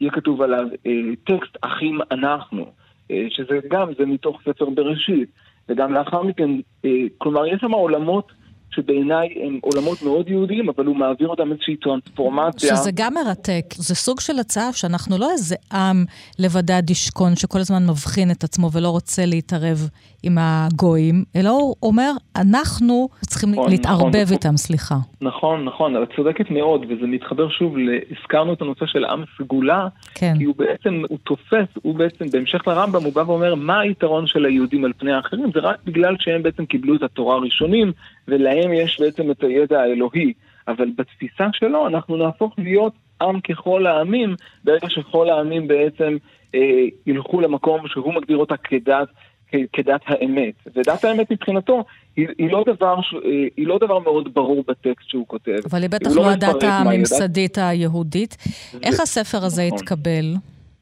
יהיה 0.01 0.13
כתוב 0.13 0.43
עליו 0.43 0.69
אה, 0.87 0.93
טקסט 1.25 1.57
אחים 1.61 1.99
אנחנו, 2.11 2.67
אה, 3.11 3.27
שזה 3.31 3.59
גם, 3.69 3.89
זה 3.99 4.07
מתוך 4.07 4.41
ספר 4.45 4.71
בראשית, 4.71 5.29
וגם 5.69 5.93
לאחר 5.93 6.23
מכן, 6.23 6.51
אה, 6.85 6.91
כלומר, 7.19 7.47
יש 7.47 7.61
שם 7.61 7.71
עולמות 7.71 8.33
שבעיניי 8.71 9.29
הם 9.47 9.59
עולמות 9.63 10.03
מאוד 10.03 10.29
יהודיים, 10.29 10.69
אבל 10.69 10.87
הוא 10.87 10.97
מעביר 10.97 11.29
אותם 11.29 11.53
איזושהי 11.53 11.77
טרנספורמציה. 11.77 12.77
שזה 12.77 12.91
גם 12.95 13.15
מרתק. 13.15 13.65
זה 13.75 13.95
סוג 13.95 14.21
של 14.21 14.39
הצעה 14.39 14.73
שאנחנו 14.73 15.19
לא 15.19 15.31
איזה 15.33 15.57
עם 15.73 16.05
לבדד 16.39 16.91
ישכון 16.91 17.37
שכל 17.37 17.59
הזמן 17.59 17.87
מבחין 17.91 18.31
את 18.31 18.45
עצמו 18.45 18.71
ולא 18.73 18.89
רוצה 18.89 19.27
להתערב 19.27 19.89
עם 20.23 20.37
הגויים, 20.41 21.25
אלא 21.37 21.49
הוא 21.49 21.75
אומר, 21.83 22.13
אנחנו 22.37 23.09
צריכים 23.21 23.51
נכון, 23.51 23.71
להתערבב 23.71 24.23
נכון. 24.23 24.33
איתם, 24.33 24.57
סליחה. 24.57 24.95
נכון, 25.21 25.65
נכון, 25.65 26.03
את 26.03 26.09
צודקת 26.17 26.51
מאוד, 26.51 26.85
וזה 26.89 27.07
מתחבר 27.07 27.49
שוב, 27.49 27.75
הזכרנו 28.11 28.53
את 28.53 28.63
הנושא 28.63 28.87
של 28.87 29.05
עם 29.05 29.25
סגולה, 29.39 29.89
כן. 30.15 30.35
כי 30.39 30.45
הוא 30.45 30.55
בעצם, 30.57 31.03
הוא 31.09 31.19
תופס, 31.25 31.69
הוא 31.83 31.95
בעצם, 31.95 32.25
בהמשך 32.33 32.67
לרמב"ם, 32.67 33.05
הוא 33.05 33.13
בא 33.13 33.21
ואומר, 33.27 33.55
מה 33.55 33.81
היתרון 33.81 34.27
של 34.27 34.45
היהודים 34.45 34.85
על 34.85 34.93
פני 34.99 35.13
האחרים? 35.13 35.51
זה 35.55 35.61
רק 35.61 35.77
בגלל 35.85 36.17
שהם 36.19 36.43
בעצם 36.43 36.67
קיבלו 36.67 36.97
את 36.97 37.03
התורה 37.03 37.37
הראשונים, 37.37 37.93
ולהם 38.31 38.73
יש 38.73 39.01
בעצם 39.01 39.31
את 39.31 39.43
הידע 39.43 39.81
האלוהי. 39.81 40.33
אבל 40.69 40.89
בתפיסה 40.97 41.47
שלו, 41.53 41.87
אנחנו 41.87 42.17
נהפוך 42.17 42.55
להיות 42.59 42.93
עם 43.23 43.41
ככל 43.41 43.87
העמים, 43.87 44.35
ברגע 44.65 44.91
שכל 44.91 45.31
העמים 45.31 45.69
בעצם 45.69 46.17
אה, 46.55 46.61
ילכו 47.07 47.41
למקום 47.41 47.89
שהוא 47.89 48.15
מגדיר 48.15 48.37
אותה 48.37 48.57
כדת, 48.57 49.09
כ- 49.49 49.55
כדת 49.73 50.01
האמת. 50.07 50.55
ודת 50.77 51.05
האמת 51.05 51.33
מבחינתו 51.33 51.85
היא, 52.17 52.29
היא, 52.39 52.51
לא 52.51 52.65
דבר, 52.67 52.95
אה, 52.95 53.31
היא 53.57 53.67
לא 53.67 53.79
דבר 53.79 53.99
מאוד 53.99 54.35
ברור 54.35 54.65
בטקסט 54.69 55.09
שהוא 55.09 55.27
כותב. 55.27 55.59
אבל 55.71 55.83
היא 55.83 55.91
בטח 55.91 56.11
לא 56.15 56.31
הדת 56.31 56.43
מהי 56.43 56.73
הדת. 56.73 56.87
הממסדית 56.87 57.59
היהודית. 57.59 58.37
איך 58.83 59.01
הספר 59.01 59.45
הזה 59.45 59.67
נכון. 59.67 59.79
התקבל? 59.79 60.35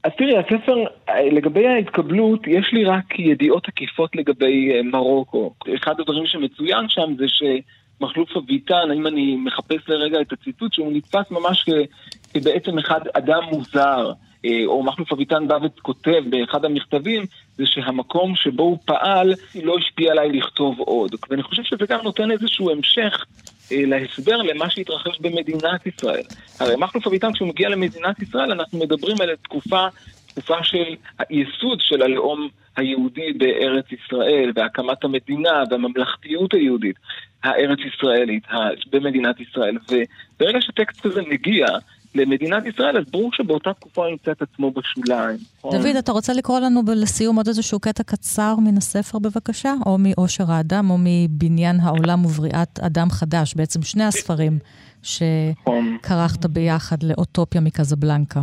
אז 0.05 0.13
תראי, 0.19 0.39
הספר, 0.39 0.77
אה, 1.09 1.31
לגבי 1.33 1.67
ההתקבלות, 1.67 2.41
יש 2.47 2.73
לי 2.73 2.85
רק 2.85 3.19
ידיעות 3.19 3.69
עקיפות 3.69 4.17
לגבי 4.17 4.73
אה, 4.73 4.83
מרוקו. 4.83 5.55
אחד 5.77 6.01
הדברים 6.01 6.27
שמצוין 6.27 6.89
שם 6.89 7.15
זה 7.19 7.25
שמחלוף 7.29 8.37
אביטן, 8.37 8.91
אם 8.97 9.07
אני 9.07 9.37
מחפש 9.37 9.89
לרגע 9.89 10.21
את 10.21 10.33
הציטוט, 10.33 10.73
שהוא 10.73 10.93
נתפס 10.93 11.31
ממש 11.31 11.65
כ- 11.67 11.89
כבעצם 12.35 12.79
אחד 12.79 13.01
אדם 13.13 13.43
מוזר, 13.53 14.13
אה, 14.45 14.63
או 14.67 14.83
מחלוף 14.83 15.13
אביטן 15.13 15.49
בא 15.49 15.59
וכותב 15.63 16.23
באחד 16.31 16.65
המכתבים, 16.65 17.23
זה 17.57 17.67
שהמקום 17.67 18.37
שבו 18.37 18.63
הוא 18.63 18.79
פעל 18.85 19.35
לא 19.63 19.75
השפיע 19.79 20.13
עליי 20.13 20.33
לכתוב 20.33 20.81
עוד. 20.81 21.15
ואני 21.31 21.43
חושב 21.43 21.63
שזה 21.63 21.87
גם 21.89 22.01
נותן 22.05 22.31
איזשהו 22.31 22.71
המשך 22.71 23.25
להסבר 23.71 24.37
למה 24.37 24.71
שהתרחש 24.71 25.21
במדינת 25.21 25.87
ישראל. 25.87 26.23
הרי 26.61 26.75
מכלוף 26.79 27.07
אביטן, 27.07 27.33
כשהוא 27.33 27.49
מגיע 27.49 27.69
למדינת 27.69 28.23
ישראל, 28.23 28.53
אנחנו 28.53 28.79
מדברים 28.79 29.17
על 29.21 29.37
תקופה, 29.43 29.87
תקופה 30.27 30.65
של 30.65 30.95
הייסוד 31.19 31.81
של 31.81 32.03
הלאום 32.03 32.49
היהודי 32.77 33.33
בארץ 33.33 33.85
ישראל, 33.93 34.53
והקמת 34.55 35.05
המדינה 35.05 35.63
והממלכתיות 35.71 36.55
היהודית 36.55 36.97
הארץ 37.43 37.79
ישראלית, 37.79 38.45
במדינת 38.91 39.41
ישראל. 39.41 39.77
וברגע 39.91 40.61
שטקסט 40.61 41.01
כזה 41.01 41.23
מגיע 41.23 41.67
למדינת 42.15 42.67
ישראל, 42.67 42.99
אז 42.99 43.05
ברור 43.11 43.31
שבאותה 43.33 43.73
תקופה 43.73 44.03
הוא 44.03 44.11
ימצא 44.11 44.31
את 44.33 44.43
עצמו 44.43 44.71
בשוליים. 44.71 45.37
נכון? 45.59 45.71
דוד, 45.77 45.97
אתה 45.97 46.13
רוצה 46.13 46.33
לקרוא 46.33 46.61
לנו 46.61 46.81
לסיום 46.97 47.37
עוד 47.37 47.49
איזשהו 47.49 47.81
קטע 47.81 48.03
קצר 48.03 48.55
מן 48.57 48.77
הספר 48.77 49.19
בבקשה? 49.19 49.75
או 49.87 49.97
מאושר 49.99 50.45
האדם, 50.49 50.91
או 50.91 50.97
מבניין 51.01 51.77
העולם 51.81 52.25
ובריאת 52.25 52.81
אדם 52.81 53.11
חדש, 53.11 53.55
בעצם 53.55 53.83
שני 53.83 54.05
הספרים 54.05 54.59
שכרכת 55.03 56.47
ביחד 56.47 57.03
לאוטופיה 57.03 57.61
מקזבלנקה. 57.61 58.41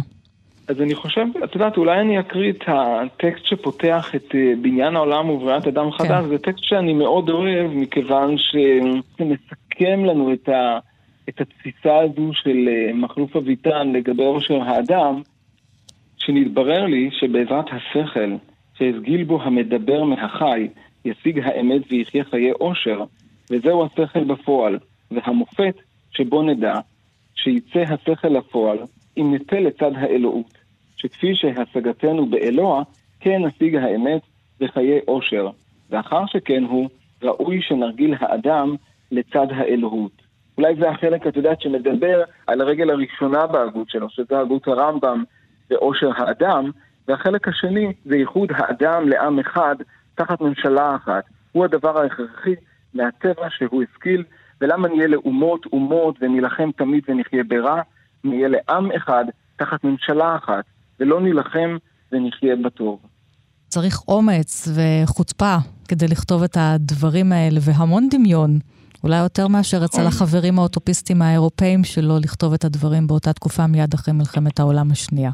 אז 0.67 0.81
אני 0.81 0.95
חושב, 0.95 1.25
את 1.43 1.55
יודעת, 1.55 1.77
אולי 1.77 2.01
אני 2.01 2.19
אקריא 2.19 2.51
את 2.51 2.63
הטקסט 2.67 3.45
שפותח 3.45 4.15
את 4.15 4.35
אה, 4.35 4.53
בניין 4.61 4.95
העולם 4.95 5.29
ובריאת 5.29 5.67
אדם 5.67 5.91
חדש, 5.91 6.25
זה 6.25 6.37
טקסט 6.37 6.63
שאני 6.63 6.93
מאוד 6.93 7.29
אוהב, 7.29 7.71
מכיוון 7.73 8.37
שזה 8.37 9.25
מסכם 9.25 10.05
לנו 10.05 10.33
את, 10.33 10.49
ה, 10.49 10.79
את 11.29 11.41
התפיסה 11.41 11.97
הזו 11.97 12.33
של 12.33 12.67
אה, 12.67 12.93
מכלוף 12.93 13.35
אביטן 13.35 13.91
לגבי 13.91 14.23
עושר 14.23 14.61
האדם, 14.61 15.21
שנתברר 16.17 16.85
לי 16.85 17.09
שבעזרת 17.11 17.65
השכל 17.71 18.35
שהסגיל 18.77 19.23
בו 19.23 19.41
המדבר 19.41 20.03
מהחי, 20.03 20.67
ישיג 21.05 21.39
האמת 21.39 21.81
ויחיה 21.91 22.23
חיי 22.23 22.51
עושר, 22.51 23.03
וזהו 23.51 23.85
השכל 23.85 24.23
בפועל, 24.23 24.79
והמופת 25.11 25.75
שבו 26.11 26.41
נדע 26.41 26.79
שיצא 27.35 27.79
השכל 27.79 28.27
לפועל, 28.27 28.77
אם 29.17 29.31
ניטה 29.31 29.59
לצד 29.59 29.91
האלוהות, 29.95 30.57
שכפי 30.97 31.35
שהשגתנו 31.35 32.25
באלוה, 32.25 32.83
כן 33.19 33.41
נשיג 33.45 33.75
האמת 33.75 34.21
וחיי 34.61 34.99
עושר, 35.05 35.49
ואחר 35.89 36.25
שכן 36.25 36.63
הוא, 36.63 36.89
ראוי 37.23 37.61
שנרגיל 37.61 38.15
האדם 38.19 38.75
לצד 39.11 39.47
האלוהות. 39.49 40.24
אולי 40.57 40.75
זה 40.79 40.89
החלק, 40.89 41.27
את 41.27 41.37
יודעת, 41.37 41.61
שמדבר 41.61 42.23
על 42.47 42.61
הרגל 42.61 42.89
הראשונה 42.89 43.47
בהגות 43.47 43.89
שלו, 43.89 44.09
שזה 44.09 44.39
הגות 44.39 44.67
הרמב"ם 44.67 45.23
ועושר 45.69 46.09
האדם, 46.17 46.71
והחלק 47.07 47.47
השני 47.47 47.93
זה 48.05 48.15
ייחוד 48.15 48.49
האדם 48.55 49.09
לעם 49.09 49.39
אחד 49.39 49.75
תחת 50.15 50.41
ממשלה 50.41 50.95
אחת. 50.95 51.23
הוא 51.51 51.65
הדבר 51.65 52.01
ההכרחי 52.01 52.55
מהטבע 52.93 53.47
שהוא 53.49 53.83
השכיל, 53.83 54.23
ולמה 54.61 54.87
נהיה 54.87 55.07
לאומות 55.07 55.65
אומות 55.73 56.15
ונילחם 56.21 56.69
תמיד 56.77 57.03
ונחיה 57.07 57.43
ברע? 57.43 57.81
נהיה 58.23 58.47
לעם 58.47 58.91
אחד 58.91 59.25
תחת 59.55 59.83
ממשלה 59.83 60.35
אחת, 60.35 60.63
ולא 60.99 61.21
נילחם 61.21 61.77
ונחיה 62.11 62.55
בטוב. 62.55 62.99
צריך 63.67 64.01
אומץ 64.07 64.67
וחוצפה 64.75 65.55
כדי 65.87 66.07
לכתוב 66.07 66.43
את 66.43 66.57
הדברים 66.59 67.31
האלה, 67.31 67.59
והמון 67.61 68.07
דמיון. 68.11 68.59
אולי 69.05 69.17
יותר 69.17 69.47
מאשר 69.47 69.85
אצל 69.85 70.07
החברים 70.07 70.59
האוטופיסטים 70.59 71.21
האירופאים 71.21 71.83
שלו 71.83 72.19
לכתוב 72.19 72.53
את 72.53 72.65
הדברים 72.65 73.07
באותה 73.07 73.33
תקופה 73.33 73.67
מיד 73.67 73.93
אחרי 73.93 74.13
מלחמת 74.13 74.59
העולם 74.59 74.91
השנייה. 74.91 75.31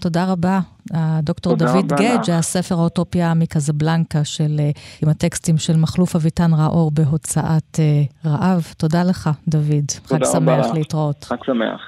תודה 0.00 0.24
רבה, 0.24 0.60
הדוקטור 0.94 1.56
תודה 1.56 1.72
דוד 1.72 1.92
רבה 1.92 2.16
גדג'. 2.16 2.30
הספר 2.30 2.74
האוטופיה 2.74 3.34
מקזבלנקה 3.34 4.24
של, 4.24 4.56
אה, 4.60 4.70
עם 5.02 5.08
הטקסטים 5.08 5.58
של 5.58 5.76
מכלוף 5.76 6.16
אביטן 6.16 6.50
ראור 6.54 6.90
בהוצאת 6.90 7.78
אה, 7.78 8.30
רעב. 8.30 8.72
תודה 8.76 9.02
לך, 9.02 9.30
דוד. 9.48 9.90
חג 9.90 10.08
תודה 10.08 10.28
רבה 10.28 10.56
שמח 10.56 10.66
לך. 10.66 10.74
להתראות. 10.74 11.24
חג 11.24 11.36
שמח. 11.46 11.80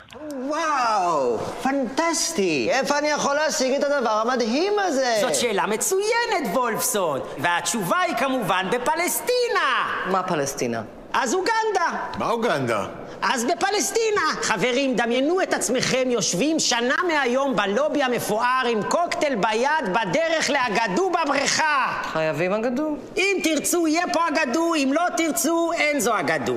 וואו, 0.49 1.39
פנטסטי. 1.63 2.69
איפה 2.71 2.99
אני 2.99 3.09
יכול 3.09 3.35
להשיג 3.35 3.73
את 3.75 3.85
הדבר 3.85 4.23
המדהים 4.25 4.73
הזה? 4.87 5.15
זאת 5.21 5.35
שאלה 5.35 5.67
מצוינת, 5.67 6.55
וולפסון. 6.55 7.21
והתשובה 7.39 7.99
היא 7.99 8.15
כמובן 8.17 8.67
בפלסטינה. 8.73 9.69
מה 10.13 10.23
פלסטינה? 10.23 10.83
אז 11.21 11.35
אוגנדה. 11.35 12.09
מה 12.19 12.31
אוגנדה? 12.31 12.87
אז 13.23 13.45
בפלסטינה. 13.45 14.21
חברים, 14.43 14.97
דמיינו 14.97 15.43
את 15.43 15.55
עצמכם 15.55 16.11
יושבים 16.11 16.59
שנה 16.59 16.95
מהיום 17.09 17.57
בלובי 17.57 18.03
המפואר 18.03 18.67
עם 18.71 18.83
קוקטייל 18.83 19.35
ביד 19.35 19.93
בדרך 19.93 20.51
לאגדו 20.51 21.11
בבריכה. 21.11 22.03
חייבים 22.13 22.53
אגדו. 22.53 22.97
אם 23.17 23.37
תרצו, 23.45 23.87
יהיה 23.87 24.05
פה 24.13 24.21
אגדו, 24.29 24.75
אם 24.75 24.91
לא 24.93 25.03
תרצו, 25.17 25.73
אין 25.73 26.01
זו 26.01 26.19
אגדו. 26.19 26.57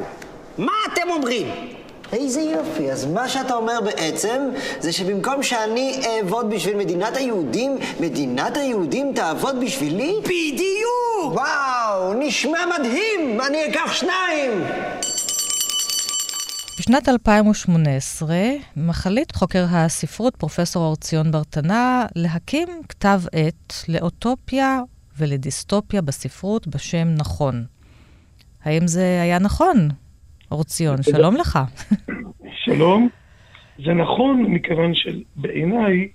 מה 0.57 0.74
אתם 0.93 1.09
אומרים? 1.09 1.47
איזה 2.14 2.41
יופי, 2.41 2.91
אז 2.91 3.05
מה 3.05 3.30
שאתה 3.30 3.53
אומר 3.53 3.82
בעצם 3.82 4.49
זה 4.80 4.91
שבמקום 4.91 5.43
שאני 5.43 6.01
אעבוד 6.05 6.49
בשביל 6.49 6.78
מדינת 6.78 7.18
היהודים, 7.18 7.78
מדינת 7.99 8.57
היהודים 8.57 9.12
תעבוד 9.16 9.55
בשבילי? 9.66 10.16
בדיוק! 10.24 11.34
וואו, 11.34 12.14
נשמע 12.14 12.59
מדהים! 12.80 13.41
אני 13.47 13.66
אקח 13.70 13.93
שניים! 13.93 14.64
בשנת 16.80 17.09
2018 17.09 18.36
מחליט 18.78 19.36
חוקר 19.36 19.66
הספרות, 19.70 20.36
פרופסור 20.36 20.84
אור 20.84 20.95
ציון 20.95 21.32
ברטנה, 21.32 22.05
להקים 22.16 22.68
כתב 22.89 23.22
עת 23.32 23.74
לאוטופיה 23.88 24.80
ולדיסטופיה 25.18 26.01
בספרות 26.01 26.68
בשם 26.68 27.07
נכון. 27.18 27.66
האם 28.64 28.88
זה 28.88 29.20
היה 29.22 29.39
נכון? 29.39 29.89
אור 30.52 30.64
ציון, 30.64 31.04
שלום 31.04 31.36
לך. 31.36 31.60
שלום. 32.66 33.10
זה 33.86 33.93
נכון 33.93 34.43
מכיוון 34.43 34.91
שבעיניי 34.95 36.08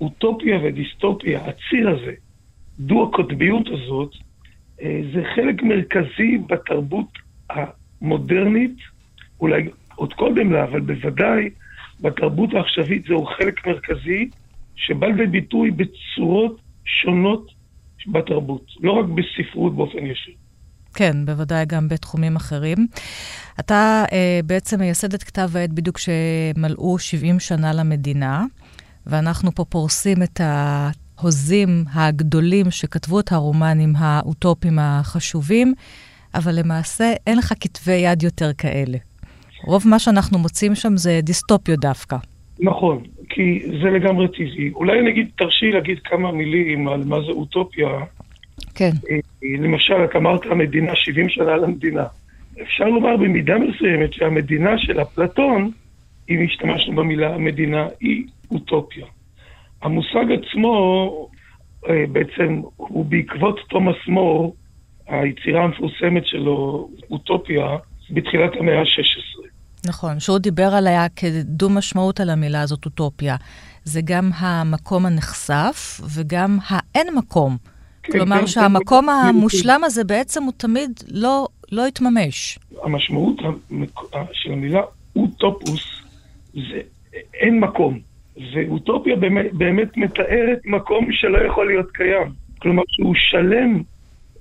אוטופיה 0.00 0.58
ודיסטופיה, 0.64 1.40
הציר 1.44 1.88
הזה, 1.88 2.12
דו-הקוטביות 2.78 3.66
הזאת, 3.68 4.14
אה, 4.82 5.00
זה 5.14 5.22
חלק 5.34 5.62
מרכזי 5.62 6.38
בתרבות 6.46 7.08
המודרנית, 7.50 8.76
אולי 9.40 9.68
עוד 9.94 10.14
קודם 10.14 10.52
לה, 10.52 10.64
אבל 10.64 10.80
בוודאי 10.80 11.50
בתרבות 12.00 12.54
העכשווית 12.54 13.04
זהו 13.04 13.26
חלק 13.26 13.66
מרכזי 13.66 14.30
שבא 14.76 15.06
לידי 15.06 15.26
ביטוי 15.26 15.70
בצורות 15.70 16.60
שונות 16.84 17.50
בתרבות, 18.06 18.66
לא 18.80 18.92
רק 18.92 19.04
בספרות 19.06 19.76
באופן 19.76 20.06
ישיר. 20.06 20.34
כן, 20.94 21.16
בוודאי 21.24 21.64
גם 21.66 21.88
בתחומים 21.88 22.36
אחרים. 22.36 22.86
אתה 23.60 24.04
אה, 24.12 24.40
בעצם 24.44 24.80
מייסד 24.80 25.14
את 25.14 25.22
כתב 25.22 25.50
העת 25.54 25.72
בדיוק 25.72 25.96
כשמלאו 25.96 26.98
70 26.98 27.40
שנה 27.40 27.72
למדינה, 27.72 28.44
ואנחנו 29.06 29.54
פה 29.54 29.64
פורסים 29.64 30.22
את 30.22 30.40
ההוזים 30.44 31.84
הגדולים 31.94 32.70
שכתבו 32.70 33.20
את 33.20 33.32
הרומנים 33.32 33.92
האוטופיים 33.96 34.78
החשובים. 34.78 35.74
אבל 36.34 36.52
למעשה 36.58 37.12
אין 37.26 37.38
לך 37.38 37.52
כתבי 37.60 37.92
יד 37.92 38.22
יותר 38.22 38.52
כאלה. 38.58 38.98
רוב 39.66 39.82
מה 39.86 39.98
שאנחנו 39.98 40.38
מוצאים 40.38 40.74
שם 40.74 40.96
זה 40.96 41.20
דיסטופיות 41.22 41.80
דווקא. 41.80 42.16
נכון, 42.60 43.02
כי 43.28 43.62
זה 43.82 43.90
לגמרי 43.90 44.28
טבעי. 44.28 44.70
אולי 44.74 45.02
נגיד, 45.02 45.30
תרשי 45.38 45.70
להגיד 45.70 45.98
כמה 46.04 46.32
מילים 46.32 46.88
על 46.88 47.04
מה 47.04 47.16
זה 47.26 47.32
אוטופיה. 47.32 47.88
כן. 48.74 48.90
אה, 49.10 49.18
למשל, 49.58 50.04
את 50.04 50.16
אמרת 50.16 50.46
המדינה, 50.50 50.92
70 50.94 51.28
שנה 51.28 51.56
למדינה. 51.56 52.04
אפשר 52.62 52.84
לומר 52.84 53.16
במידה 53.16 53.54
מסוימת 53.58 54.12
שהמדינה 54.12 54.78
של 54.78 55.02
אפלטון, 55.02 55.70
אם 56.28 56.44
השתמשנו 56.44 56.96
במילה 56.96 57.34
המדינה, 57.34 57.86
היא 58.00 58.24
אוטופיה. 58.50 59.06
המושג 59.82 60.24
עצמו 60.32 61.28
אה, 61.88 62.04
בעצם 62.12 62.60
הוא 62.76 63.04
בעקבות 63.04 63.60
תומאס 63.68 63.96
מור, 64.08 64.56
היצירה 65.06 65.64
המפורסמת 65.64 66.26
שלו, 66.26 66.88
אוטופיה, 67.10 67.76
בתחילת 68.10 68.50
המאה 68.60 68.80
ה-16. 68.80 69.40
נכון, 69.88 70.20
שהוא 70.20 70.38
דיבר 70.38 70.74
עליה 70.74 71.08
כדו 71.08 71.70
משמעות 71.70 72.20
על 72.20 72.30
המילה 72.30 72.60
הזאת, 72.60 72.84
אוטופיה. 72.84 73.36
זה 73.84 74.00
גם 74.04 74.30
המקום 74.36 75.06
הנחשף 75.06 76.00
וגם 76.14 76.58
האין 76.68 77.06
מקום. 77.16 77.56
כן, 78.02 78.12
כלומר 78.12 78.40
כן, 78.40 78.46
שהמקום 78.46 79.06
כן, 79.06 79.28
המושלם 79.28 79.84
הזה 79.84 80.04
בעצם 80.04 80.42
הוא 80.42 80.52
תמיד 80.56 80.90
לא, 81.10 81.48
לא 81.72 81.86
התממש. 81.86 82.58
המשמעות 82.82 83.36
המק- 83.40 84.16
של 84.32 84.52
המילה 84.52 84.80
אוטופוס 85.16 85.82
זה 86.54 86.80
אין 87.34 87.60
מקום. 87.60 87.98
ואוטופיה 88.54 89.16
באמת, 89.16 89.52
באמת 89.52 89.96
מתארת 89.96 90.58
מקום 90.64 91.12
שלא 91.12 91.38
יכול 91.46 91.66
להיות 91.66 91.90
קיים. 91.90 92.32
כלומר, 92.58 92.82
שהוא 92.88 93.14
שלם, 93.30 93.82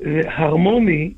אה, 0.05 0.21
הרמוני, 0.25 1.11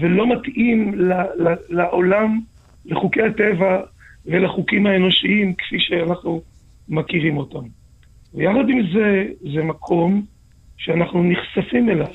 ולא 0.00 0.26
מתאים 0.36 0.94
ל, 0.94 1.12
ל, 1.12 1.54
לעולם, 1.68 2.40
לחוקי 2.86 3.22
הטבע 3.22 3.80
ולחוקים 4.26 4.86
האנושיים 4.86 5.54
כפי 5.54 5.76
שאנחנו 5.80 6.40
מכירים 6.88 7.36
אותם. 7.36 7.64
ויחד 8.34 8.68
עם 8.68 8.82
זה, 8.92 9.24
זה 9.54 9.62
מקום 9.62 10.22
שאנחנו 10.78 11.22
נחשפים 11.22 11.88
אליו. 11.88 12.14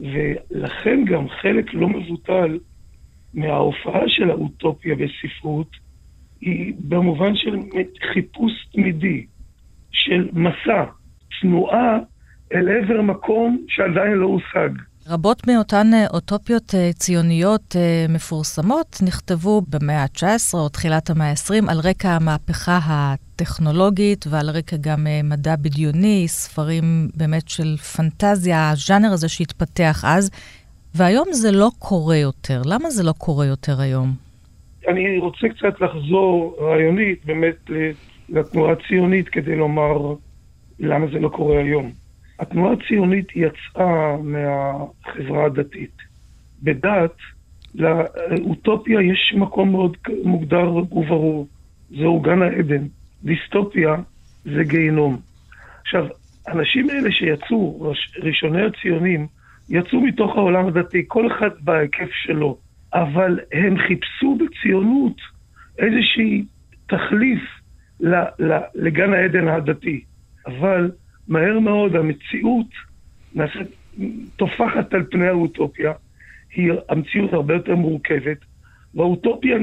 ולכן 0.00 1.04
גם 1.04 1.28
חלק 1.28 1.74
לא 1.74 1.88
מבוטל 1.88 2.58
מההופעה 3.34 4.02
של 4.06 4.30
האוטופיה 4.30 4.94
בספרות 4.94 5.70
היא 6.40 6.74
במובן 6.78 7.36
של 7.36 7.56
חיפוש 8.12 8.52
תמידי, 8.72 9.26
של 9.90 10.28
מסע, 10.32 10.84
תנועה 11.40 11.98
אל 12.54 12.68
עבר 12.68 13.02
מקום 13.02 13.64
שעדיין 13.68 14.12
לא 14.12 14.26
הושג. 14.26 14.70
רבות 15.08 15.46
מאותן 15.46 15.86
אה, 15.94 16.06
אוטופיות 16.12 16.74
אה, 16.74 16.90
ציוניות 16.92 17.76
אה, 17.76 18.06
מפורסמות 18.08 18.98
נכתבו 19.06 19.62
במאה 19.70 20.02
ה-19 20.02 20.54
או 20.54 20.68
תחילת 20.68 21.10
המאה 21.10 21.30
ה-20 21.30 21.70
על 21.70 21.78
רקע 21.84 22.08
המהפכה 22.08 22.78
הטכנולוגית 22.84 24.24
ועל 24.30 24.50
רקע 24.50 24.76
גם 24.80 25.06
מדע 25.24 25.56
בדיוני, 25.56 26.24
ספרים 26.28 27.08
באמת 27.16 27.48
של 27.48 27.76
פנטזיה, 27.76 28.70
הז'אנר 28.70 29.12
הזה 29.12 29.28
שהתפתח 29.28 30.04
אז, 30.06 30.30
והיום 30.94 31.28
זה 31.32 31.52
לא 31.52 31.70
קורה 31.78 32.16
יותר. 32.16 32.62
למה 32.66 32.90
זה 32.90 33.02
לא 33.02 33.12
קורה 33.18 33.46
יותר 33.46 33.80
היום? 33.80 34.12
אני 34.88 35.18
רוצה 35.18 35.48
קצת 35.48 35.80
לחזור 35.80 36.56
רעיונית 36.60 37.24
באמת 37.24 37.70
לתנועה 38.28 38.72
הציונית 38.72 39.28
כדי 39.28 39.56
לומר 39.56 40.14
למה 40.80 41.06
זה 41.12 41.18
לא 41.18 41.28
קורה 41.28 41.58
היום. 41.58 42.03
התנועה 42.38 42.72
הציונית 42.72 43.28
יצאה 43.36 44.16
מהחברה 44.22 45.44
הדתית. 45.44 45.96
בדת, 46.62 47.16
לאוטופיה 47.74 49.00
יש 49.02 49.34
מקום 49.36 49.70
מאוד 49.70 49.96
מוגדר 50.24 50.74
וברור, 50.74 51.46
זהו 51.90 52.20
גן 52.20 52.42
העדן. 52.42 52.86
דיסטופיה 53.24 53.94
זה 54.44 54.64
גיהינום. 54.64 55.20
עכשיו, 55.80 56.06
האנשים 56.46 56.90
האלה 56.90 57.12
שיצאו, 57.12 57.92
ראשוני 58.22 58.62
הציונים, 58.62 59.26
יצאו 59.68 60.00
מתוך 60.00 60.36
העולם 60.36 60.66
הדתי, 60.66 61.04
כל 61.08 61.26
אחד 61.26 61.50
בהיקף 61.60 62.10
שלו, 62.12 62.58
אבל 62.94 63.40
הם 63.52 63.78
חיפשו 63.78 64.38
בציונות 64.38 65.16
איזושהי 65.78 66.44
תחליף 66.86 67.40
לגן 68.74 69.12
העדן 69.12 69.48
הדתי. 69.48 70.04
אבל 70.46 70.90
מהר 71.28 71.58
מאוד 71.58 71.96
המציאות 71.96 72.66
נעשית, 73.34 73.68
טופחת 74.36 74.94
על 74.94 75.04
פני 75.10 75.28
האוטופיה, 75.28 75.92
היא 76.54 76.72
המציאות 76.88 77.32
הרבה 77.32 77.54
יותר 77.54 77.74
מורכבת, 77.74 78.38
והאוטופיה 78.94 79.56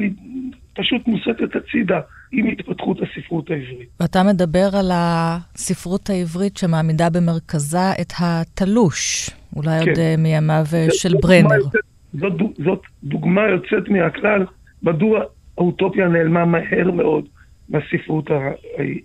פשוט 0.73 1.07
מוסטת 1.07 1.55
הצידה 1.55 1.99
עם 2.31 2.47
התפתחות 2.47 2.97
הספרות 3.01 3.49
העברית. 3.49 3.89
ואתה 3.99 4.23
מדבר 4.23 4.69
על 4.73 4.91
הספרות 4.93 6.09
העברית 6.09 6.57
שמעמידה 6.57 7.09
במרכזה 7.09 7.91
את 8.01 8.13
התלוש, 8.19 9.29
אולי 9.55 9.79
כן. 9.83 9.89
עוד 9.89 9.99
אה, 9.99 10.15
מימיו 10.17 10.63
אה, 10.73 10.87
של 10.91 11.13
ברנר. 11.21 11.55
יוצאת, 11.55 11.81
זאת, 12.13 12.33
זאת 12.65 12.81
דוגמה 13.03 13.41
יוצאת 13.49 13.89
מהכלל, 13.89 14.45
מדוע 14.83 15.23
האוטופיה 15.57 16.07
נעלמה 16.07 16.45
מהר 16.45 16.91
מאוד 16.91 17.25
מהספרות 17.69 18.29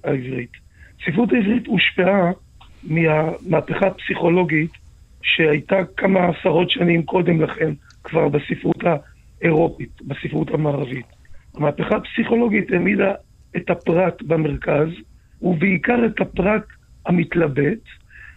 העברית. 0.04 0.50
הספרות 1.02 1.32
העברית 1.32 1.66
הושפעה 1.66 2.30
מהמהפכה 2.85 3.87
הפסיכולוגית 3.87 4.70
שהייתה 5.22 5.77
כמה 5.97 6.29
עשרות 6.29 6.70
שנים 6.70 7.03
קודם 7.03 7.41
לכן 7.43 7.72
כבר 8.05 8.29
בספרות 8.29 8.83
האירופית, 9.41 10.03
בספרות 10.03 10.51
המערבית. 10.51 11.07
המהפכה 11.55 11.97
הפסיכולוגית 11.97 12.70
העמידה 12.72 13.12
את 13.57 13.70
הפרט 13.70 14.22
במרכז, 14.22 14.89
ובעיקר 15.43 16.07
את 16.07 16.20
הפרט 16.20 16.62
המתלבט, 17.07 17.79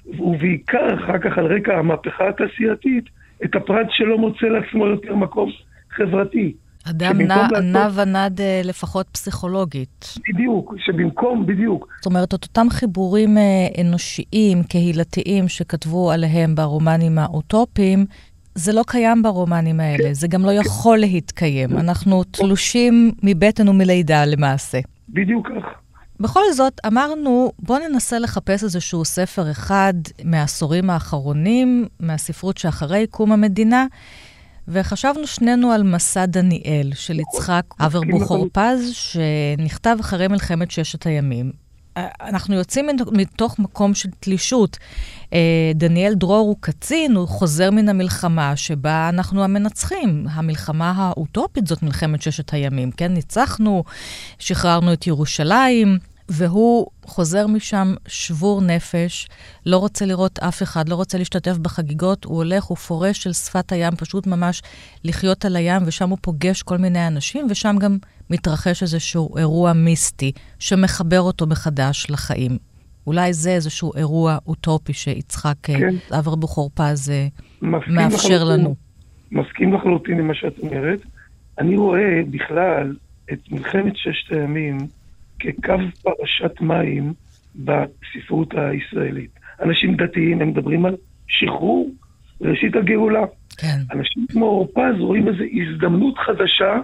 ובעיקר 0.05 0.95
אחר 0.95 1.17
כך 1.19 1.37
על 1.37 1.45
רקע 1.45 1.77
המהפכה 1.77 2.29
התעשייתית, 2.29 3.05
את 3.43 3.55
הפרט 3.55 3.87
שלא 3.89 4.17
מוצא 4.17 4.45
לעצמו 4.45 4.87
יותר 4.87 5.15
מקום 5.15 5.51
חברתי. 5.89 6.53
אדם 6.83 7.21
נע, 7.21 7.47
נע 7.63 7.87
ונד 7.93 8.41
אה, 8.41 8.61
לפחות 8.63 9.07
פסיכולוגית. 9.11 10.15
בדיוק, 10.29 10.73
שבמקום, 10.77 11.45
בדיוק. 11.45 11.87
זאת 11.97 12.05
אומרת, 12.05 12.33
את 12.33 12.43
אותם 12.43 12.67
חיבורים 12.69 13.37
אה, 13.37 13.67
אנושיים, 13.81 14.63
קהילתיים, 14.63 15.47
שכתבו 15.47 16.11
עליהם 16.11 16.55
ברומנים 16.55 17.19
האוטופיים, 17.19 18.05
זה 18.55 18.73
לא 18.73 18.83
קיים 18.87 19.21
ברומנים 19.21 19.79
האלה, 19.79 20.03
כן. 20.03 20.13
זה 20.13 20.27
גם 20.27 20.45
לא 20.45 20.51
יכול 20.51 20.97
להתקיים. 20.97 21.77
אנחנו 21.77 22.23
תלושים 22.23 23.11
מבטן 23.23 23.69
ומלידה 23.69 24.25
למעשה. 24.25 24.79
בדיוק 25.09 25.47
כך. 25.47 25.79
בכל 26.19 26.43
זאת, 26.53 26.79
אמרנו, 26.87 27.51
בואו 27.59 27.79
ננסה 27.89 28.19
לחפש 28.19 28.63
איזשהו 28.63 29.05
ספר 29.05 29.51
אחד 29.51 29.93
מהעשורים 30.23 30.89
האחרונים, 30.89 31.85
מהספרות 31.99 32.57
שאחרי 32.57 33.07
קום 33.07 33.31
המדינה, 33.31 33.85
וחשבנו 34.71 35.27
שנינו 35.27 35.71
על 35.71 35.83
מסע 35.83 36.25
דניאל 36.25 36.91
של 36.93 37.19
יצחק 37.19 37.63
אברבוכור 37.79 38.47
פז, 38.53 38.91
שנכתב 38.93 39.97
אחרי 39.99 40.27
מלחמת 40.27 40.71
ששת 40.71 41.05
הימים. 41.05 41.51
אנחנו 42.21 42.55
יוצאים 42.55 42.87
מתוך 43.11 43.59
מקום 43.59 43.93
של 43.93 44.09
תלישות. 44.19 44.77
אה, 45.33 45.71
דניאל 45.75 46.13
דרור 46.13 46.47
הוא 46.47 46.55
קצין, 46.59 47.15
הוא 47.15 47.27
חוזר 47.27 47.71
מן 47.71 47.89
המלחמה 47.89 48.55
שבה 48.55 49.09
אנחנו 49.09 49.43
המנצחים. 49.43 50.25
המלחמה 50.31 50.93
האוטופית 50.95 51.67
זאת 51.67 51.83
מלחמת 51.83 52.21
ששת 52.21 52.53
הימים, 52.53 52.91
כן? 52.91 53.13
ניצחנו, 53.13 53.83
שחררנו 54.39 54.93
את 54.93 55.07
ירושלים. 55.07 55.97
והוא 56.29 56.87
חוזר 57.05 57.47
משם 57.47 57.93
שבור 58.07 58.61
נפש, 58.61 59.27
לא 59.65 59.77
רוצה 59.77 60.05
לראות 60.05 60.39
אף 60.39 60.63
אחד, 60.63 60.89
לא 60.89 60.95
רוצה 60.95 61.17
להשתתף 61.17 61.57
בחגיגות, 61.57 62.25
הוא 62.25 62.37
הולך, 62.37 62.63
הוא 62.63 62.77
פורש 62.77 63.23
של 63.23 63.33
שפת 63.33 63.71
הים, 63.71 63.95
פשוט 63.95 64.27
ממש 64.27 64.61
לחיות 65.03 65.45
על 65.45 65.55
הים, 65.55 65.81
ושם 65.85 66.09
הוא 66.09 66.17
פוגש 66.21 66.63
כל 66.63 66.77
מיני 66.77 67.07
אנשים, 67.07 67.47
ושם 67.49 67.75
גם 67.79 67.97
מתרחש 68.29 68.83
איזשהו 68.83 69.37
אירוע 69.37 69.73
מיסטי 69.73 70.31
שמחבר 70.59 71.21
אותו 71.21 71.47
מחדש 71.47 72.07
לחיים. 72.09 72.57
אולי 73.07 73.33
זה 73.33 73.49
איזשהו 73.49 73.91
אירוע 73.95 74.37
אוטופי 74.47 74.93
שיצחק 74.93 75.69
אה, 75.69 75.75
כן. 75.79 76.15
אברבוכור 76.19 76.69
פז 76.73 77.09
אה, 77.09 77.27
מאפשר 77.61 78.43
לחלוטין, 78.43 78.47
לנו. 78.47 78.75
מסכים 79.31 79.73
לחלוטין 79.73 80.19
עם 80.19 80.27
מה 80.27 80.33
שאת 80.33 80.59
אומרת. 80.59 80.99
אני 81.59 81.77
רואה 81.77 82.21
בכלל 82.31 82.95
את 83.33 83.39
מלחמת 83.51 83.93
ששת 83.95 84.31
הימים 84.31 84.77
כקו 85.39 85.73
פרשת 86.01 86.61
מים 86.61 87.13
בספרות 87.55 88.53
הישראלית. 88.57 89.29
אנשים 89.61 89.95
דתיים, 89.95 90.41
הם 90.41 90.49
מדברים 90.49 90.85
על 90.85 90.95
שחרור 91.27 91.89
ראשית 92.41 92.75
הגאולה. 92.75 93.25
כן. 93.57 93.77
אנשים 93.91 94.25
כמו 94.31 94.45
אורפז 94.45 94.99
רואים 94.99 95.27
איזו 95.27 95.43
הזדמנות 95.61 96.15
חדשה 96.17 96.79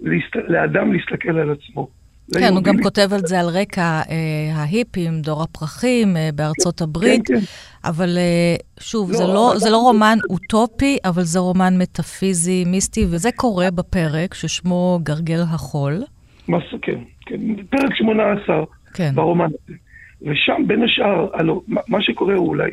להסת... 0.00 0.48
לאדם 0.48 0.92
להסתכל 0.92 1.38
על 1.38 1.50
עצמו. 1.50 1.88
כן, 2.34 2.52
הוא 2.54 2.62
גם 2.62 2.82
כותב 2.82 3.08
על 3.12 3.20
זה 3.26 3.40
על 3.40 3.46
רקע 3.48 3.82
אה, 4.10 4.54
ההיפים, 4.54 5.20
דור 5.20 5.42
הפרחים 5.42 6.16
אה, 6.16 6.30
בארצות 6.34 6.80
הברית. 6.80 7.26
כן, 7.26 7.34
כן. 7.34 7.44
אבל 7.84 8.18
אה, 8.18 8.56
שוב, 8.80 9.10
לא, 9.10 9.16
זה, 9.16 9.24
לא, 9.26 9.50
אבל- 9.50 9.58
זה 9.58 9.70
לא 9.70 9.76
רומן 9.76 10.18
אוטופי, 10.30 10.98
אבל 11.04 11.22
זה 11.22 11.38
רומן 11.38 11.78
מטאפיזי, 11.78 12.64
מיסטי, 12.66 13.06
וזה 13.10 13.30
קורה 13.36 13.70
בפרק 13.70 14.34
ששמו 14.34 15.00
גרגר 15.02 15.42
החול. 15.42 16.02
זה, 16.48 16.78
כן, 16.82 16.98
כן, 17.26 17.40
פרק 17.70 17.94
18 17.94 18.64
כן. 18.94 19.10
ברומן 19.14 19.44
הזה. 19.46 19.74
ושם 20.22 20.62
בין 20.66 20.82
השאר, 20.82 21.28
הלו, 21.34 21.62
מה- 21.68 22.02
שקורה 22.02 22.34
הוא 22.34 22.48
אולי 22.48 22.70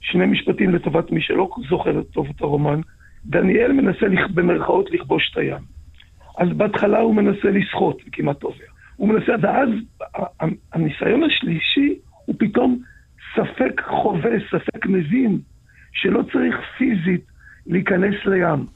שני 0.00 0.26
משפטים 0.26 0.74
לטובת 0.74 1.10
מי 1.12 1.20
שלא 1.22 1.50
זוכר 1.68 2.02
טוב 2.02 2.26
את 2.36 2.40
הרומן, 2.40 2.80
דניאל 3.26 3.72
מנסה 3.72 4.06
לכ- 4.06 4.30
במרכאות 4.34 4.90
לכבוש 4.90 5.30
את 5.32 5.38
הים. 5.38 5.62
אז 6.38 6.48
בהתחלה 6.56 6.98
הוא 6.98 7.14
מנסה 7.14 7.50
לשחות, 7.50 8.02
וכמעט 8.08 8.38
טובע. 8.38 8.64
הוא 8.96 9.08
מנסה, 9.08 9.32
ואז 9.42 9.68
הניסיון 10.72 11.22
השלישי 11.22 11.94
הוא 12.26 12.34
פתאום 12.38 12.78
ספק 13.36 13.80
חווה, 13.86 14.30
ספק 14.50 14.86
מבין, 14.86 15.38
שלא 15.92 16.22
צריך 16.32 16.54
פיזית 16.78 17.24
להיכנס 17.66 18.14
לים, 18.26 18.66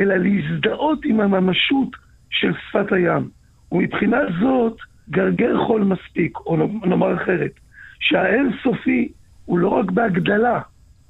אלא 0.00 0.14
להזדהות 0.16 0.98
עם 1.04 1.20
הממשות 1.20 1.88
של 2.30 2.52
שפת 2.70 2.92
הים. 2.92 3.28
ומבחינה 3.74 4.18
זאת, 4.40 4.76
גרגר 5.10 5.66
חול 5.66 5.84
מספיק, 5.84 6.38
או 6.38 6.56
נאמר 6.86 7.14
אחרת, 7.14 7.52
שהאין 8.00 8.50
סופי 8.62 9.08
הוא 9.44 9.58
לא 9.58 9.68
רק 9.68 9.90
בהגדלה, 9.90 10.60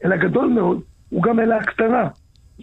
אלא 0.04 0.16
גדול 0.16 0.48
מאוד, 0.48 0.80
הוא 1.08 1.22
גם 1.22 1.40
אל 1.40 1.52
ההקטנה. 1.52 2.08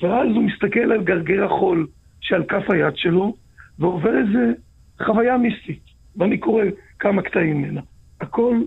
ואז 0.02 0.28
הוא 0.28 0.44
מסתכל 0.44 0.92
על 0.92 1.04
גרגר 1.04 1.46
החול 1.46 1.88
שעל 2.22 2.44
כף 2.44 2.70
היד 2.70 2.96
שלו, 2.96 3.36
ועובר 3.80 4.18
איזה 4.18 4.54
חוויה 5.06 5.38
מיסטית. 5.38 5.84
ואני 6.16 6.38
קורא 6.38 6.64
כמה 7.00 7.22
קטעים 7.22 7.62
ממנה. 7.62 7.82
הכל 8.22 8.62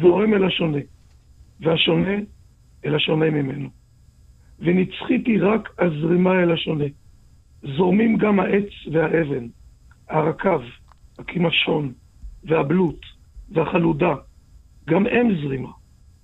זורם 0.00 0.34
אל 0.34 0.44
השונה, 0.44 0.78
והשונה 1.60 2.14
אל 2.84 2.94
השונה 2.94 3.30
ממנו. 3.30 3.68
ונצחית 4.58 5.26
היא 5.26 5.38
רק 5.42 5.68
הזרימה 5.78 6.42
אל 6.42 6.52
השונה. 6.52 6.84
זורמים 7.62 8.16
גם 8.16 8.40
העץ 8.40 8.68
והאבן, 8.92 9.46
הרקב, 10.08 10.60
הקימשון, 11.18 11.92
והבלוט, 12.44 13.00
והחלודה, 13.48 14.14
גם 14.88 15.06
הם 15.06 15.40
זרימה. 15.42 15.70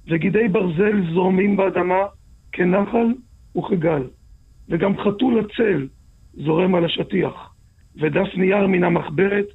וגידי 0.06 0.48
ברזל 0.48 1.12
זורמים 1.14 1.56
באדמה 1.56 2.02
כנחל 2.52 3.14
וכגל. 3.56 4.02
וגם 4.68 4.98
חתול 4.98 5.40
הצל 5.40 5.88
זורם 6.34 6.74
על 6.74 6.84
השטיח, 6.84 7.54
ודף 7.96 8.28
נייר 8.36 8.66
מן 8.66 8.84
המחברת 8.84 9.46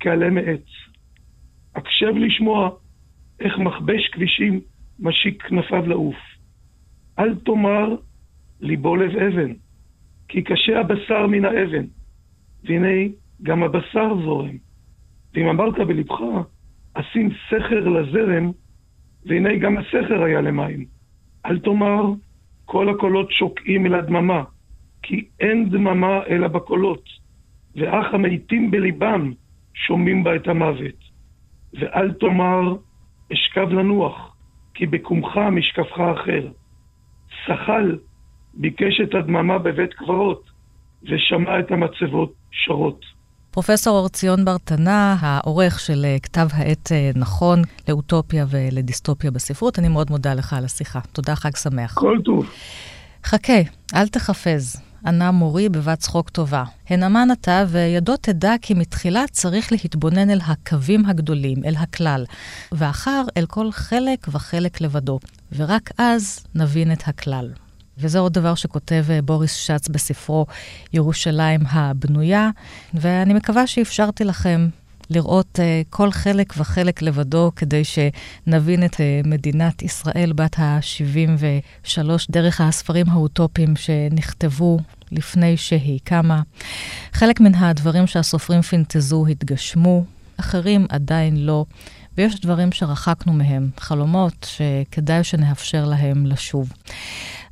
כעלה 0.00 0.30
מעץ. 0.30 0.66
הקשב 1.74 2.12
לשמוע 2.16 2.70
איך 3.40 3.58
מכבש 3.58 4.08
כבישים 4.12 4.60
משיק 4.98 5.42
כנפיו 5.42 5.86
לעוף. 5.86 6.16
אל 7.18 7.34
תאמר 7.34 7.96
ליבו 8.60 8.96
לב 8.96 9.16
אבן, 9.16 9.52
כי 10.28 10.42
קשה 10.42 10.80
הבשר 10.80 11.26
מן 11.26 11.44
האבן, 11.44 11.84
והנה 12.64 13.08
גם 13.42 13.62
הבשר 13.62 14.14
זורם. 14.24 14.56
ואם 15.34 15.48
אמרת 15.48 15.78
בלבך, 15.78 16.20
אשים 16.94 17.30
סכר 17.48 17.88
לזרם, 17.88 18.50
והנה 19.26 19.56
גם 19.56 19.78
הסכר 19.78 20.22
היה 20.22 20.40
למים. 20.40 20.84
אל 21.46 21.58
תאמר, 21.58 22.02
כל 22.64 22.88
הקולות 22.88 23.32
שוקעים 23.32 23.86
אל 23.86 23.94
הדממה, 23.94 24.44
כי 25.02 25.28
אין 25.40 25.70
דממה 25.70 26.20
אלא 26.28 26.48
בקולות, 26.48 27.04
ואך 27.76 28.14
המתים 28.14 28.70
בליבם 28.70 29.32
שומעים 29.74 30.24
בה 30.24 30.36
את 30.36 30.48
המוות. 30.48 31.04
ואל 31.72 32.12
תאמר, 32.12 32.76
אשכב 33.32 33.68
לנוח, 33.68 34.36
כי 34.74 34.86
בקומך 34.86 35.36
משכבך 35.52 36.00
אחר. 36.00 36.48
שחל 37.44 37.98
ביקש 38.54 39.00
את 39.00 39.14
הדממה 39.14 39.58
בבית 39.58 39.94
קברות, 39.94 40.50
ושמע 41.02 41.60
את 41.60 41.70
המצבות 41.70 42.32
שרות. 42.50 43.15
פרופסור 43.56 43.98
אורציון 43.98 44.44
ברטנה, 44.44 45.16
העורך 45.20 45.80
של 45.80 46.04
אה, 46.04 46.16
כתב 46.22 46.48
העת 46.52 46.92
אה, 46.92 47.10
נכון 47.14 47.62
לאוטופיה 47.88 48.46
ולדיסטופיה 48.48 49.30
בספרות, 49.30 49.78
אני 49.78 49.88
מאוד 49.88 50.10
מודה 50.10 50.34
לך 50.34 50.52
על 50.52 50.64
השיחה. 50.64 51.00
תודה, 51.12 51.36
חג 51.36 51.56
שמח. 51.56 51.94
כל 51.94 52.18
טוב. 52.24 52.50
חכה, 53.24 53.60
אל 53.94 54.08
תחפז. 54.08 54.76
ענה 55.06 55.30
מורי 55.30 55.68
בבת 55.68 55.98
צחוק 55.98 56.30
טובה. 56.30 56.64
הנאמן 56.88 57.28
אתה, 57.32 57.64
וידו 57.68 58.16
תדע 58.16 58.54
כי 58.62 58.74
מתחילה 58.74 59.24
צריך 59.30 59.72
להתבונן 59.72 60.30
אל 60.30 60.40
הקווים 60.46 61.06
הגדולים, 61.06 61.64
אל 61.64 61.74
הכלל, 61.76 62.24
ואחר 62.72 63.22
אל 63.36 63.46
כל 63.46 63.72
חלק 63.72 64.26
וחלק 64.32 64.80
לבדו, 64.80 65.18
ורק 65.56 65.90
אז 65.98 66.46
נבין 66.54 66.92
את 66.92 67.02
הכלל. 67.06 67.50
וזה 67.98 68.18
עוד 68.18 68.32
דבר 68.32 68.54
שכותב 68.54 69.04
אה, 69.10 69.22
בוריס 69.22 69.54
שץ 69.54 69.88
בספרו 69.88 70.46
ירושלים 70.92 71.60
הבנויה, 71.70 72.50
ואני 72.94 73.34
מקווה 73.34 73.66
שאפשרתי 73.66 74.24
לכם 74.24 74.68
לראות 75.10 75.58
uh, 75.58 75.86
כל 75.90 76.10
חלק 76.10 76.54
וחלק 76.56 77.02
לבדו 77.02 77.52
כדי 77.56 77.82
שנבין 77.84 78.84
את 78.84 78.94
uh, 78.94 78.98
מדינת 79.24 79.82
ישראל 79.82 80.32
בת 80.34 80.58
ה-73 80.58 82.06
דרך 82.30 82.60
הספרים 82.60 83.06
האוטופיים 83.10 83.76
שנכתבו 83.76 84.78
לפני 85.12 85.56
שהיא 85.56 86.00
קמה. 86.04 86.42
חלק 87.12 87.40
מן 87.40 87.54
הדברים 87.54 88.06
שהסופרים 88.06 88.62
פינטזו 88.62 89.26
התגשמו, 89.26 90.04
אחרים 90.40 90.86
עדיין 90.88 91.36
לא, 91.36 91.64
ויש 92.18 92.40
דברים 92.40 92.72
שרחקנו 92.72 93.32
מהם, 93.32 93.70
חלומות 93.80 94.46
שכדאי 94.50 95.24
שנאפשר 95.24 95.84
להם 95.84 96.26
לשוב. 96.26 96.72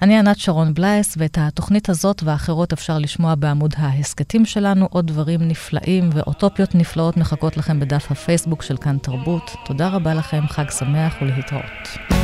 אני 0.03 0.19
ענת 0.19 0.39
שרון 0.39 0.75
בלייס, 0.75 1.15
ואת 1.17 1.39
התוכנית 1.41 1.89
הזאת 1.89 2.23
והאחרות 2.23 2.73
אפשר 2.73 2.99
לשמוע 2.99 3.35
בעמוד 3.35 3.75
ההסכתים 3.79 4.45
שלנו. 4.45 4.89
עוד 4.91 5.07
דברים 5.07 5.49
נפלאים 5.49 6.11
ואוטופיות 6.13 6.75
נפלאות 6.75 7.17
מחכות 7.17 7.57
לכם 7.57 7.81
בדף 7.81 8.11
הפייסבוק 8.11 8.63
של 8.63 8.77
כאן 8.77 8.99
תרבות. 8.99 9.51
תודה 9.65 9.89
רבה 9.89 10.15
לכם, 10.15 10.43
חג 10.49 10.71
שמח 10.71 11.15
ולהתראות. 11.23 12.24